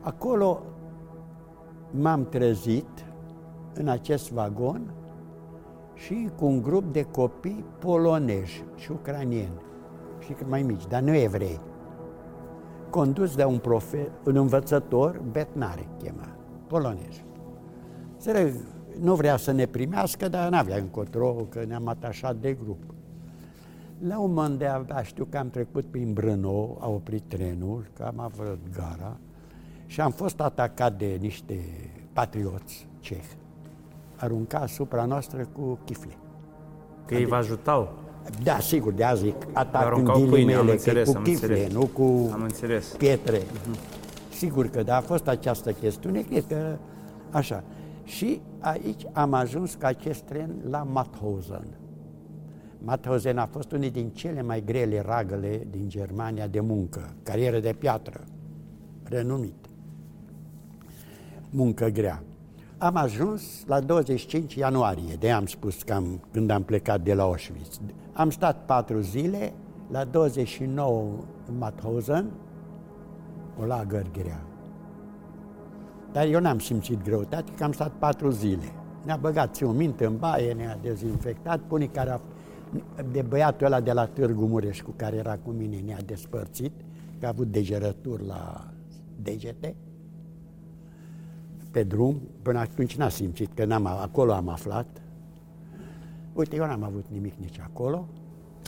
Acolo 0.01 0.63
m-am 1.91 2.25
trezit 2.29 2.89
în 3.75 3.89
acest 3.89 4.33
vagon 4.33 4.95
și 6.05 6.29
cu 6.37 6.45
un 6.45 6.63
grup 6.63 6.93
de 6.93 7.03
copii 7.03 7.65
polonezi 7.79 8.65
și 8.77 8.91
ucranieni 8.91 9.61
și 10.21 10.35
mai 10.49 10.63
mici, 10.63 10.87
dar 10.87 11.03
nu 11.03 11.15
evrei. 11.15 11.61
Condus 12.91 13.37
de 13.37 13.45
un, 13.45 13.59
profe, 13.59 14.11
un 14.25 14.37
învățător, 14.37 15.23
Betnare 15.31 15.89
chema, 16.03 16.37
polonez. 16.67 17.23
Nu 19.01 19.15
vrea 19.15 19.37
să 19.37 19.53
ne 19.53 19.67
primească, 19.67 20.29
dar 20.29 20.51
n-avea 20.51 20.77
încotro, 20.77 21.33
că 21.49 21.65
ne-am 21.65 21.89
atașat 21.89 22.37
de 22.37 22.53
grup. 22.63 22.95
La 23.99 24.19
un 24.19 24.33
moment 24.33 24.59
dat, 24.59 25.05
știu 25.05 25.25
că 25.25 25.39
am 25.39 25.51
trecut 25.51 25.85
prin 25.85 26.13
Brno, 26.13 26.77
a 26.81 26.89
oprit 26.89 27.23
trenul, 27.29 27.91
că 27.93 28.03
am 28.03 28.21
avut 28.21 28.59
gara 28.75 29.17
și 29.87 30.01
am 30.01 30.11
fost 30.11 30.41
atacat 30.41 30.99
de 30.99 31.17
niște 31.21 31.61
patrioți 32.13 32.89
cehi. 33.01 33.39
Arunca 34.21 34.59
asupra 34.59 35.05
noastră 35.05 35.49
cu 35.53 35.79
chifle. 35.85 36.17
Că 37.07 37.15
ei 37.15 37.25
vă 37.25 37.35
ajutau? 37.35 37.93
Da, 38.43 38.59
sigur, 38.59 38.93
de 38.93 39.05
azi 39.05 39.35
atac 39.53 39.97
în 39.97 40.05
ghilimele, 40.05 40.71
înțeles, 40.71 41.09
cu 41.09 41.21
chifle, 41.21 41.49
înțeles. 41.49 41.73
nu 41.73 41.87
cu 41.87 42.31
am 42.33 42.43
înțeles. 42.43 42.87
pietre. 42.87 43.39
Uh-huh. 43.39 43.99
Sigur 44.33 44.67
că 44.67 44.83
da, 44.83 44.97
a 44.97 45.01
fost 45.01 45.29
această 45.29 45.73
chestiune, 45.73 46.21
cred 46.21 46.45
că 46.47 46.77
așa. 47.31 47.65
Și 48.05 48.41
aici 48.59 49.03
am 49.13 49.33
ajuns 49.33 49.75
ca 49.75 49.87
acest 49.87 50.21
tren 50.21 50.55
la 50.69 50.83
Mauthausen. 50.83 51.79
Mauthausen 52.79 53.39
a 53.39 53.47
fost 53.47 53.73
unul 53.73 53.91
din 53.91 54.09
cele 54.09 54.43
mai 54.43 54.63
grele 54.65 55.03
ragăle 55.07 55.67
din 55.71 55.89
Germania 55.89 56.47
de 56.47 56.61
muncă, 56.61 57.15
carieră 57.23 57.61
de 57.61 57.75
piatră, 57.79 58.25
renumit. 59.03 59.67
Muncă 61.51 61.87
grea. 61.87 62.23
Am 62.83 62.97
ajuns 62.97 63.43
la 63.67 63.81
25 63.81 64.55
ianuarie, 64.55 65.15
de 65.19 65.31
am 65.31 65.47
spus 65.47 65.83
că 65.83 65.93
am, 65.93 66.21
când 66.31 66.51
am 66.51 66.63
plecat 66.63 67.01
de 67.01 67.15
la 67.15 67.23
Auschwitz. 67.23 67.81
Am 68.13 68.31
stat 68.31 68.65
patru 68.67 69.01
zile, 69.01 69.53
la 69.91 70.05
29 70.05 71.11
în 71.49 71.59
Mauthausen, 71.59 72.31
o 73.61 73.65
lagăr 73.65 74.07
grea. 74.13 74.45
Dar 76.13 76.27
eu 76.27 76.41
n-am 76.41 76.59
simțit 76.59 77.03
greutate, 77.03 77.53
că 77.57 77.65
am 77.65 77.73
stat 77.73 77.93
patru 77.99 78.31
zile. 78.31 78.73
Ne-a 79.05 79.17
băgat 79.17 79.63
o 79.63 79.71
minte 79.71 80.05
în 80.05 80.17
baie, 80.17 80.53
ne-a 80.53 80.79
dezinfectat, 80.83 81.61
pune 81.61 81.87
care 81.87 82.11
a, 82.11 82.21
de 83.13 83.23
băiatul 83.23 83.67
ăla 83.67 83.81
de 83.81 83.93
la 83.93 84.07
Târgu 84.07 84.47
Mureș 84.47 84.81
cu 84.81 84.93
care 84.97 85.17
era 85.17 85.37
cu 85.37 85.51
mine 85.51 85.81
ne-a 85.85 86.01
despărțit, 86.07 86.73
că 87.19 87.27
a 87.27 87.29
avut 87.29 87.47
degerături 87.47 88.27
la 88.27 88.71
degete 89.23 89.77
pe 91.71 91.83
drum, 91.83 92.21
până 92.43 92.59
atunci 92.59 92.97
n-a 92.97 93.09
simțit, 93.09 93.51
că 93.55 93.65
n-am, 93.65 93.87
acolo 93.87 94.33
am 94.33 94.49
aflat. 94.49 94.87
Uite, 96.33 96.57
eu 96.57 96.67
n-am 96.67 96.83
avut 96.83 97.05
nimic 97.09 97.35
nici 97.41 97.61
acolo. 97.61 98.07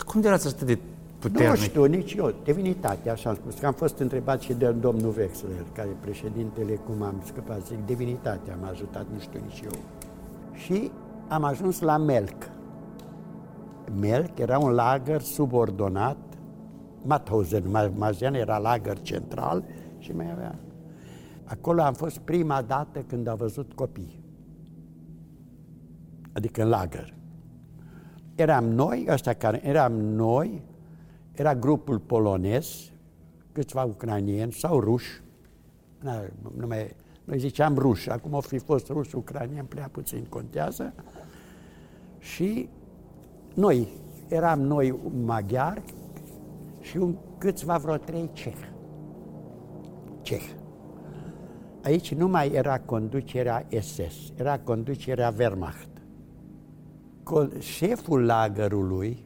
Cum 0.07 0.21
de 0.21 0.27
erați 0.27 0.47
atât 0.47 0.67
de 0.67 0.79
puternic? 1.19 1.49
Nu 1.49 1.57
știu, 1.57 1.85
nici 1.85 2.13
eu. 2.13 2.35
Divinitate, 2.45 3.11
așa 3.11 3.29
am 3.29 3.35
spus. 3.35 3.59
Că 3.59 3.67
am 3.67 3.73
fost 3.73 3.99
întrebat 3.99 4.41
și 4.41 4.53
de 4.53 4.71
domnul 4.71 5.11
Vexler, 5.11 5.65
care 5.73 5.89
e 5.89 5.97
președintele, 6.01 6.73
cum 6.73 7.03
am 7.03 7.23
scăpat. 7.25 7.67
Zic, 7.67 7.87
divinitatea 7.87 8.59
m-a 8.61 8.69
ajutat, 8.69 9.07
nu 9.13 9.19
știu 9.19 9.41
nici 9.45 9.61
eu. 9.61 9.79
Și 10.53 10.91
am 11.29 11.45
ajuns 11.45 11.81
la 11.81 11.97
Melk. 11.97 12.51
Melk 14.01 14.39
era 14.39 14.59
un 14.59 14.71
lagăr 14.71 15.21
subordonat 15.21 16.17
Mauthausen, 17.05 17.93
Mazian 17.97 18.35
era 18.35 18.59
lagăr 18.59 19.01
central 19.01 19.65
și 19.99 20.13
mai 20.13 20.31
avea 20.31 20.55
Acolo 21.53 21.83
am 21.83 21.95
fost 21.95 22.19
prima 22.19 22.63
dată 22.63 23.01
când 23.01 23.27
a 23.27 23.35
văzut 23.35 23.73
copii. 23.73 24.21
Adică 26.33 26.63
în 26.63 26.69
lagăr. 26.69 27.15
Eram 28.35 28.65
noi, 28.65 29.07
ăștia 29.09 29.33
care 29.33 29.67
eram 29.67 29.93
noi, 29.93 30.63
era 31.33 31.55
grupul 31.55 31.99
polonez, 31.99 32.93
câțiva 33.53 33.85
ucranieni 33.85 34.53
sau 34.53 34.81
ruși, 34.81 35.21
nu 36.57 36.67
mai, 36.67 36.97
noi 37.25 37.39
ziceam 37.39 37.75
ruși, 37.79 38.11
acum 38.11 38.33
o 38.33 38.41
fi 38.41 38.59
fost 38.59 38.89
ruși, 38.89 39.17
ucranieni, 39.17 39.67
prea 39.67 39.89
puțin 39.93 40.25
contează, 40.29 40.95
și 42.19 42.69
noi, 43.55 43.89
eram 44.29 44.61
noi 44.61 44.99
maghiari 45.25 45.83
și 46.81 46.97
un, 46.97 47.17
câțiva 47.39 47.77
vreo 47.77 47.97
trei 47.97 48.31
cehi. 48.33 48.71
Cehi. 50.23 50.61
Aici 51.83 52.15
nu 52.15 52.29
mai 52.29 52.49
era 52.49 52.81
conducerea 52.81 53.67
SS, 53.81 54.33
era 54.37 54.59
conducerea 54.59 55.35
Wehrmacht. 55.39 55.89
Șeful 57.59 58.25
lagărului 58.25 59.25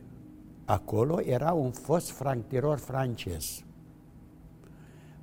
acolo 0.65 1.21
era 1.21 1.53
un 1.53 1.71
fost 1.71 2.11
franctiror 2.11 2.79
francez. 2.79 3.65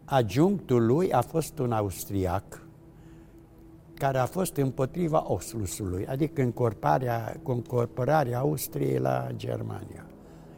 Adjunctul 0.06 0.86
lui 0.86 1.12
a 1.12 1.22
fost 1.22 1.60
un 1.60 1.72
austriac 1.72 2.62
care 3.94 4.18
a 4.18 4.26
fost 4.26 4.56
împotriva 4.56 5.32
Oslusului, 5.32 6.08
adică 6.08 6.42
încorporarea, 6.42 7.36
încorporarea 7.44 8.40
Austriei 8.40 8.98
la 8.98 9.28
Germania. 9.36 10.06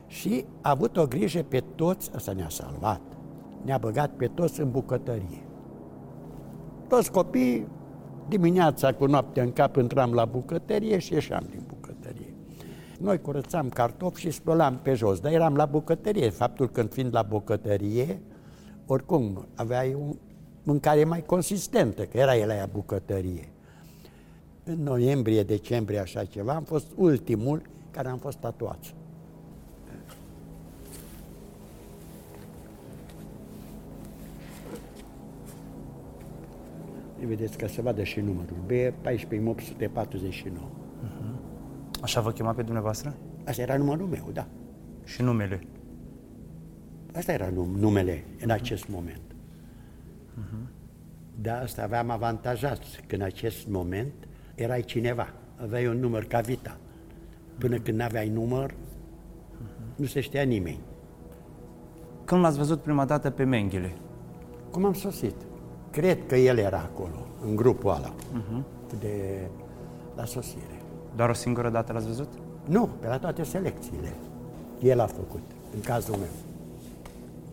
Și 0.08 0.46
a 0.62 0.70
avut 0.70 0.98
o 0.98 1.08
grijă 1.08 1.44
pe 1.44 1.64
toți, 1.76 2.12
asta 2.16 2.32
ne-a 2.32 2.50
salvat, 2.50 3.02
ne-a 3.62 3.78
băgat 3.78 4.12
pe 4.12 4.28
toți 4.28 4.62
în 4.62 4.72
bucătărie. 4.72 5.45
Toți 6.88 7.12
copiii, 7.12 7.68
dimineața 8.28 8.94
cu 8.94 9.06
noaptea 9.06 9.44
în 9.44 9.52
cap, 9.54 9.76
intram 9.76 10.14
la 10.14 10.26
bucătărie 10.26 10.98
și 10.98 11.14
ieșeam 11.14 11.46
din 11.50 11.64
bucătărie. 11.68 12.34
Noi 13.00 13.22
curățam 13.22 13.70
cartofi 13.70 14.22
și 14.22 14.32
spălam 14.32 14.80
pe 14.82 14.94
jos, 14.94 15.20
dar 15.20 15.32
eram 15.32 15.56
la 15.56 15.66
bucătărie. 15.66 16.30
Faptul 16.30 16.70
că 16.70 16.84
fiind 16.84 17.14
la 17.14 17.22
bucătărie, 17.22 18.22
oricum 18.86 19.48
aveai 19.56 19.94
o 19.94 20.14
mâncare 20.64 21.04
mai 21.04 21.24
consistentă, 21.26 22.04
că 22.04 22.18
era 22.18 22.38
el 22.38 22.50
aia 22.50 22.70
bucătărie. 22.74 23.50
În 24.64 24.84
noiembrie, 24.84 25.44
decembrie, 25.44 26.00
așa 26.00 26.26
ceva, 26.26 26.54
am 26.54 26.64
fost 26.64 26.88
ultimul 26.96 27.62
care 27.92 28.10
am 28.10 28.18
fost 28.18 28.38
tatuați. 28.38 28.96
Vedeți 37.28 37.58
că 37.58 37.68
se 37.68 37.82
vadă 37.82 38.04
și 38.04 38.20
numărul. 38.20 38.58
B 38.66 38.70
14849. 39.02 40.68
Uh-huh. 40.68 42.02
Așa 42.02 42.22
vă 42.22 42.32
chema 42.32 42.54
pe 42.54 42.62
dumneavoastră? 42.62 43.16
Asta 43.46 43.62
era 43.62 43.78
numărul 43.78 44.08
meu, 44.08 44.30
da. 44.34 44.48
Și 45.04 45.22
numele? 45.22 45.62
Asta 47.16 47.32
era 47.32 47.50
num- 47.50 47.80
numele 47.80 48.24
în 48.42 48.50
uh-huh. 48.50 48.54
acest 48.54 48.88
moment. 48.88 49.22
Uh-huh. 50.40 50.68
De 51.42 51.50
asta 51.50 51.84
aveam 51.84 52.10
avantajat 52.10 52.80
că 53.08 53.16
în 53.16 53.22
acest 53.22 53.68
moment 53.68 54.14
erai 54.56 54.82
cineva, 54.82 55.34
aveai 55.56 55.88
un 55.88 56.00
număr 56.00 56.24
ca 56.24 56.40
Vita. 56.40 56.78
Până 57.58 57.78
când 57.78 57.98
n-aveai 57.98 58.30
număr, 58.30 58.72
uh-huh. 58.72 59.96
nu 59.96 60.06
se 60.06 60.20
știa 60.20 60.44
nimeni. 60.44 60.80
Când 62.26 62.42
l-ați 62.42 62.58
văzut 62.58 62.82
prima 62.82 63.06
dată 63.06 63.30
pe 63.30 63.44
Menghele? 63.44 63.94
Cum 64.72 64.86
am 64.86 64.94
sosit? 64.94 65.36
Cred 65.96 66.28
că 66.28 66.36
el 66.36 66.58
era 66.58 66.78
acolo, 66.78 67.28
în 67.46 67.56
grupul 67.56 67.90
ăla, 67.90 68.14
uh-huh. 68.14 68.64
de 69.00 69.48
la 70.16 70.26
sosire. 70.26 70.82
Doar 71.16 71.30
o 71.30 71.34
singură 71.34 71.70
dată 71.70 71.94
l-ați 71.94 72.06
văzut? 72.06 72.28
Nu, 72.66 72.90
pe 73.00 73.08
la 73.08 73.18
toate 73.18 73.44
selecțiile. 73.44 74.14
El 74.82 75.00
a 75.00 75.06
făcut, 75.06 75.42
în 75.74 75.82
cazul 75.82 76.16
meu. 76.16 76.28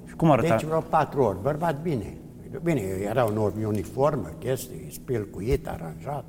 Și 0.06 0.14
cum 0.14 0.30
arăta? 0.30 0.56
Deci 0.56 0.64
vreo 0.66 0.80
patru 0.80 1.22
ori, 1.22 1.42
bărbat 1.42 1.82
bine. 1.82 2.16
Bine, 2.62 2.80
era 2.80 3.24
un 3.24 3.36
uniformă, 3.64 4.30
chestii, 4.38 4.88
spilcuit, 4.92 5.68
aranjat, 5.68 6.24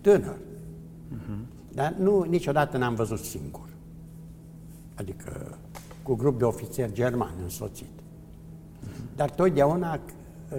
tânăr. 0.00 0.36
Uh-huh. 0.36 1.72
Dar 1.72 1.94
nu, 1.98 2.22
niciodată 2.22 2.76
n-am 2.76 2.94
văzut 2.94 3.18
singur. 3.18 3.68
Adică 4.94 5.58
cu 6.02 6.14
grup 6.14 6.38
de 6.38 6.44
ofițeri 6.44 6.92
germani 6.92 7.34
însoțit. 7.42 7.86
Uh-huh. 7.86 9.16
Dar 9.16 9.30
totdeauna 9.30 10.00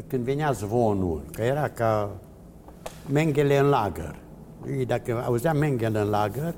când 0.08 0.24
venea 0.24 0.52
zvonul, 0.52 1.24
că 1.32 1.42
era 1.42 1.70
ca 1.70 2.10
Mengele 3.12 3.58
în 3.58 3.70
lagăr. 3.70 4.16
Dacă 4.88 5.24
auzeam 5.26 5.58
Mengele 5.58 6.00
în 6.00 6.10
lagăr, 6.10 6.56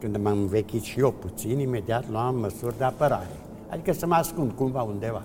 când 0.00 0.16
m-am 0.16 0.38
învechit 0.38 0.82
și 0.82 1.00
eu 1.00 1.12
puțin, 1.12 1.58
imediat 1.58 2.10
luam 2.10 2.38
măsuri 2.38 2.78
de 2.78 2.84
apărare. 2.84 3.36
Adică 3.68 3.92
să 3.92 4.06
mă 4.06 4.14
ascund 4.14 4.52
cumva 4.52 4.82
undeva. 4.82 5.24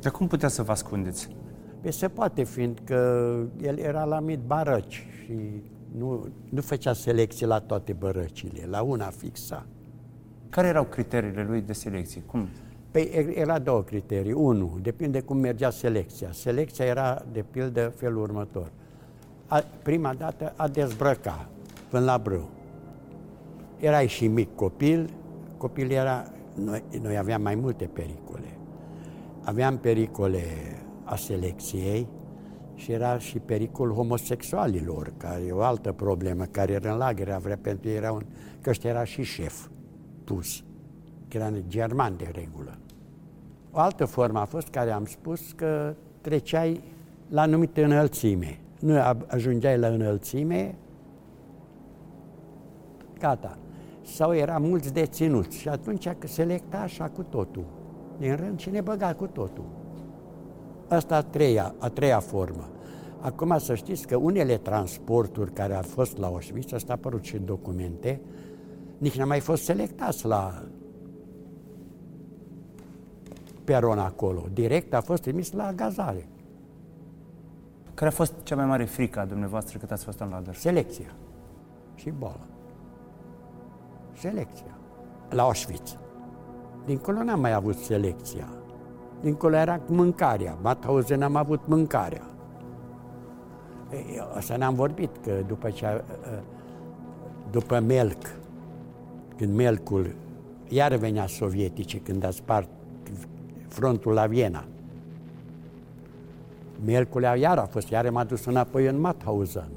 Dar 0.00 0.12
cum 0.12 0.26
putea 0.26 0.48
să 0.48 0.62
vă 0.62 0.70
ascundeți? 0.70 1.28
Pe 1.80 1.90
se 1.90 2.08
poate, 2.08 2.44
fiindcă 2.44 2.96
el 3.62 3.78
era 3.78 4.04
la 4.04 4.20
mit 4.20 4.40
barăci 4.46 5.06
și 5.24 5.62
nu, 5.98 6.28
nu 6.50 6.60
făcea 6.60 6.92
selecție 6.92 7.46
la 7.46 7.58
toate 7.58 7.92
bărăcile, 7.92 8.66
la 8.70 8.82
una 8.82 9.06
fixa. 9.06 9.66
Care 10.48 10.66
erau 10.66 10.84
criteriile 10.84 11.44
lui 11.48 11.60
de 11.60 11.72
selecție? 11.72 12.22
Cum? 12.26 12.48
Păi 12.96 13.32
era 13.34 13.58
două 13.58 13.82
criterii. 13.82 14.32
Unu, 14.32 14.78
depinde 14.82 15.20
cum 15.20 15.36
mergea 15.36 15.70
selecția. 15.70 16.32
Selecția 16.32 16.84
era, 16.84 17.24
de 17.32 17.44
pildă, 17.50 17.92
felul 17.96 18.22
următor. 18.22 18.70
A, 19.46 19.64
prima 19.82 20.14
dată 20.14 20.52
a 20.56 20.68
dezbrăca 20.68 21.48
până 21.88 22.04
la 22.04 22.18
brâu. 22.18 22.48
Erai 23.78 24.06
și 24.06 24.26
mic 24.26 24.54
copil, 24.54 25.10
copil 25.56 25.90
era, 25.90 26.32
noi, 26.54 26.82
noi 27.02 27.16
aveam 27.16 27.42
mai 27.42 27.54
multe 27.54 27.84
pericole. 27.84 28.58
Aveam 29.42 29.78
pericole 29.78 30.44
a 31.04 31.16
selecției 31.16 32.06
și 32.74 32.92
era 32.92 33.18
și 33.18 33.38
pericol 33.38 33.90
homosexualilor, 33.90 35.12
care 35.16 35.42
e 35.46 35.52
o 35.52 35.62
altă 35.62 35.92
problemă, 35.92 36.44
care 36.44 36.72
era 36.72 36.92
în 36.92 36.98
lagăre, 36.98 37.38
vrea 37.42 37.58
pentru 37.60 37.88
era 37.88 38.12
un, 38.12 38.22
că 38.60 38.70
ăștia 38.70 38.90
era 38.90 39.04
și 39.04 39.22
șef 39.22 39.66
pus, 40.24 40.64
că 41.28 41.36
era 41.36 41.50
german 41.68 42.16
de 42.16 42.30
regulă. 42.32 42.78
O 43.76 43.78
altă 43.78 44.04
formă 44.04 44.38
a 44.38 44.44
fost 44.44 44.68
care 44.68 44.90
am 44.90 45.04
spus 45.04 45.52
că 45.52 45.94
treceai 46.20 46.82
la 47.28 47.40
anumite 47.40 47.84
înălțime. 47.84 48.60
Nu 48.80 48.94
ajungeai 49.26 49.78
la 49.78 49.86
înălțime, 49.86 50.74
gata. 53.18 53.58
Sau 54.02 54.34
era 54.34 54.58
mulți 54.58 54.92
deținuți 54.92 55.58
și 55.58 55.68
atunci 55.68 56.08
selecta 56.24 56.78
așa 56.78 57.04
cu 57.08 57.22
totul. 57.22 57.64
Din 58.18 58.36
rând 58.36 58.58
și 58.58 58.70
ne 58.70 58.80
băga 58.80 59.14
cu 59.14 59.26
totul. 59.26 59.64
Asta 60.88 61.16
a 61.16 61.22
treia, 61.22 61.74
a 61.78 61.88
treia 61.88 62.20
formă. 62.20 62.68
Acum 63.20 63.58
să 63.58 63.74
știți 63.74 64.06
că 64.06 64.16
unele 64.16 64.56
transporturi 64.56 65.52
care 65.52 65.74
au 65.74 65.82
fost 65.82 66.18
la 66.18 66.26
Auschwitz, 66.26 66.72
asta 66.72 66.92
a 66.92 66.96
apărut 66.96 67.24
și 67.24 67.36
în 67.36 67.44
documente, 67.44 68.20
nici 68.98 69.16
n-a 69.16 69.24
mai 69.24 69.40
fost 69.40 69.62
selectați 69.62 70.26
la 70.26 70.62
peron 73.66 73.98
acolo. 73.98 74.44
Direct 74.52 74.94
a 74.94 75.00
fost 75.00 75.22
trimis 75.22 75.52
la 75.52 75.72
gazare. 75.72 76.28
Care 77.94 78.10
a 78.10 78.12
fost 78.12 78.34
cea 78.42 78.56
mai 78.56 78.64
mare 78.64 78.84
frică 78.84 79.20
a 79.20 79.24
dumneavoastră 79.24 79.78
cât 79.78 79.90
ați 79.90 80.04
fost 80.04 80.20
în 80.20 80.28
lagăr? 80.28 80.54
Selecția 80.54 81.14
și 81.94 82.10
boala. 82.10 82.46
Selecția. 84.12 84.78
La 85.30 85.42
Auschwitz. 85.42 85.98
Dincolo 86.84 87.22
n-am 87.22 87.40
mai 87.40 87.52
avut 87.52 87.76
selecția. 87.76 88.48
Dincolo 89.20 89.56
era 89.56 89.80
mâncarea. 89.86 90.58
Mauthausen 90.62 91.22
am 91.22 91.36
avut 91.36 91.66
mâncarea. 91.66 92.22
Asta 94.34 94.56
ne-am 94.56 94.74
vorbit, 94.74 95.10
că 95.22 95.32
după 95.46 95.70
ce 95.70 96.04
după 97.50 97.78
Melc, 97.78 98.36
când 99.36 99.54
Melcul 99.54 100.14
iar 100.68 100.94
venea 100.94 101.26
sovietice, 101.26 102.00
când 102.00 102.24
a 102.24 102.30
spart 102.30 102.68
frontul 103.76 104.12
la 104.12 104.26
Viena. 104.26 104.64
Miercurea 106.84 107.36
iar 107.36 107.58
a 107.58 107.66
fost, 107.66 107.88
iar 107.88 108.10
m-a 108.10 108.24
dus 108.24 108.44
înapoi 108.44 108.86
în 108.86 109.00
Mauthausen. 109.00 109.68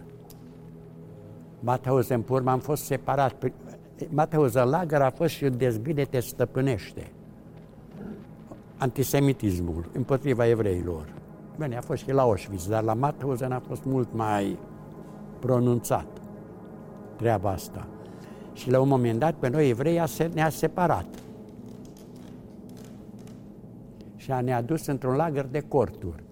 Mauthausen, 1.59 2.21
pe 2.21 2.33
urmă, 2.33 2.51
am 2.51 2.59
fost 2.59 2.83
separat. 2.83 3.51
Mauthausen 4.09 4.69
Lager 4.69 5.01
a 5.01 5.09
fost 5.09 5.33
și 5.33 5.43
un 5.43 5.57
dezbine 5.57 6.03
te 6.03 6.19
stăpânește. 6.19 7.11
Antisemitismul 8.77 9.89
împotriva 9.93 10.47
evreilor. 10.47 11.05
Bine, 11.57 11.77
a 11.77 11.81
fost 11.81 12.03
și 12.03 12.11
la 12.11 12.21
Auschwitz, 12.21 12.67
dar 12.67 12.83
la 12.83 12.93
Mauthausen 12.93 13.51
a 13.51 13.61
fost 13.67 13.83
mult 13.83 14.07
mai 14.13 14.57
pronunțat 15.39 16.07
treaba 17.15 17.49
asta. 17.49 17.87
Și 18.53 18.69
la 18.69 18.79
un 18.79 18.87
moment 18.87 19.19
dat, 19.19 19.33
pe 19.33 19.49
noi 19.49 19.69
evrei 19.69 20.01
ne-a 20.33 20.49
separat. 20.49 21.05
Și 24.37 24.43
ne-a 24.43 24.61
dus 24.61 24.85
într-un 24.85 25.15
lagăr 25.15 25.45
de 25.45 25.59
corturi, 25.59 26.23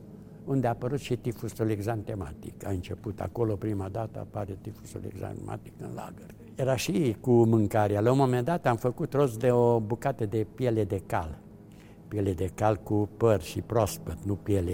unde 0.46 0.68
a 0.68 0.70
apărut 0.70 1.00
și 1.00 1.16
tifusul 1.16 1.70
exantematic. 1.70 2.66
A 2.66 2.70
început 2.70 3.20
acolo 3.20 3.56
prima 3.56 3.88
dată, 3.90 4.20
apare 4.20 4.58
tifusul 4.62 5.02
exantematic 5.06 5.74
în 5.82 5.90
lagăr. 5.96 6.36
Era 6.56 6.76
și 6.76 7.16
cu 7.22 7.32
mâncarea. 7.32 8.00
La 8.00 8.12
un 8.12 8.18
moment 8.18 8.46
dat 8.46 8.66
am 8.66 8.76
făcut 8.76 9.14
rost 9.14 9.40
de 9.40 9.52
o 9.52 9.80
bucată 9.80 10.26
de 10.26 10.48
piele 10.56 10.84
de 10.84 11.02
cal. 11.06 11.38
Piele 12.08 12.34
de 12.34 12.50
cal 12.56 12.76
cu 12.76 13.10
păr 13.18 13.42
și 13.42 13.62
proaspăt, 13.62 14.18
nu 14.24 14.36
piele... 14.36 14.74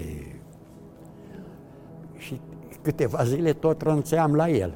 Și 2.16 2.40
câteva 2.82 3.24
zile 3.24 3.52
tot 3.52 3.82
ronțeam 3.82 4.34
la 4.34 4.48
el. 4.48 4.74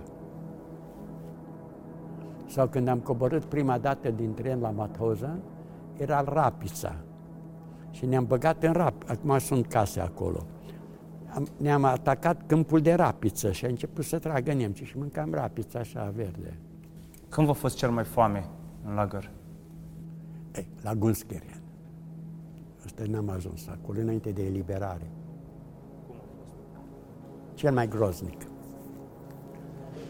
Sau 2.46 2.66
când 2.66 2.88
am 2.88 2.98
coborât 2.98 3.44
prima 3.44 3.78
dată 3.78 4.10
din 4.10 4.34
tren 4.34 4.60
la 4.60 4.70
Mauthausen, 4.70 5.40
era 5.96 6.24
Rapița, 6.26 6.96
și 7.90 8.06
ne-am 8.06 8.24
băgat 8.26 8.62
în 8.62 8.72
rap. 8.72 9.02
Acum 9.06 9.38
sunt 9.38 9.66
case 9.66 10.00
acolo. 10.00 10.46
Am, 11.34 11.46
ne-am 11.56 11.84
atacat 11.84 12.46
câmpul 12.46 12.80
de 12.80 12.92
rapiță 12.92 13.52
și 13.52 13.64
a 13.64 13.68
început 13.68 14.04
să 14.04 14.18
tragă 14.18 14.52
nemții 14.52 14.84
și 14.84 14.98
mâncam 14.98 15.34
rapiță 15.34 15.78
așa 15.78 16.12
verde. 16.16 16.58
Când 17.28 17.46
v-a 17.46 17.52
fost 17.52 17.76
cel 17.76 17.90
mai 17.90 18.04
foame 18.04 18.48
în 18.86 18.94
lagăr? 18.94 19.30
Ei, 20.54 20.68
la 20.82 20.94
Gunskerian. 20.94 21.62
Ăsta 22.84 23.02
n-am 23.08 23.28
ajuns 23.28 23.68
acolo, 23.68 24.00
înainte 24.00 24.30
de 24.30 24.42
eliberare. 24.44 25.10
Cel 27.54 27.72
mai 27.72 27.88
groznic. 27.88 28.42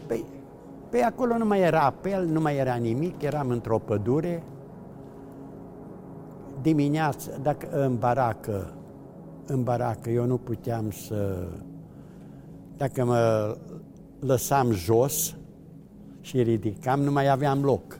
Păi, 0.07 0.25
pe 0.89 1.01
acolo 1.01 1.37
nu 1.37 1.45
mai 1.45 1.59
era 1.59 1.81
apel, 1.81 2.25
nu 2.25 2.41
mai 2.41 2.57
era 2.57 2.75
nimic, 2.75 3.21
eram 3.21 3.49
într-o 3.49 3.79
pădure, 3.79 4.43
dimineața, 6.61 7.31
dacă 7.41 7.67
în 7.71 7.97
baracă, 7.97 8.73
în 9.45 9.63
baracă 9.63 10.09
eu 10.09 10.25
nu 10.25 10.37
puteam 10.37 10.91
să... 10.91 11.47
Dacă 12.77 13.05
mă 13.05 13.55
lăsam 14.19 14.71
jos 14.71 15.35
și 16.21 16.41
ridicam, 16.41 16.99
nu 16.99 17.11
mai 17.11 17.29
aveam 17.29 17.63
loc. 17.63 17.99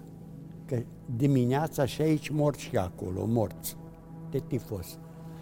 Că 0.65 0.77
dimineața 1.15 1.85
și 1.85 2.01
aici 2.01 2.29
morți 2.29 2.61
și 2.61 2.77
acolo, 2.77 3.25
morți 3.25 3.77
de 4.29 4.41
tifos. 4.47 4.97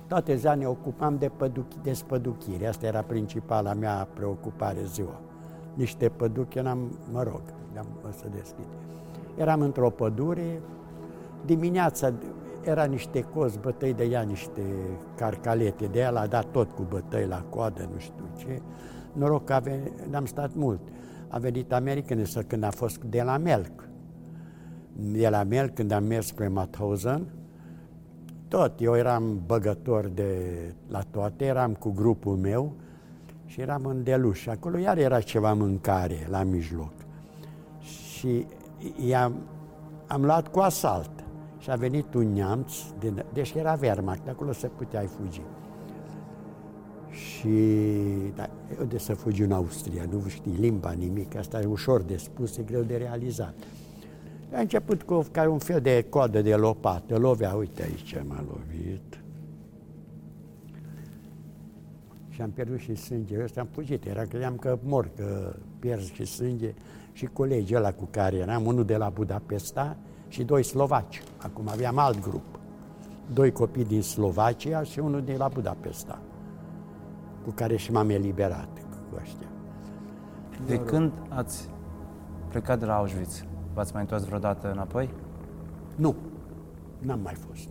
Toate 0.07 0.35
ziua 0.35 0.55
ne 0.55 0.65
ocupam 0.65 1.17
de, 1.17 1.31
păduchi, 1.37 1.75
de 1.81 1.93
spăduchire. 1.93 2.67
Asta 2.67 2.85
era 2.85 3.01
principala 3.01 3.73
mea 3.73 4.07
preocupare 4.13 4.83
ziua. 4.85 5.21
Niște 5.73 6.09
păduchi 6.09 6.59
n-am, 6.59 6.97
mă 7.11 7.23
rog, 7.23 7.41
am 7.77 7.87
să 8.17 8.25
deschid. 8.35 8.67
Eram 9.37 9.61
într-o 9.61 9.89
pădure, 9.89 10.61
dimineața 11.45 12.13
era 12.67 12.83
niște 12.83 13.21
cozi, 13.21 13.59
bătăi 13.59 13.93
de 13.93 14.03
ea, 14.03 14.21
niște 14.21 14.61
carcalete 15.15 15.85
de 15.85 15.99
ea, 15.99 16.09
l-a 16.09 16.27
dat 16.27 16.45
tot 16.51 16.71
cu 16.71 16.81
bătăi 16.89 17.25
la 17.25 17.41
coadă, 17.49 17.89
nu 17.93 17.99
știu 17.99 18.25
ce. 18.37 18.61
Noroc 19.13 19.45
că 19.45 19.53
ave, 19.53 19.91
n-am 20.09 20.25
stat 20.25 20.55
mult. 20.55 20.79
A 21.27 21.37
venit 21.37 21.73
American 21.73 22.25
să 22.25 22.41
când 22.41 22.63
a 22.63 22.69
fost 22.69 23.03
de 23.03 23.21
la 23.21 23.37
Melk. 23.37 23.89
De 24.93 25.29
la 25.29 25.43
Melk, 25.43 25.73
când 25.73 25.91
am 25.91 26.03
mers 26.03 26.27
spre 26.27 26.47
Mauthausen, 26.47 27.25
tot, 28.47 28.81
eu 28.81 28.95
eram 28.95 29.41
băgător 29.45 30.07
de 30.07 30.33
la 30.87 31.01
toate, 31.11 31.45
eram 31.45 31.73
cu 31.73 31.91
grupul 31.91 32.35
meu 32.35 32.73
și 33.45 33.61
eram 33.61 33.85
în 33.85 34.03
deluș. 34.03 34.47
Acolo 34.47 34.77
iar 34.77 34.97
era 34.97 35.19
ceva 35.19 35.53
mâncare 35.53 36.27
la 36.29 36.43
mijloc. 36.43 36.93
Și 37.79 38.45
i-am, 39.07 39.35
am 40.07 40.25
luat 40.25 40.47
cu 40.47 40.59
asalt 40.59 41.26
și 41.67 41.73
a 41.73 41.75
venit 41.75 42.13
un 42.13 42.33
neamț, 42.33 42.73
din, 42.99 43.25
deci 43.33 43.53
era 43.53 43.77
Wehrmacht, 43.81 44.27
acolo 44.27 44.51
se 44.51 44.67
puteai 44.67 45.05
fugi. 45.05 45.41
Și 47.09 47.49
da, 48.35 48.49
de 48.87 48.97
să 48.97 49.13
fugi 49.13 49.41
în 49.41 49.51
Austria, 49.51 50.05
nu 50.11 50.27
știi 50.27 50.55
limba, 50.59 50.91
nimic, 50.91 51.35
asta 51.35 51.61
e 51.61 51.65
ușor 51.65 52.01
de 52.01 52.17
spus, 52.17 52.57
e 52.57 52.61
greu 52.61 52.81
de 52.81 52.97
realizat. 52.97 53.53
A 54.53 54.59
început 54.59 55.03
cu 55.03 55.25
ca 55.31 55.49
un 55.49 55.57
fel 55.57 55.81
de 55.81 56.05
coadă 56.09 56.41
de 56.41 56.55
lopată, 56.55 57.17
lovea, 57.17 57.53
uite 57.53 57.83
aici 57.83 58.15
m-a 58.27 58.43
lovit. 58.47 59.21
Și 62.29 62.41
am 62.41 62.49
pierdut 62.49 62.79
și 62.79 62.95
sânge, 62.95 63.43
ăsta 63.43 63.61
am 63.61 63.67
fugit, 63.71 64.05
era, 64.05 64.23
credeam 64.23 64.55
că 64.55 64.77
mor, 64.83 65.09
că 65.15 65.55
pierd 65.79 66.11
și 66.13 66.25
sânge. 66.25 66.73
Și 67.11 67.25
colegii 67.25 67.75
ăla 67.75 67.93
cu 67.93 68.07
care 68.11 68.35
eram, 68.35 68.65
unul 68.65 68.85
de 68.85 68.97
la 68.97 69.09
Budapesta 69.09 69.97
și 70.27 70.43
doi 70.43 70.63
slovaci. 70.63 71.23
Acum 71.37 71.67
aveam 71.67 71.97
alt 71.97 72.21
grup. 72.21 72.59
Doi 73.33 73.51
copii 73.51 73.85
din 73.85 74.01
Slovacia 74.01 74.83
și 74.83 74.99
unul 74.99 75.21
de 75.21 75.35
la 75.37 75.47
Budapesta, 75.53 76.19
cu 77.43 77.51
care 77.51 77.75
și 77.75 77.91
m-am 77.91 78.09
eliberat 78.09 78.69
cu 79.09 79.17
ăștia. 79.21 79.47
De 80.65 80.79
când 80.79 81.11
ați 81.29 81.69
plecat 82.49 82.79
de 82.79 82.85
la 82.85 82.95
Auschwitz? 82.95 83.45
V-ați 83.73 83.93
mai 83.93 84.01
întors 84.01 84.23
vreodată 84.23 84.71
înapoi? 84.71 85.09
Nu, 85.95 86.15
n-am 86.99 87.19
mai 87.19 87.33
fost. 87.33 87.69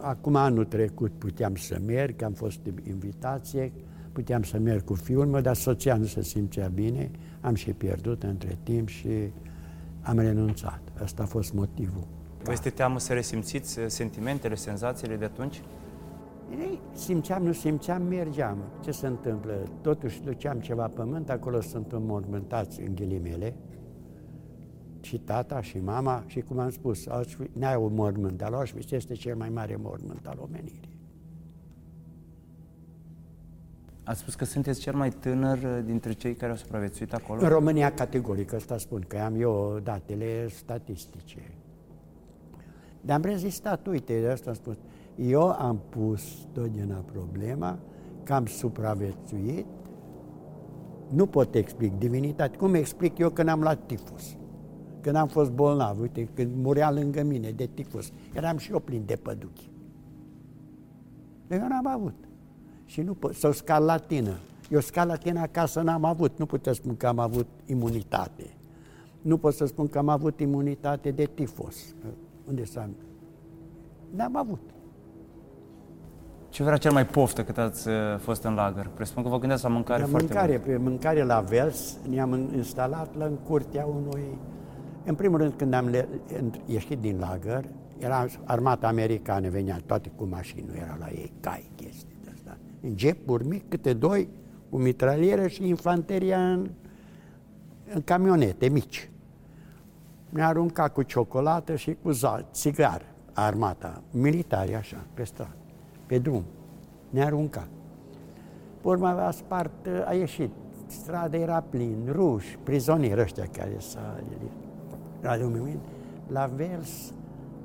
Acum 0.00 0.36
anul 0.36 0.64
trecut 0.64 1.12
puteam 1.18 1.54
să 1.54 1.80
merg, 1.86 2.22
am 2.22 2.32
fost 2.32 2.60
invitație, 2.82 3.72
puteam 4.12 4.42
să 4.42 4.58
merg 4.58 4.84
cu 4.84 4.94
fiul 4.94 5.26
meu, 5.26 5.40
dar 5.40 5.54
soția 5.54 5.96
nu 5.96 6.04
se 6.04 6.22
simțea 6.22 6.68
bine, 6.68 7.10
am 7.40 7.54
și 7.54 7.72
pierdut 7.72 8.22
între 8.22 8.58
timp 8.62 8.88
și 8.88 9.08
am 10.02 10.18
renunțat. 10.18 10.80
Asta 11.02 11.22
a 11.22 11.26
fost 11.26 11.52
motivul. 11.52 12.06
Vă 12.42 12.52
este 12.52 12.70
teamă 12.70 12.98
să 12.98 13.12
resimțiți 13.12 13.78
sentimentele, 13.86 14.54
senzațiile 14.54 15.16
de 15.16 15.24
atunci? 15.24 15.62
Ei, 16.58 16.80
simțeam, 16.92 17.42
nu 17.42 17.52
simțeam, 17.52 18.02
mergeam. 18.02 18.58
Ce 18.82 18.90
se 18.90 19.06
întâmplă? 19.06 19.52
Totuși 19.80 20.22
duceam 20.22 20.60
ceva 20.60 20.86
pământ, 20.86 21.30
acolo 21.30 21.60
sunt 21.60 21.92
înmormântați 21.92 22.80
în 22.80 22.94
ghilimele, 22.94 23.54
și 25.00 25.18
tata 25.18 25.60
și 25.60 25.78
mama 25.78 26.24
și 26.26 26.40
cum 26.40 26.58
am 26.58 26.70
spus, 26.70 27.06
n-ai 27.52 27.76
un 27.76 27.94
mormânt, 27.94 28.36
dar 28.36 28.52
Auschwitz 28.52 28.92
este 28.92 29.14
cel 29.14 29.36
mai 29.36 29.48
mare 29.48 29.76
mormânt 29.82 30.26
al 30.26 30.38
omenirii. 30.42 30.89
Ați 34.04 34.20
spus 34.20 34.34
că 34.34 34.44
sunteți 34.44 34.80
cel 34.80 34.94
mai 34.94 35.10
tânăr 35.10 35.58
uh, 35.58 35.78
dintre 35.84 36.12
cei 36.12 36.34
care 36.34 36.50
au 36.50 36.56
supraviețuit 36.56 37.14
acolo? 37.14 37.42
În 37.42 37.48
România, 37.48 37.92
categoric, 37.92 38.52
asta 38.52 38.78
spun, 38.78 39.04
că 39.08 39.18
am 39.18 39.40
eu 39.40 39.80
datele 39.82 40.48
statistice. 40.48 41.52
Dar 43.00 43.16
am 43.16 43.22
rezistat, 43.22 43.86
uite, 43.86 44.20
de 44.20 44.28
asta 44.28 44.50
am 44.50 44.56
spus. 44.56 44.76
Eu 45.16 45.50
am 45.50 45.80
pus 45.88 46.22
totdeauna 46.52 47.04
problema 47.12 47.78
că 48.22 48.32
am 48.32 48.46
supraviețuit, 48.46 49.66
nu 51.08 51.26
pot 51.26 51.54
explic 51.54 51.98
divinitate. 51.98 52.56
Cum 52.56 52.74
explic 52.74 53.18
eu 53.18 53.30
că 53.30 53.42
n-am 53.42 53.60
luat 53.60 53.86
tifus? 53.86 54.36
Când 55.00 55.16
am 55.16 55.28
fost 55.28 55.50
bolnav, 55.50 56.00
uite, 56.00 56.28
când 56.34 56.54
murea 56.54 56.90
lângă 56.90 57.22
mine 57.22 57.50
de 57.50 57.68
tifus, 57.74 58.12
eram 58.34 58.56
și 58.56 58.70
eu 58.70 58.78
plin 58.78 59.02
de 59.06 59.14
păduchi. 59.14 59.70
Eu 61.48 61.68
n-am 61.68 61.86
avut. 61.86 62.29
Și 62.90 63.00
nu 63.00 63.14
pot, 63.14 63.34
sau 63.34 63.52
scarlatină. 63.52 64.38
Eu 64.70 64.80
scarlatină 64.80 65.40
acasă 65.40 65.80
n-am 65.80 66.04
avut, 66.04 66.38
nu 66.38 66.46
pot 66.46 66.64
să 66.64 66.72
spun 66.72 66.96
că 66.96 67.06
am 67.06 67.18
avut 67.18 67.46
imunitate. 67.66 68.46
Nu 69.20 69.38
pot 69.38 69.54
să 69.54 69.66
spun 69.66 69.88
că 69.88 69.98
am 69.98 70.08
avut 70.08 70.40
imunitate 70.40 71.10
de 71.10 71.24
tifos. 71.34 71.76
Unde 72.48 72.64
s-a... 72.64 72.88
N-am 74.14 74.36
avut. 74.36 74.60
Ce 76.48 76.62
vrea 76.62 76.76
cel 76.76 76.92
mai 76.92 77.06
poftă 77.06 77.44
cât 77.44 77.58
ați 77.58 77.88
uh, 77.88 77.94
fost 78.18 78.42
în 78.42 78.54
lagăr? 78.54 78.90
Presupun 78.94 79.22
că 79.22 79.28
vă 79.28 79.38
gândeați 79.38 79.62
la 79.62 79.68
mâncare 79.68 80.00
la 80.00 80.06
foarte 80.06 80.32
mâncare, 80.32 80.58
bună. 80.58 80.76
pe 80.76 80.82
mâncare 80.82 81.22
la 81.24 81.40
vers 81.40 81.96
ne-am 82.08 82.50
instalat 82.54 83.16
la 83.16 83.24
în 83.24 83.36
curtea 83.36 83.86
unui 83.86 84.38
în 85.04 85.14
primul 85.14 85.38
rând, 85.38 85.52
când 85.56 85.72
am 85.72 85.94
ieșit 86.66 86.98
din 86.98 87.18
lagăr, 87.18 87.64
era 87.98 88.26
armata 88.44 88.86
americană, 88.88 89.48
venea 89.48 89.80
toate 89.86 90.10
cu 90.16 90.24
mașini, 90.24 90.64
nu 90.68 90.76
era 90.76 90.96
la 90.98 91.08
ei 91.08 91.32
cai, 91.40 91.70
chestii 91.76 92.08
de 92.08 92.08
asta. 92.08 92.09
În 92.82 92.98
jepuri 92.98 93.46
mic, 93.46 93.68
câte 93.68 93.92
doi, 93.92 94.28
cu 94.70 94.76
mitraliere 94.76 95.48
și 95.48 95.68
infanteria 95.68 96.52
în, 96.52 96.70
în 97.94 98.02
camionete 98.02 98.68
mici. 98.68 99.10
Ne-a 100.28 100.46
aruncat 100.46 100.92
cu 100.92 101.02
ciocolată 101.02 101.76
și 101.76 101.96
cu 102.02 102.10
țigar, 102.52 103.02
armata, 103.32 104.02
militari 104.10 104.74
așa, 104.74 105.04
pe 105.14 105.24
stradă, 105.24 105.56
pe 106.06 106.18
drum. 106.18 106.44
Ne-a 107.10 107.26
aruncat. 107.26 107.68
Pe 108.80 108.88
urmă 108.88 109.08
a 109.08 109.30
spart, 109.30 109.86
a 110.06 110.14
ieșit. 110.14 110.50
Strada 110.86 111.36
era 111.36 111.60
plin, 111.60 111.96
ruși, 112.12 112.58
prizonieri 112.62 113.20
ăștia 113.20 113.46
care 113.52 113.76
s-a 113.78 114.20
Radio 115.20 115.48
Mimin, 115.48 115.78
la 116.26 116.50
Vels, 116.54 117.12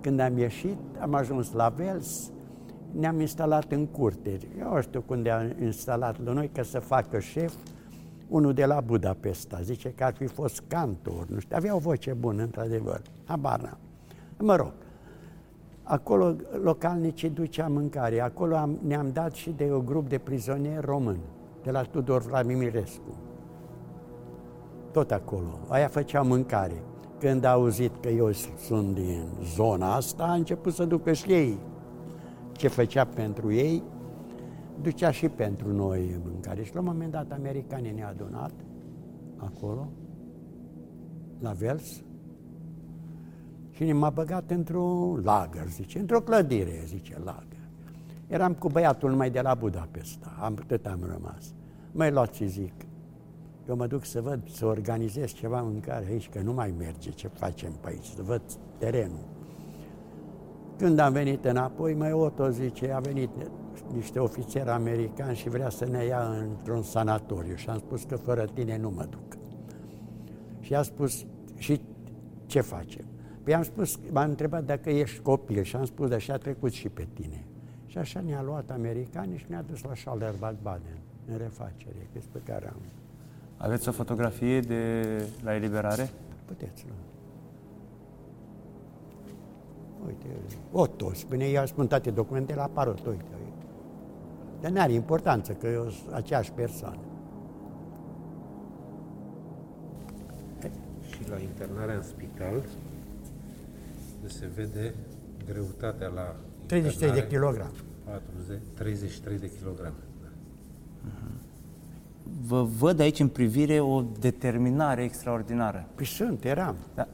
când 0.01 0.20
am 0.20 0.38
ieșit, 0.38 0.78
am 0.99 1.13
ajuns 1.13 1.51
la 1.51 1.70
Vels, 1.70 2.32
ne-am 2.99 3.19
instalat 3.19 3.71
în 3.71 3.85
curte. 3.85 4.37
Eu 4.59 4.81
știu 4.81 5.03
unde 5.07 5.29
am 5.29 5.51
instalat 5.61 6.23
la 6.23 6.31
noi, 6.31 6.49
că 6.53 6.63
să 6.63 6.79
facă 6.79 7.19
șef, 7.19 7.53
unul 8.27 8.53
de 8.53 8.65
la 8.65 8.81
Budapesta. 8.81 9.59
Zice 9.61 9.89
că 9.89 10.03
ar 10.03 10.13
fi 10.13 10.25
fost 10.25 10.63
cantor, 10.67 11.25
nu 11.27 11.39
știu, 11.39 11.55
avea 11.55 11.75
o 11.75 11.77
voce 11.77 12.13
bună, 12.13 12.41
într-adevăr. 12.41 13.01
Habar 13.25 13.61
n-am. 13.61 13.77
Mă 14.37 14.55
rog, 14.55 14.73
acolo 15.83 16.35
localnicii 16.63 17.29
ducea 17.29 17.67
mâncare. 17.67 18.21
Acolo 18.21 18.55
am, 18.55 18.79
ne-am 18.87 19.09
dat 19.13 19.33
și 19.33 19.49
de 19.49 19.73
un 19.73 19.85
grup 19.85 20.09
de 20.09 20.17
prizonieri 20.17 20.85
români, 20.85 21.23
de 21.63 21.71
la 21.71 21.81
Tudor 21.81 22.21
Vladimirescu. 22.21 23.17
Tot 24.91 25.11
acolo. 25.11 25.59
Aia 25.67 25.87
făcea 25.87 26.21
mâncare 26.21 26.81
când 27.19 27.43
a 27.43 27.51
auzit 27.51 27.91
că 28.01 28.09
eu 28.09 28.31
sunt 28.67 28.93
din 28.93 29.27
zona 29.55 29.95
asta, 29.95 30.23
a 30.23 30.33
început 30.33 30.73
să 30.73 30.85
ducă 30.85 31.13
și 31.13 31.31
ei. 31.31 31.57
Ce 32.55 32.67
făcea 32.67 33.05
pentru 33.05 33.51
ei, 33.51 33.83
ducea 34.81 35.11
și 35.11 35.29
pentru 35.29 35.73
noi 35.73 36.19
mâncare. 36.23 36.63
Și 36.63 36.73
la 36.73 36.79
un 36.79 36.85
moment 36.85 37.11
dat 37.11 37.31
americanii 37.31 37.91
ne-au 37.91 38.09
adunat 38.09 38.51
acolo, 39.37 39.89
la 41.39 41.51
Vels, 41.51 42.03
și 43.69 43.83
ne 43.83 43.93
m-a 43.93 44.09
băgat 44.09 44.51
într-un 44.51 45.21
lagăr, 45.23 45.67
zice, 45.67 45.99
într-o 45.99 46.21
clădire, 46.21 46.83
zice, 46.85 47.17
lagăr. 47.23 47.69
Eram 48.27 48.53
cu 48.53 48.67
băiatul 48.67 49.09
numai 49.09 49.29
de 49.29 49.41
la 49.41 49.53
Budapesta, 49.53 50.37
am, 50.39 50.53
tot 50.67 50.85
am 50.85 50.99
rămas. 51.03 51.53
Mai 51.91 52.11
luați 52.11 52.37
și 52.37 52.47
zic, 52.47 52.73
eu 53.67 53.75
mă 53.75 53.87
duc 53.87 54.05
să 54.05 54.21
văd, 54.21 54.49
să 54.49 54.65
organizez 54.65 55.33
ceva 55.33 55.61
mâncare 55.61 56.05
aici, 56.05 56.29
că 56.29 56.41
nu 56.41 56.53
mai 56.53 56.73
merge 56.77 57.09
ce 57.09 57.27
facem 57.27 57.71
pe 57.81 57.87
aici, 57.87 58.05
să 58.05 58.21
văd 58.21 58.41
terenul. 58.77 59.25
Când 60.78 60.99
am 60.99 61.13
venit 61.13 61.45
înapoi, 61.45 61.93
mai 61.93 62.11
Otto 62.11 62.49
zice, 62.49 62.91
a 62.91 62.99
venit 62.99 63.30
niște 63.93 64.19
ofițeri 64.19 64.69
americani 64.69 65.36
și 65.36 65.49
vrea 65.49 65.69
să 65.69 65.86
ne 65.86 66.03
ia 66.03 66.21
într-un 66.21 66.82
sanatoriu. 66.82 67.55
Și 67.55 67.69
am 67.69 67.78
spus 67.78 68.03
că 68.03 68.15
fără 68.15 68.45
tine 68.53 68.78
nu 68.78 68.89
mă 68.89 69.05
duc. 69.09 69.38
Și 70.59 70.76
a 70.76 70.82
spus, 70.82 71.26
și 71.57 71.82
ce 72.45 72.61
facem? 72.61 73.05
Păi 73.43 73.53
am 73.53 73.63
spus, 73.63 73.99
m-a 74.11 74.23
întrebat 74.23 74.63
dacă 74.63 74.89
ești 74.89 75.19
copil 75.19 75.63
și 75.63 75.76
am 75.76 75.86
spus, 75.86 76.11
așa 76.11 76.34
a 76.34 76.38
trecut 76.38 76.71
și 76.71 76.89
pe 76.89 77.07
tine. 77.13 77.45
Și 77.86 77.97
așa 77.97 78.21
ne-a 78.21 78.41
luat 78.41 78.71
americanii 78.71 79.38
și 79.38 79.45
ne-a 79.47 79.61
dus 79.61 79.84
la 79.84 79.93
Schalderbach-Baden, 79.95 80.99
în 81.28 81.38
refacere, 81.38 82.09
despre 82.13 82.41
care 82.45 82.67
am... 82.67 82.82
Aveți 83.57 83.89
o 83.89 83.91
fotografie 83.91 84.59
de 84.59 85.03
la 85.43 85.55
eliberare? 85.55 86.09
Puteți, 86.45 86.86
nu. 86.88 87.14
Uite, 90.07 90.25
Otto, 90.71 91.13
spune, 91.13 91.47
i-a 91.47 91.65
spun 91.65 91.87
toate 91.87 92.11
documentele, 92.11 92.61
apar 92.61 92.87
Otto, 92.87 93.09
uite, 93.09 93.23
uite. 93.43 93.65
Dar 94.61 94.71
nu 94.71 94.79
are 94.79 94.93
importanță, 94.93 95.51
că 95.51 95.67
e 95.67 95.75
o, 95.75 95.87
aceeași 96.11 96.51
persoană. 96.51 96.99
Și 101.09 101.29
la 101.29 101.39
internarea 101.39 101.95
în 101.95 102.03
spital 102.03 102.63
se 104.25 104.49
vede 104.55 104.93
greutatea 105.45 106.07
la 106.07 106.35
33 106.65 107.11
de 107.11 107.17
internare, 107.17 107.27
kilograme. 107.27 107.71
40, 108.03 108.61
33 108.73 109.37
de 109.37 109.51
kilograme. 109.57 109.95
Da. 110.21 110.27
Vă 112.47 112.63
văd 112.63 112.99
aici 112.99 113.19
în 113.19 113.27
privire 113.27 113.79
o 113.79 114.03
determinare 114.19 115.03
extraordinară. 115.03 115.87
Păi 115.95 116.05
sunt, 116.05 116.43
eram. 116.43 116.75
Da? 116.95 117.07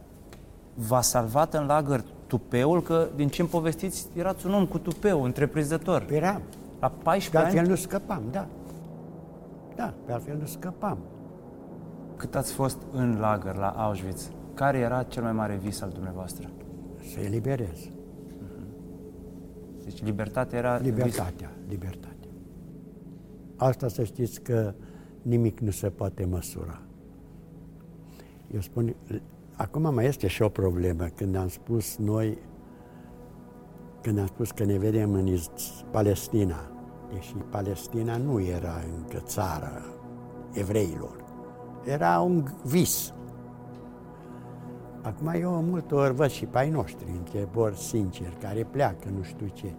V-a 0.73 1.01
salvat 1.01 1.53
în 1.53 1.65
lagăr 1.65 2.03
tupeul, 2.31 2.81
că 2.81 3.09
din 3.15 3.27
ce-mi 3.27 3.47
povestiți, 3.47 4.07
erați 4.15 4.45
un 4.45 4.53
om 4.53 4.65
cu 4.65 4.77
tupeu, 4.77 5.23
întreprinzător. 5.23 6.03
Păi 6.03 6.15
eram. 6.15 6.41
La 6.79 6.89
Pe 6.89 6.95
14 7.03 7.37
altfel 7.37 7.59
ani, 7.59 7.69
nu 7.69 7.75
scăpam, 7.75 8.23
da. 8.31 8.47
Da, 9.75 9.93
pe 10.05 10.11
altfel 10.11 10.37
nu 10.37 10.45
scăpam. 10.45 10.97
cât 12.15 12.35
ați 12.35 12.53
fost 12.53 12.77
în 12.91 13.19
lagăr, 13.19 13.55
la 13.55 13.69
Auschwitz, 13.69 14.31
care 14.53 14.77
era 14.77 15.03
cel 15.03 15.23
mai 15.23 15.31
mare 15.31 15.55
vis 15.55 15.81
al 15.81 15.89
dumneavoastră? 15.89 16.49
Să 17.13 17.19
eliberez. 17.19 17.89
Deci 19.83 20.03
libertatea 20.03 20.57
era... 20.57 20.77
Libertatea, 20.77 21.51
libertatea. 21.69 22.29
Asta 23.55 23.87
să 23.87 24.03
știți 24.03 24.41
că 24.41 24.73
nimic 25.21 25.59
nu 25.59 25.71
se 25.71 25.89
poate 25.89 26.25
măsura. 26.25 26.81
Eu 28.53 28.61
spun, 28.61 28.95
acum 29.61 29.93
mai 29.93 30.05
este 30.05 30.27
și 30.27 30.41
o 30.41 30.49
problemă. 30.49 31.05
Când 31.15 31.35
am 31.35 31.47
spus 31.47 31.97
noi, 31.97 32.37
când 34.01 34.19
am 34.19 34.25
spus 34.25 34.51
că 34.51 34.63
ne 34.63 34.77
vedem 34.77 35.13
în 35.13 35.27
Is- 35.27 35.49
Palestina, 35.91 36.71
deși 37.13 37.33
Palestina 37.49 38.17
nu 38.17 38.41
era 38.41 38.73
încă 38.97 39.17
țara 39.17 39.81
evreilor, 40.53 41.23
era 41.83 42.19
un 42.19 42.47
vis. 42.63 43.13
Acum 45.01 45.27
eu 45.27 45.51
multe 45.61 45.95
ori 45.95 46.13
văd 46.13 46.29
și 46.29 46.45
pe 46.45 46.57
ai 46.57 46.69
noștri, 46.69 47.11
întrebări 47.17 47.77
sinceri, 47.77 48.37
care 48.39 48.63
pleacă, 48.63 49.09
nu 49.15 49.23
știu 49.23 49.47
ce. 49.53 49.73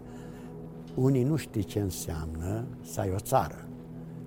Unii 0.95 1.23
nu 1.23 1.35
știu 1.35 1.61
ce 1.61 1.79
înseamnă 1.79 2.65
să 2.81 2.99
ai 2.99 3.11
o 3.15 3.19
țară 3.19 3.67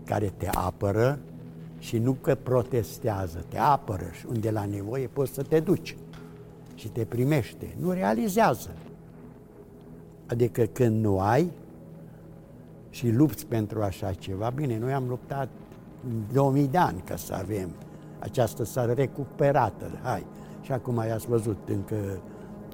care 0.05 0.33
te 0.37 0.49
apără 0.55 1.19
și 1.87 1.99
nu 1.99 2.13
că 2.13 2.35
protestează, 2.35 3.45
te 3.49 3.59
apără 3.59 4.05
și 4.19 4.27
unde 4.29 4.51
la 4.51 4.65
nevoie 4.65 5.07
poți 5.07 5.33
să 5.33 5.43
te 5.43 5.61
duci 5.61 5.97
și 6.75 6.89
te 6.89 7.05
primește. 7.05 7.77
Nu 7.81 7.91
realizează. 7.91 8.71
Adică 10.27 10.63
când 10.63 11.05
nu 11.05 11.21
ai 11.21 11.51
și 12.91 13.11
lupți 13.11 13.47
pentru 13.47 13.83
așa 13.83 14.13
ceva, 14.13 14.51
bine, 14.51 14.79
noi 14.79 14.93
am 14.93 15.09
luptat 15.09 15.49
2000 16.33 16.67
de 16.67 16.79
ani 16.79 17.01
ca 17.01 17.17
să 17.17 17.35
avem 17.35 17.71
această 18.19 18.63
țară 18.63 18.93
recuperată, 18.93 19.91
hai. 20.03 20.27
Și 20.61 20.73
acum 20.73 21.03
i-ați 21.09 21.27
văzut 21.27 21.69
încă 21.69 21.97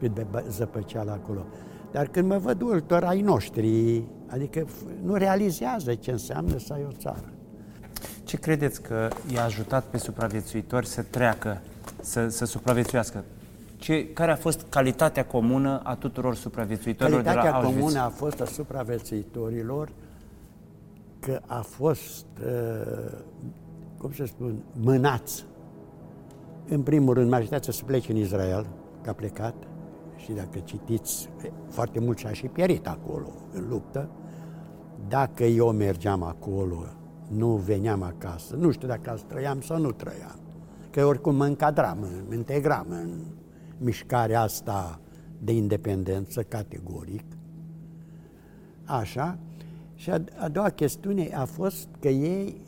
cât 0.01 0.15
de 0.15 0.27
bă- 0.37 0.47
zăpăceală 0.49 1.11
acolo. 1.11 1.45
Dar 1.91 2.07
când 2.07 2.29
mă 2.29 2.39
văd 2.39 2.61
ultor 2.61 3.05
ai 3.05 3.21
noștri, 3.21 4.03
adică 4.27 4.65
f- 4.65 5.03
nu 5.03 5.15
realizează 5.15 5.95
ce 5.95 6.11
înseamnă 6.11 6.59
să 6.59 6.73
ai 6.73 6.85
o 6.89 6.93
țară. 6.93 7.33
Ce 8.33 8.39
credeți 8.39 8.83
că 8.83 9.09
i-a 9.35 9.45
ajutat 9.45 9.85
pe 9.85 9.99
supraviețuitori 9.99 10.87
să 10.87 11.03
treacă, 11.03 11.61
să, 12.01 12.29
să 12.29 12.45
supraviețuiască? 12.45 13.25
Ce, 13.77 14.13
care 14.13 14.31
a 14.31 14.37
fost 14.37 14.67
calitatea 14.69 15.25
comună 15.25 15.81
a 15.83 15.95
tuturor 15.95 16.35
supraviețuitorilor 16.35 17.21
de 17.21 17.25
Calitatea 17.25 17.51
la 17.51 17.57
Auschwitz? 17.57 17.81
comună 17.81 18.01
a 18.01 18.09
fost 18.09 18.41
a 18.41 18.45
supraviețuitorilor 18.45 19.89
că 21.21 21.41
a 21.47 21.61
fost, 21.61 22.27
uh, 22.47 23.19
cum 23.99 24.13
să 24.13 24.25
spun, 24.25 24.63
mânați. 24.73 25.45
În 26.69 26.83
primul 26.83 27.15
rând, 27.15 27.31
majoritatea 27.31 27.73
să 27.73 27.85
plece 27.85 28.11
în 28.11 28.17
Israel, 28.17 28.67
că 29.03 29.11
a 29.11 29.13
plecat, 29.13 29.55
și 30.17 30.33
dacă 30.33 30.59
citiți, 30.65 31.29
foarte 31.69 32.01
mult 32.01 32.19
și-a 32.19 32.33
și 32.33 32.47
pierit 32.47 32.87
acolo, 32.87 33.33
în 33.53 33.69
luptă. 33.69 34.09
Dacă 35.09 35.45
eu 35.45 35.73
mergeam 35.73 36.23
acolo, 36.23 36.85
nu 37.37 37.49
veneam 37.49 38.03
acasă, 38.03 38.57
nu 38.57 38.71
știu 38.71 38.89
dacă 38.89 39.11
azi 39.11 39.25
trăiam 39.25 39.61
sau 39.61 39.79
nu 39.79 39.91
trăiam, 39.91 40.39
că 40.91 41.05
oricum 41.05 41.35
mă 41.35 41.45
încadram, 41.45 41.99
mă 42.29 42.35
integram 42.35 42.87
în 42.91 43.25
mișcarea 43.79 44.41
asta 44.41 45.01
de 45.39 45.53
independență 45.53 46.43
categoric. 46.43 47.25
Așa. 48.85 49.39
Și 49.95 50.11
a, 50.11 50.25
a 50.39 50.49
doua 50.49 50.69
chestiune 50.69 51.31
a 51.35 51.45
fost 51.45 51.89
că 52.01 52.09
ei, 52.09 52.61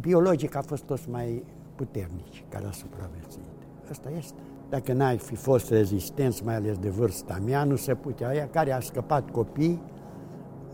biologic, 0.00 0.54
a 0.54 0.62
fost 0.62 0.82
toți 0.82 1.10
mai 1.10 1.44
puternici 1.74 2.44
care 2.48 2.66
a 2.66 2.70
supraviețuit. 2.70 3.44
Asta 3.90 4.10
este. 4.18 4.38
Dacă 4.68 4.92
n-ai 4.92 5.18
fi 5.18 5.34
fost 5.34 5.70
rezistenți, 5.70 6.44
mai 6.44 6.54
ales 6.54 6.78
de 6.78 6.88
vârsta 6.88 7.40
mea, 7.44 7.64
nu 7.64 7.76
se 7.76 7.94
putea. 7.94 8.28
Aia 8.28 8.48
care 8.48 8.72
a 8.72 8.80
scăpat 8.80 9.30
copii, 9.30 9.80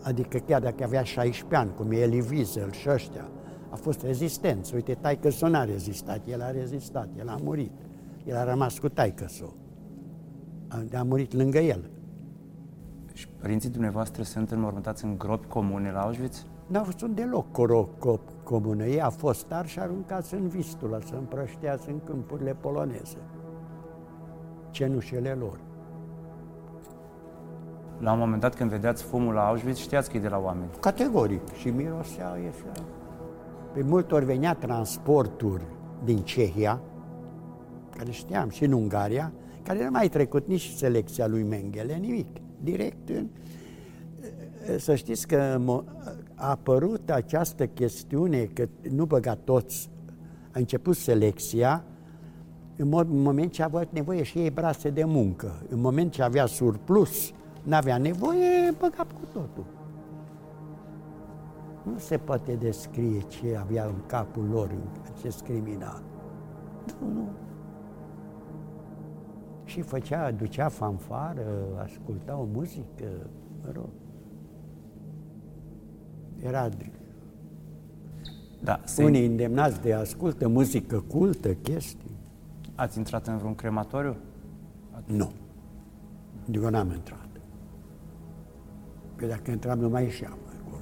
adică 0.05 0.37
chiar 0.37 0.61
dacă 0.61 0.83
avea 0.83 1.03
16 1.03 1.59
ani, 1.59 1.73
cum 1.75 1.91
e 1.91 1.95
Elie 1.95 2.23
Wiesel 2.31 2.71
și 2.71 2.89
ăștia, 2.89 3.29
a 3.69 3.75
fost 3.75 4.01
rezistență. 4.01 4.75
Uite, 4.75 4.93
taică 4.93 5.29
s 5.29 5.41
n-a 5.41 5.63
rezistat, 5.63 6.27
el 6.27 6.41
a 6.41 6.51
rezistat, 6.51 7.09
el 7.19 7.29
a 7.29 7.37
murit. 7.43 7.71
El 8.25 8.35
a 8.35 8.43
rămas 8.43 8.79
cu 8.79 8.89
taică 8.89 9.25
a, 10.67 10.97
a 10.97 11.03
murit 11.03 11.33
lângă 11.33 11.57
el. 11.57 11.89
Și 13.13 13.27
părinții 13.27 13.69
dumneavoastră 13.69 14.23
sunt 14.23 14.51
înmormântați 14.51 15.05
în 15.05 15.17
gropi 15.17 15.47
comune 15.47 15.91
la 15.91 16.01
Auschwitz? 16.01 16.45
N-au 16.67 16.83
fost 16.83 17.03
deloc 17.03 17.51
coro 17.51 17.89
cop 17.99 18.21
comună. 18.43 18.85
Ei 18.85 19.01
a 19.01 19.09
fost 19.09 19.45
tari 19.45 19.67
și 19.67 19.79
aruncați 19.79 20.33
în 20.33 20.47
Vistula, 20.47 20.99
să 20.99 21.15
împrășteați 21.15 21.89
în 21.89 21.99
câmpurile 22.03 22.53
poloneze. 22.53 23.17
Cenușele 24.69 25.33
lor. 25.33 25.59
La 27.99 28.11
un 28.11 28.19
moment 28.19 28.41
dat 28.41 28.55
când 28.55 28.69
vedeați 28.69 29.03
fumul 29.03 29.33
la 29.33 29.47
Auschwitz, 29.47 29.77
știați 29.77 30.09
că 30.09 30.17
e 30.17 30.19
de 30.19 30.27
la 30.27 30.37
oameni. 30.37 30.69
Categoric. 30.79 31.53
Și 31.53 31.69
mirosea, 31.69 32.37
ieșea. 32.43 32.83
Pe 33.73 33.81
multe 33.83 34.13
ori 34.13 34.25
venea 34.25 34.53
transporturi 34.53 35.63
din 36.03 36.17
Cehia, 36.17 36.81
care 37.97 38.11
știam, 38.11 38.49
și 38.49 38.63
în 38.63 38.71
Ungaria, 38.71 39.31
care 39.63 39.83
nu 39.83 39.91
mai 39.91 40.09
trecut 40.09 40.47
nici 40.47 40.73
selecția 40.75 41.27
lui 41.27 41.43
Mengele, 41.43 41.95
nimic. 41.95 42.27
Direct 42.61 43.09
în... 43.09 43.27
Să 44.77 44.95
știți 44.95 45.27
că 45.27 45.57
mo- 45.59 45.83
a 46.35 46.49
apărut 46.49 47.09
această 47.09 47.67
chestiune 47.67 48.43
că 48.43 48.67
nu 48.89 49.05
băga 49.05 49.35
toți, 49.35 49.89
a 50.51 50.59
început 50.59 50.95
selecția, 50.95 51.83
în, 52.77 52.89
mod, 52.89 53.09
în 53.09 53.21
moment 53.21 53.51
ce 53.51 53.63
avea 53.63 53.87
nevoie 53.89 54.23
și 54.23 54.37
ei 54.37 54.49
brase 54.49 54.89
de 54.89 55.03
muncă, 55.03 55.63
în 55.69 55.81
moment 55.81 56.11
ce 56.11 56.23
avea 56.23 56.45
surplus, 56.45 57.31
n-avea 57.65 57.97
nevoie, 57.97 58.73
băga 58.79 59.03
cu 59.03 59.25
totul. 59.33 59.65
Nu 61.83 61.97
se 61.97 62.17
poate 62.17 62.55
descrie 62.55 63.21
ce 63.21 63.57
avea 63.59 63.85
în 63.85 64.05
capul 64.05 64.43
lor 64.49 64.71
acest 65.15 65.41
criminal. 65.41 66.01
Nu, 66.99 67.13
nu. 67.13 67.27
Și 69.63 69.81
făcea, 69.81 70.31
ducea 70.31 70.69
fanfară, 70.69 71.45
asculta 71.83 72.37
o 72.37 72.47
muzică, 72.53 73.29
mă 73.63 73.71
rog. 73.73 73.89
Era 76.37 76.69
Da, 78.63 78.79
să 78.83 79.03
unii 79.03 79.25
îndemnați 79.25 79.81
de 79.81 79.93
ascultă 79.93 80.47
muzică 80.47 80.99
cultă, 80.99 81.53
chestii. 81.53 82.17
Ați 82.75 82.97
intrat 82.97 83.27
în 83.27 83.37
vreun 83.37 83.55
crematoriu? 83.55 84.15
Nu. 85.05 85.31
Eu 86.51 86.69
n-am 86.69 86.91
intrat. 86.91 87.24
Că 89.15 89.25
dacă 89.25 89.51
intram, 89.51 89.79
nu 89.79 89.89
mai 89.89 90.03
ieșeam 90.03 90.37
acolo. 90.47 90.81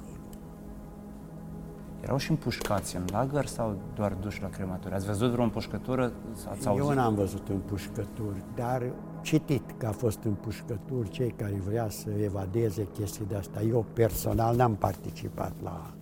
Erau 2.02 2.16
și 2.16 2.30
împușcați 2.30 2.96
în 2.96 3.04
lagăr 3.12 3.46
sau 3.46 3.76
doar 3.94 4.12
duși 4.12 4.42
la 4.42 4.48
crematoriu? 4.48 4.96
Ați 4.96 5.06
văzut 5.06 5.30
vreo 5.30 5.44
împușcătură? 5.44 6.12
Ați 6.48 6.66
auzit? 6.66 6.84
Eu 6.84 6.94
n-am 6.94 7.14
văzut 7.14 7.48
împușcături, 7.48 8.42
dar 8.54 8.92
citit 9.22 9.74
că 9.78 9.86
a 9.86 9.92
fost 9.92 10.22
împușcături, 10.24 11.08
cei 11.08 11.30
care 11.30 11.62
vrea 11.66 11.88
să 11.88 12.10
evadeze 12.22 12.88
chestii 12.92 13.24
de 13.28 13.34
asta. 13.34 13.62
Eu 13.62 13.86
personal 13.92 14.56
n-am 14.56 14.74
participat 14.74 15.52
la 15.62 15.94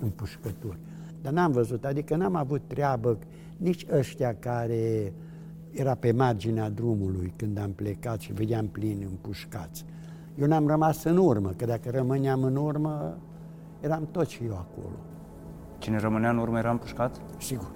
împușcături. 0.00 0.78
Dar 1.22 1.32
n-am 1.32 1.52
văzut, 1.52 1.84
adică 1.84 2.16
n-am 2.16 2.34
avut 2.34 2.62
treabă 2.66 3.18
nici 3.56 3.86
ăștia 3.90 4.34
care 4.34 5.12
era 5.70 5.94
pe 5.94 6.12
marginea 6.12 6.70
drumului 6.70 7.32
când 7.36 7.58
am 7.58 7.72
plecat 7.72 8.20
și 8.20 8.32
vedeam 8.32 8.66
plini 8.66 9.02
împușcați. 9.02 9.84
Eu 10.40 10.46
n-am 10.46 10.66
rămas 10.66 11.04
în 11.04 11.16
urmă, 11.16 11.50
că 11.56 11.64
dacă 11.64 11.90
rămâneam 11.90 12.42
în 12.42 12.56
urmă, 12.56 13.18
eram 13.80 14.08
tot 14.10 14.26
și 14.26 14.44
eu 14.44 14.54
acolo. 14.54 14.96
Cine 15.78 15.98
rămânea 15.98 16.30
în 16.30 16.38
urmă 16.38 16.58
era 16.58 16.70
împușcat? 16.70 17.20
Sigur. 17.38 17.70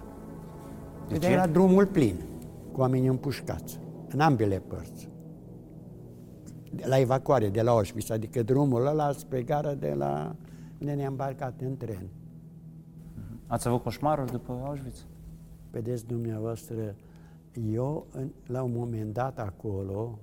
De 1.09 1.13
Deci 1.13 1.23
ce? 1.23 1.31
era 1.31 1.47
drumul 1.47 1.87
plin, 1.87 2.15
cu 2.73 2.81
oameni 2.81 3.07
împușcați, 3.07 3.81
în 4.09 4.21
ambele 4.21 4.59
părți. 4.59 5.09
De 6.71 6.85
la 6.87 6.99
evacuare 6.99 7.49
de 7.49 7.63
la 7.63 7.71
Auschwitz, 7.71 8.11
adică 8.11 8.43
drumul 8.43 8.87
ăla 8.87 9.13
spre 9.13 9.43
gara 9.43 9.75
de 9.75 9.95
la 9.99 10.35
unde 10.81 10.93
ne-am 10.93 11.11
îmbarcat 11.11 11.61
în 11.61 11.77
tren. 11.77 12.09
Ați 13.47 13.69
avut 13.69 13.83
coșmaruri 13.83 14.31
după 14.31 14.61
Auschwitz? 14.65 15.07
Vedeți 15.71 16.07
dumneavoastră, 16.07 16.95
eu 17.71 18.07
în, 18.11 18.29
la 18.47 18.63
un 18.63 18.73
moment 18.75 19.13
dat 19.13 19.39
acolo 19.39 20.19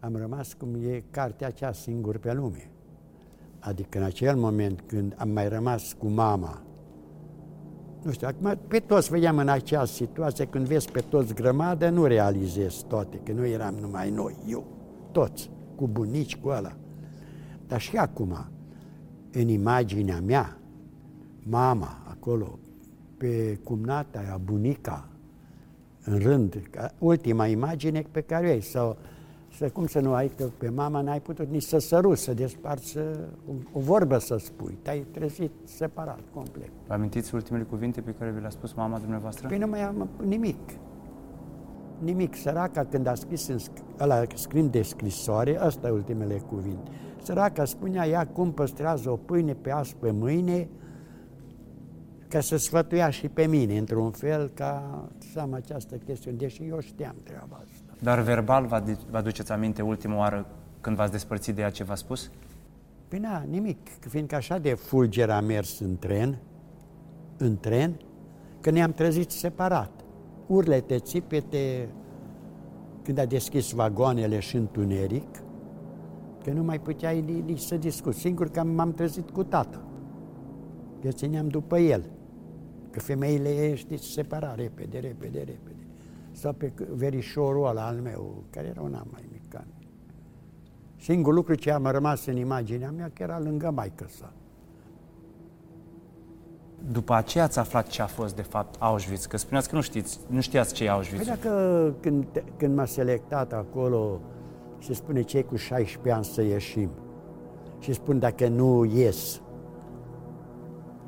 am 0.00 0.16
rămas 0.16 0.52
cum 0.52 0.74
e 0.74 1.04
cartea 1.10 1.46
aceea 1.46 1.72
singur 1.72 2.18
pe 2.18 2.32
lume. 2.32 2.70
Adică 3.58 3.98
în 3.98 4.04
acel 4.04 4.36
moment 4.36 4.80
când 4.86 5.14
am 5.18 5.28
mai 5.28 5.48
rămas 5.48 5.92
cu 5.92 6.06
mama, 6.06 6.62
nu 8.02 8.12
știu, 8.12 8.26
acum 8.26 8.58
pe 8.68 8.78
toți 8.78 9.10
vedeam 9.10 9.38
în 9.38 9.48
acea 9.48 9.84
situație, 9.84 10.44
când 10.44 10.66
vezi 10.66 10.90
pe 10.90 11.00
toți 11.00 11.34
grămadă, 11.34 11.88
nu 11.88 12.04
realizezi 12.04 12.84
toate, 12.84 13.20
că 13.24 13.32
nu 13.32 13.46
eram 13.46 13.74
numai 13.74 14.10
noi, 14.10 14.36
eu, 14.46 14.66
toți, 15.12 15.50
cu 15.74 15.88
bunici, 15.88 16.36
cu 16.36 16.48
ăla. 16.48 16.76
Dar 17.66 17.80
și 17.80 17.96
acum, 17.96 18.48
în 19.32 19.48
imaginea 19.48 20.20
mea, 20.20 20.58
mama 21.42 22.02
acolo, 22.08 22.58
pe 23.16 23.58
cumnata 23.64 24.18
aia, 24.18 24.40
bunica, 24.44 25.08
în 26.04 26.18
rând, 26.18 26.62
ca 26.70 26.90
ultima 26.98 27.46
imagine 27.46 28.04
pe 28.10 28.20
care 28.20 28.46
o 28.46 28.50
ai, 28.50 28.60
sau 28.60 28.96
să, 29.58 29.68
cum 29.68 29.86
să 29.86 30.00
nu 30.00 30.14
ai, 30.14 30.28
că 30.36 30.44
pe 30.58 30.68
mama 30.68 31.00
n-ai 31.00 31.20
putut 31.20 31.48
nici 31.48 31.62
să 31.62 31.78
săruți, 31.78 32.22
să 32.22 32.34
desparți, 32.34 32.88
să, 32.88 33.28
o, 33.48 33.78
o 33.78 33.80
vorbă 33.80 34.18
să 34.18 34.36
spui, 34.36 34.78
te-ai 34.82 35.06
trezit 35.10 35.50
separat, 35.64 36.20
complet. 36.34 36.70
Vă 36.86 36.92
amintiți 36.92 37.34
ultimele 37.34 37.64
cuvinte 37.64 38.00
pe 38.00 38.14
care 38.18 38.30
vi 38.30 38.40
le-a 38.40 38.50
spus 38.50 38.72
mama 38.72 38.98
dumneavoastră? 38.98 39.48
Păi 39.48 39.58
nu 39.58 39.66
mai 39.66 39.82
am 39.82 40.08
nimic. 40.24 40.58
Nimic. 41.98 42.36
Săraca, 42.36 42.84
când 42.84 43.06
a 43.06 43.14
scris 43.14 43.46
în 43.46 43.58
sc- 43.58 44.00
ăla, 44.00 44.22
scrim 44.34 44.70
de 44.70 44.82
scrisoare, 44.82 45.60
ăsta 45.64 45.88
e 45.88 45.90
ultimele 45.90 46.34
cuvinte. 46.34 46.90
Săraca 47.22 47.64
spunea, 47.64 48.06
ea 48.06 48.26
cum 48.26 48.52
păstrează 48.52 49.10
o 49.10 49.16
pâine 49.16 49.54
pe 49.54 49.70
azi 49.70 49.96
pe 49.96 50.10
mâine, 50.10 50.68
ca 52.28 52.40
să 52.40 52.56
sfătuia 52.56 53.10
și 53.10 53.28
pe 53.28 53.46
mine, 53.46 53.78
într-un 53.78 54.10
fel, 54.10 54.50
ca 54.54 55.04
să 55.32 55.40
am 55.40 55.52
această 55.52 55.96
chestiune, 55.96 56.36
deși 56.36 56.62
eu 56.62 56.80
știam 56.80 57.14
treaba 57.24 57.60
asta. 57.62 57.77
Dar 58.00 58.20
verbal 58.20 58.66
vă, 58.66 58.74
adu- 58.74 58.98
vă 59.10 59.16
aduceți 59.16 59.52
aminte 59.52 59.82
ultima 59.82 60.16
oară 60.16 60.46
când 60.80 60.96
v-ați 60.96 61.10
despărțit 61.12 61.54
de 61.54 61.60
ea 61.60 61.70
ce 61.70 61.84
v-a 61.84 61.94
spus? 61.94 62.30
Păi 63.08 63.18
na, 63.18 63.44
nimic, 63.50 63.78
fiindcă 64.00 64.34
așa 64.34 64.58
de 64.58 64.74
fulger 64.74 65.30
a 65.30 65.40
mers 65.40 65.78
în 65.80 65.96
tren, 65.98 66.38
în 67.36 67.56
tren, 67.56 68.00
că 68.60 68.70
ne-am 68.70 68.92
trezit 68.92 69.30
separat. 69.30 69.90
Urlete, 70.46 70.98
țipete, 70.98 71.88
când 73.02 73.18
a 73.18 73.24
deschis 73.24 73.70
vagoanele 73.70 74.38
și 74.38 74.56
întuneric, 74.56 75.28
că 76.44 76.50
nu 76.50 76.62
mai 76.62 76.80
puteai 76.80 77.20
ni- 77.20 77.44
nici 77.44 77.58
să 77.60 77.76
discuți. 77.76 78.18
Singur 78.18 78.48
că 78.50 78.62
m-am 78.64 78.92
trezit 78.92 79.30
cu 79.30 79.44
tata. 79.44 79.82
Eu 81.04 81.10
țineam 81.10 81.48
după 81.48 81.78
el. 81.78 82.04
Că 82.90 83.00
femeile, 83.00 83.74
știți, 83.74 84.06
separa 84.06 84.54
repede, 84.54 84.98
repede, 84.98 85.38
repede. 85.38 85.77
Sau 86.38 86.52
pe 86.52 86.68
c- 86.70 86.88
verișorul 86.94 87.66
ăla 87.68 87.86
al 87.86 87.96
meu, 88.02 88.42
care 88.50 88.66
era 88.66 88.80
un 88.80 88.94
an 88.94 89.06
mai 89.10 89.24
mic 89.32 89.48
ca 89.48 89.64
mine. 89.66 89.90
Singurul 90.96 91.34
lucru 91.34 91.54
ce 91.54 91.70
am 91.70 91.86
rămas 91.86 92.26
în 92.26 92.36
imaginea 92.36 92.90
mea, 92.90 93.10
că 93.14 93.22
era 93.22 93.38
lângă 93.40 93.70
maică 93.70 94.06
sa. 94.08 94.32
După 96.90 97.14
aceea 97.14 97.44
ați 97.44 97.58
aflat 97.58 97.86
ce 97.86 98.02
a 98.02 98.06
fost 98.06 98.36
de 98.36 98.42
fapt 98.42 98.74
Auschwitz, 98.78 99.26
că 99.26 99.36
spuneați 99.36 99.68
că 99.68 99.74
nu 99.74 99.80
știți, 99.80 100.20
nu 100.28 100.40
știați 100.40 100.74
ce 100.74 100.84
e 100.84 100.90
Auschwitz. 100.90 101.26
Păi 101.26 101.36
dacă 101.36 101.94
când, 102.00 102.24
când 102.56 102.76
m-a 102.76 102.84
selectat 102.84 103.52
acolo, 103.52 104.20
se 104.78 104.94
spune 104.94 105.22
cei 105.22 105.44
cu 105.44 105.56
16 105.56 106.12
ani 106.14 106.24
să 106.24 106.42
ieșim. 106.42 106.90
Și 107.78 107.92
spun 107.92 108.18
dacă 108.18 108.48
nu 108.48 108.84
ies, 108.84 109.40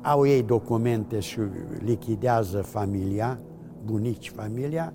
au 0.01 0.25
ei 0.25 0.43
documente 0.43 1.19
și 1.19 1.39
lichidează 1.79 2.61
familia, 2.61 3.39
bunici 3.85 4.29
familia, 4.29 4.93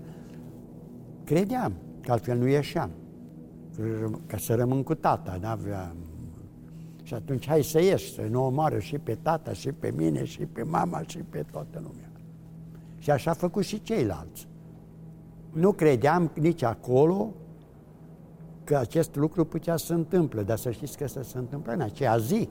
credeam 1.27 1.73
că 2.01 2.13
altfel 2.13 2.39
nu 2.39 2.47
ieșeam. 2.47 2.91
Ca 4.27 4.37
să 4.37 4.55
rămân 4.55 4.83
cu 4.83 4.95
tata, 4.95 5.39
n-aveam... 5.41 5.97
Și 7.03 7.15
atunci 7.15 7.47
hai 7.47 7.63
să 7.63 7.83
ieși, 7.83 8.15
să 8.15 8.23
nu 8.31 8.45
omoară 8.45 8.79
și 8.79 8.99
pe 8.99 9.15
tata, 9.15 9.53
și 9.53 9.73
pe 9.73 9.93
mine, 9.97 10.25
și 10.25 10.47
pe 10.47 10.63
mama, 10.63 11.03
și 11.07 11.19
pe 11.19 11.45
toată 11.51 11.83
lumea. 11.83 12.11
Și 12.99 13.11
așa 13.11 13.31
a 13.31 13.35
făcut 13.35 13.65
și 13.65 13.83
ceilalți. 13.83 14.49
Nu 15.53 15.73
credeam 15.73 16.31
nici 16.35 16.63
acolo 16.63 17.33
că 18.65 18.77
acest 18.77 19.17
lucru 19.17 19.45
putea 19.45 19.77
să 19.77 19.87
se 19.87 19.93
întâmple, 19.93 20.43
dar 20.43 20.57
să 20.57 20.71
știți 20.71 20.97
că 20.97 21.07
să 21.07 21.23
se 21.23 21.39
întâmplă 21.39 21.73
în 21.73 21.81
aceea 21.81 22.17
zi. 22.17 22.49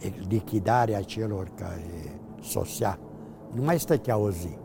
E 0.00 0.12
Lichidarea 0.28 1.02
celor 1.02 1.50
care 1.54 2.20
sosea. 2.40 2.98
Nu 3.54 3.62
mai 3.62 3.78
stătea 3.78 4.16
o 4.16 4.30
zi, 4.30 4.56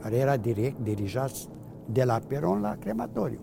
care 0.00 0.16
era 0.16 0.36
direct 0.36 0.78
dirijați 0.78 1.48
de 1.86 2.04
la 2.04 2.20
peron 2.26 2.60
la 2.60 2.76
crematoriu. 2.78 3.40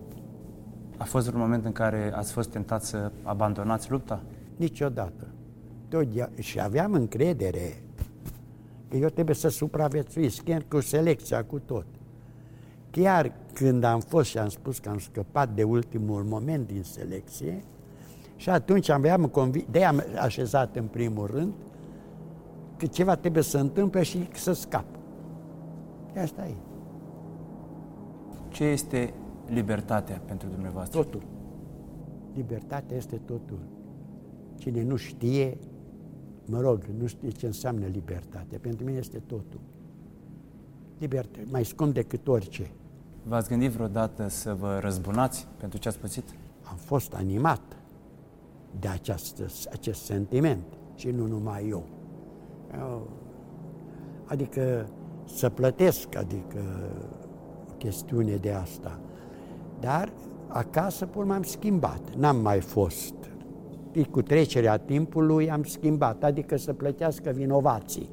A 0.96 1.04
fost 1.04 1.32
un 1.32 1.38
moment 1.38 1.64
în 1.64 1.72
care 1.72 2.12
ați 2.14 2.32
fost 2.32 2.50
tentat 2.50 2.82
să 2.82 3.12
abandonați 3.22 3.90
lupta? 3.90 4.22
Niciodată. 4.56 5.26
Totdea- 5.88 6.30
și 6.38 6.60
aveam 6.60 6.92
încredere 6.92 7.82
că 8.88 8.96
eu 8.96 9.08
trebuie 9.08 9.34
să 9.34 9.48
supraviețuiesc, 9.48 10.42
chiar 10.42 10.64
cu 10.68 10.80
selecția, 10.80 11.44
cu 11.44 11.58
tot. 11.58 11.86
Chiar 12.90 13.32
când 13.52 13.84
am 13.84 14.00
fost 14.00 14.28
și 14.28 14.38
am 14.38 14.48
spus 14.48 14.78
că 14.78 14.88
am 14.88 14.98
scăpat 14.98 15.54
de 15.54 15.62
ultimul 15.62 16.22
moment 16.22 16.66
din 16.66 16.82
selecție, 16.82 17.64
și 18.36 18.50
atunci 18.50 18.88
aveam 18.88 19.26
convi- 19.26 19.70
de 19.70 19.84
am 19.84 20.02
așezat 20.20 20.76
în 20.76 20.84
primul 20.84 21.26
rând 21.26 21.52
că 22.76 22.86
ceva 22.86 23.14
trebuie 23.16 23.42
să 23.42 23.58
întâmple 23.58 24.02
și 24.02 24.28
să 24.32 24.52
scap. 24.52 24.84
De 26.12 26.20
asta 26.20 26.46
e. 26.46 26.54
Ce 28.50 28.64
este 28.64 29.14
libertatea 29.46 30.22
pentru 30.24 30.48
dumneavoastră? 30.48 31.02
Totul. 31.02 31.22
Libertatea 32.34 32.96
este 32.96 33.16
totul. 33.16 33.58
Cine 34.56 34.82
nu 34.82 34.96
știe, 34.96 35.58
mă 36.46 36.60
rog, 36.60 36.84
nu 36.98 37.06
știe 37.06 37.30
ce 37.30 37.46
înseamnă 37.46 37.86
libertate. 37.86 38.56
Pentru 38.56 38.84
mine 38.84 38.98
este 38.98 39.18
totul. 39.18 39.60
Libertate, 40.98 41.46
mai 41.50 41.64
scump 41.64 41.94
decât 41.94 42.28
orice. 42.28 42.70
V-ați 43.22 43.48
gândit 43.48 43.70
vreodată 43.70 44.28
să 44.28 44.54
vă 44.54 44.78
răzbunați 44.80 45.48
pentru 45.56 45.78
ce 45.78 45.88
ați 45.88 45.98
pățit? 45.98 46.24
Am 46.62 46.76
fost 46.76 47.14
animat 47.14 47.62
de 48.80 48.88
această, 48.88 49.46
acest 49.72 50.02
sentiment 50.04 50.64
și 50.94 51.10
nu 51.10 51.26
numai 51.26 51.68
eu. 51.68 51.84
eu. 52.78 53.10
Adică 54.24 54.88
să 55.24 55.48
plătesc, 55.48 56.16
adică 56.16 56.62
o 57.24 57.29
chestiune 57.80 58.34
de 58.34 58.52
asta. 58.52 58.98
Dar 59.80 60.12
acasă 60.46 61.06
pur 61.06 61.24
m-am 61.24 61.42
schimbat, 61.42 62.00
n-am 62.16 62.36
mai 62.36 62.60
fost. 62.60 63.14
Și 63.94 64.02
cu 64.02 64.22
trecerea 64.22 64.76
timpului 64.76 65.50
am 65.50 65.62
schimbat, 65.62 66.22
adică 66.22 66.56
să 66.56 66.72
plătească 66.72 67.30
vinovații, 67.30 68.08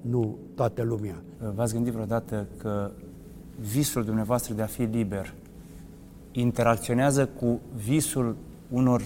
nu 0.00 0.36
toată 0.54 0.82
lumea. 0.82 1.22
V-ați 1.54 1.72
gândit 1.72 1.92
vreodată 1.92 2.46
că 2.56 2.90
visul 3.60 4.04
dumneavoastră 4.04 4.54
de 4.54 4.62
a 4.62 4.66
fi 4.66 4.82
liber 4.82 5.34
interacționează 6.32 7.26
cu 7.26 7.60
visul 7.74 8.36
unor 8.70 9.02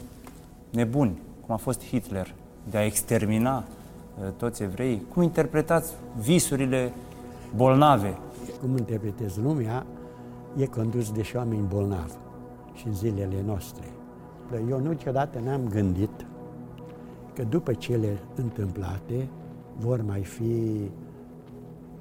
nebuni, 0.71 1.19
cum 1.47 1.55
a 1.55 1.59
fost 1.59 1.85
Hitler, 1.85 2.35
de 2.71 2.77
a 2.77 2.85
extermina 2.85 3.57
uh, 3.57 4.33
toți 4.37 4.63
evreii? 4.63 5.03
Cum 5.13 5.23
interpretați 5.23 5.93
visurile 6.19 6.93
bolnave? 7.57 8.19
cum 8.61 8.77
interpretez 8.77 9.37
lumea, 9.37 9.87
e 10.57 10.67
condus 10.67 11.13
de 11.13 11.23
și 11.23 11.37
oameni 11.37 11.67
bolnavi 11.67 12.13
și 12.75 12.87
în 12.87 12.95
zilele 12.95 13.43
noastre. 13.45 13.85
Eu 14.69 14.79
niciodată 14.79 15.39
n-am 15.39 15.69
gândit 15.69 16.27
că 17.35 17.43
după 17.43 17.73
cele 17.75 18.19
întâmplate 18.35 19.29
vor 19.79 20.03
mai 20.03 20.25
fi 20.25 20.91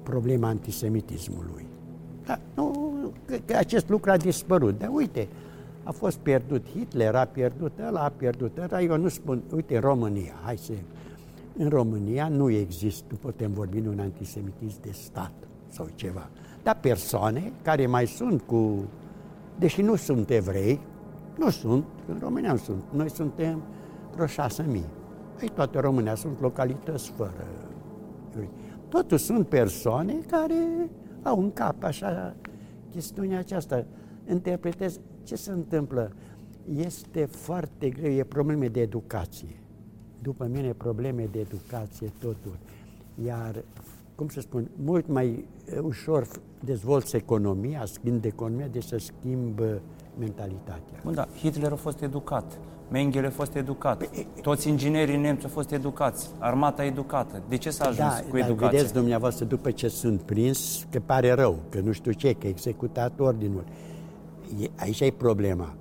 problema 0.02 0.48
antisemitismului. 0.48 1.66
Da, 2.26 2.38
nu, 2.54 2.92
că, 3.26 3.36
că 3.44 3.56
acest 3.56 3.88
lucru 3.88 4.10
a 4.10 4.16
dispărut. 4.16 4.78
Dar 4.78 4.90
uite, 4.92 5.28
a 5.82 5.90
fost 5.90 6.18
pierdut 6.18 6.66
Hitler, 6.68 7.14
a 7.14 7.24
pierdut 7.24 7.72
ăla, 7.86 8.00
a 8.00 8.08
pierdut 8.08 8.58
ăla. 8.58 8.82
Eu 8.82 8.96
nu 8.96 9.08
spun, 9.08 9.42
uite, 9.54 9.78
România, 9.78 10.34
hai 10.44 10.56
să... 10.56 10.72
În 11.58 11.68
România 11.68 12.28
nu 12.28 12.50
există, 12.50 13.04
nu 13.10 13.16
putem 13.16 13.52
vorbi 13.52 13.80
de 13.80 13.88
un 13.88 13.98
antisemitism 13.98 14.80
de 14.80 14.90
stat 14.92 15.32
sau 15.68 15.88
ceva. 15.94 16.30
Dar 16.66 16.78
persoane 16.80 17.52
care 17.62 17.86
mai 17.86 18.06
sunt 18.06 18.42
cu, 18.42 18.84
deși 19.58 19.82
nu 19.82 19.96
sunt 19.96 20.30
evrei, 20.30 20.80
nu 21.38 21.50
sunt, 21.50 21.84
în 22.08 22.18
România 22.20 22.52
nu 22.52 22.58
sunt, 22.58 22.82
noi 22.90 23.10
suntem 23.10 23.62
vreo 24.14 24.26
șase 24.26 24.64
mii. 24.68 24.86
Ei, 25.40 25.48
toate 25.48 25.80
România 25.80 26.14
sunt 26.14 26.40
localități 26.40 27.10
fără 27.10 27.46
Totuși 28.88 29.24
sunt 29.24 29.48
persoane 29.48 30.14
care 30.14 30.90
au 31.22 31.40
în 31.40 31.52
cap 31.52 31.82
așa 31.82 32.36
chestiunea 32.90 33.38
aceasta. 33.38 33.84
Interpretez 34.30 35.00
ce 35.22 35.36
se 35.36 35.50
întâmplă. 35.50 36.12
Este 36.76 37.24
foarte 37.24 37.88
greu, 37.88 38.12
e 38.12 38.24
probleme 38.24 38.68
de 38.68 38.80
educație. 38.80 39.60
După 40.22 40.46
mine, 40.46 40.72
probleme 40.72 41.28
de 41.32 41.38
educație 41.38 42.12
totul. 42.18 42.58
Iar, 43.24 43.64
cum 44.16 44.28
să 44.28 44.40
spun, 44.40 44.70
mult 44.84 45.08
mai 45.08 45.44
ușor 45.82 46.28
dezvolți 46.64 47.16
economia, 47.16 47.84
schimb 47.84 48.20
de 48.20 48.28
economia, 48.28 48.66
de 48.66 48.80
să 48.80 48.96
schimbă 48.98 49.80
mentalitatea. 50.18 51.00
Bun, 51.04 51.14
da, 51.14 51.28
Hitler 51.38 51.72
a 51.72 51.76
fost 51.76 52.02
educat. 52.02 52.58
Mengele 52.90 53.26
a 53.26 53.30
fost 53.30 53.54
educat. 53.54 53.96
Păi, 53.96 54.28
Toți 54.42 54.68
inginerii 54.68 55.16
nemți 55.16 55.44
au 55.44 55.50
fost 55.50 55.70
educați. 55.70 56.30
Armata 56.38 56.84
educată. 56.84 57.42
De 57.48 57.56
ce 57.56 57.70
s-a 57.70 57.84
ajuns 57.84 58.14
da, 58.14 58.24
cu 58.30 58.36
educația? 58.36 58.68
vedeți 58.68 58.92
dumneavoastră 58.92 59.44
după 59.44 59.70
ce 59.70 59.88
sunt 59.88 60.22
prins 60.22 60.86
că 60.90 61.00
pare 61.00 61.32
rău, 61.32 61.58
că 61.68 61.80
nu 61.80 61.92
știu 61.92 62.12
ce, 62.12 62.32
că 62.32 62.46
executat 62.46 63.20
ordinul. 63.20 63.64
E, 64.60 64.70
aici 64.76 65.00
e 65.00 65.10
problema. 65.10 65.74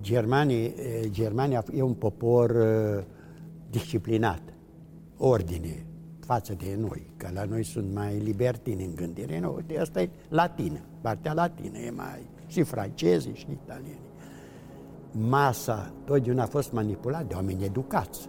Germanii, 0.00 0.74
Germania 1.10 1.64
e 1.74 1.82
un 1.82 1.92
popor 1.92 2.56
disciplinat, 3.70 4.42
ordine 5.16 5.86
față 6.24 6.54
de 6.54 6.76
noi, 6.78 7.06
că 7.16 7.28
la 7.32 7.44
noi 7.44 7.64
sunt 7.64 7.94
mai 7.94 8.18
libertini 8.18 8.84
în 8.84 8.94
gândire. 8.94 9.40
Nu, 9.40 9.58
de 9.66 9.78
asta 9.78 10.02
e 10.02 10.10
latină, 10.28 10.80
partea 11.00 11.32
latină 11.32 11.78
e 11.78 11.90
mai 11.90 12.26
și 12.46 12.62
francezii 12.62 13.34
și 13.34 13.46
italieni 13.50 14.12
masa 15.18 15.92
totdeauna 16.04 16.42
a 16.42 16.46
fost 16.46 16.72
manipulat 16.72 17.26
de 17.26 17.34
oameni 17.34 17.64
educați. 17.64 18.28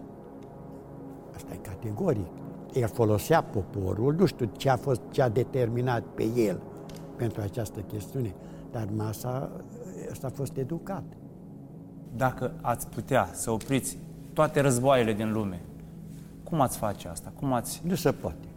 Asta 1.35 1.53
e 1.53 1.57
categoric. 1.57 2.27
El 2.73 2.87
folosea 2.87 3.43
poporul, 3.43 4.13
nu 4.13 4.25
știu 4.25 4.49
ce 4.57 4.69
a 4.69 4.75
fost, 4.77 5.01
ce 5.11 5.21
a 5.21 5.29
determinat 5.29 6.03
pe 6.03 6.23
el 6.35 6.61
pentru 7.15 7.41
această 7.41 7.79
chestiune, 7.79 8.35
dar 8.71 8.87
masa 8.95 9.51
asta 10.11 10.27
a 10.27 10.29
fost 10.29 10.57
educat. 10.57 11.03
Dacă 12.15 12.53
ați 12.61 12.87
putea 12.87 13.29
să 13.33 13.51
opriți 13.51 13.97
toate 14.33 14.59
războaiele 14.59 15.13
din 15.13 15.31
lume, 15.31 15.61
cum 16.49 16.61
ați 16.61 16.77
face 16.77 17.07
asta? 17.07 17.31
Cum 17.39 17.53
ați... 17.53 17.81
Nu 17.85 17.95
se 17.95 18.11
poate. 18.11 18.47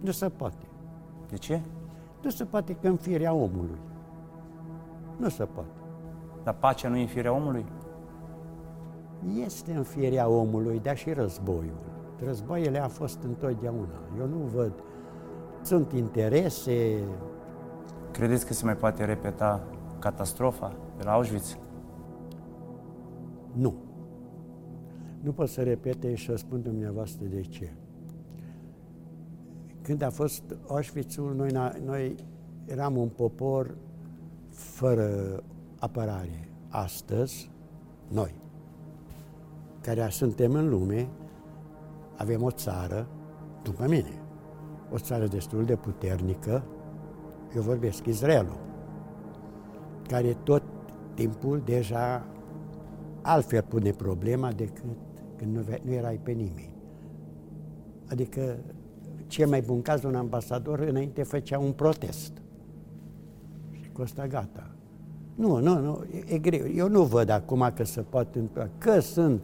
Nu 0.00 0.10
se 0.10 0.28
poate. 0.28 0.66
De 1.28 1.36
ce? 1.36 1.60
Nu 2.22 2.30
se 2.30 2.44
poate 2.44 2.74
că 2.74 2.88
în 2.88 2.96
firea 2.96 3.32
omului. 3.32 3.78
Nu 5.16 5.28
se 5.28 5.44
poate. 5.44 5.80
Dar 6.42 6.54
pacea 6.54 6.88
nu 6.88 6.96
e 6.96 7.00
în 7.00 7.06
firea 7.06 7.32
omului? 7.32 7.66
Este 9.44 9.72
în 9.72 9.82
firea 9.82 10.28
omului, 10.28 10.80
dar 10.80 10.96
și 10.96 11.12
războiul. 11.12 11.78
Războaiele 12.24 12.82
a 12.82 12.88
fost 12.88 13.22
întotdeauna. 13.22 14.00
Eu 14.18 14.26
nu 14.26 14.36
văd. 14.36 14.72
Sunt 15.62 15.92
interese. 15.92 16.98
Credeți 18.10 18.46
că 18.46 18.52
se 18.52 18.64
mai 18.64 18.76
poate 18.76 19.04
repeta 19.04 19.66
catastrofa 19.98 20.72
de 20.96 21.04
la 21.04 21.12
Auschwitz? 21.12 21.58
Nu. 23.52 23.74
Nu 25.26 25.32
pot 25.32 25.48
să 25.48 25.62
repete 25.62 26.14
și 26.14 26.24
să 26.24 26.36
spun 26.36 26.62
dumneavoastră 26.62 27.26
de 27.26 27.40
ce. 27.40 27.72
Când 29.82 30.02
a 30.02 30.10
fost 30.10 30.42
Auschwitz-ul, 30.68 31.34
noi, 31.34 31.50
noi 31.84 32.14
eram 32.66 32.96
un 32.96 33.08
popor 33.08 33.76
fără 34.50 35.42
apărare. 35.78 36.48
Astăzi, 36.68 37.50
noi, 38.08 38.34
care 39.80 40.08
suntem 40.10 40.52
în 40.52 40.68
lume, 40.68 41.08
avem 42.16 42.42
o 42.42 42.50
țară, 42.50 43.08
după 43.62 43.86
mine, 43.88 44.22
o 44.92 44.98
țară 44.98 45.26
destul 45.26 45.64
de 45.64 45.76
puternică, 45.76 46.64
eu 47.56 47.62
vorbesc 47.62 48.06
Israelul, 48.06 48.60
care 50.08 50.36
tot 50.42 50.62
timpul 51.14 51.62
deja 51.64 52.26
altfel 53.22 53.62
pune 53.62 53.90
problema 53.90 54.52
decât 54.52 54.96
când 55.36 55.56
nu, 55.56 55.62
nu 55.82 55.92
erai 55.92 56.20
pe 56.22 56.30
nimeni. 56.30 56.74
Adică, 58.10 58.56
cel 59.26 59.48
mai 59.48 59.60
bun 59.60 59.82
caz, 59.82 60.02
un 60.02 60.14
ambasador 60.14 60.78
înainte 60.78 61.22
făcea 61.22 61.58
un 61.58 61.72
protest. 61.72 62.32
Și 63.70 63.90
cu 63.92 64.02
asta 64.02 64.26
gata. 64.26 64.70
Nu, 65.34 65.58
nu, 65.58 65.80
nu, 65.80 66.04
e 66.26 66.38
greu. 66.38 66.66
Eu 66.74 66.88
nu 66.88 67.02
văd 67.02 67.28
acum 67.28 67.70
că 67.74 67.84
se 67.84 68.00
poate 68.00 68.38
întâmpla. 68.38 68.68
Că 68.78 69.00
sunt, 69.00 69.42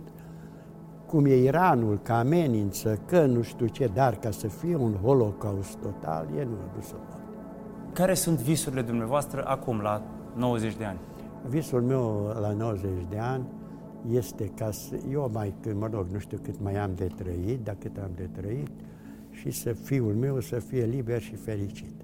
cum 1.07 1.25
e 1.25 1.37
Iranul, 1.37 1.99
ca 2.03 2.19
amenință, 2.19 2.99
că 3.07 3.27
nu 3.27 3.43
știu 3.43 3.67
ce, 3.67 3.91
dar 3.95 4.17
ca 4.17 4.31
să 4.31 4.47
fie 4.49 4.77
un 4.77 4.95
holocaust 4.95 5.77
total, 5.77 6.27
e 6.39 6.45
nu, 6.45 6.51
nu 6.77 6.81
se 6.81 6.95
poate. 6.95 7.23
Care 7.93 8.15
sunt 8.15 8.39
visurile 8.39 8.83
dumneavoastră 8.83 9.45
acum, 9.47 9.81
la 9.81 10.03
90 10.37 10.77
de 10.77 10.85
ani? 10.85 10.99
Visul 11.49 11.83
meu 11.83 12.37
la 12.41 12.53
90 12.53 12.91
de 13.09 13.19
ani 13.19 13.45
este 14.11 14.51
ca 14.57 14.71
să, 14.71 14.97
eu 15.11 15.31
mai, 15.33 15.55
mă 15.79 15.89
rog, 15.93 16.07
nu 16.13 16.19
știu 16.19 16.39
cât 16.43 16.61
mai 16.61 16.77
am 16.77 16.95
de 16.95 17.07
trăit, 17.17 17.65
dar 17.65 17.77
cât 17.79 17.97
am 17.97 18.11
de 18.15 18.29
trăit, 18.33 18.71
și 19.31 19.51
să 19.51 19.73
fiul 19.73 20.15
meu 20.15 20.41
să 20.41 20.59
fie 20.59 20.85
liber 20.85 21.21
și 21.21 21.35
fericit. 21.35 22.02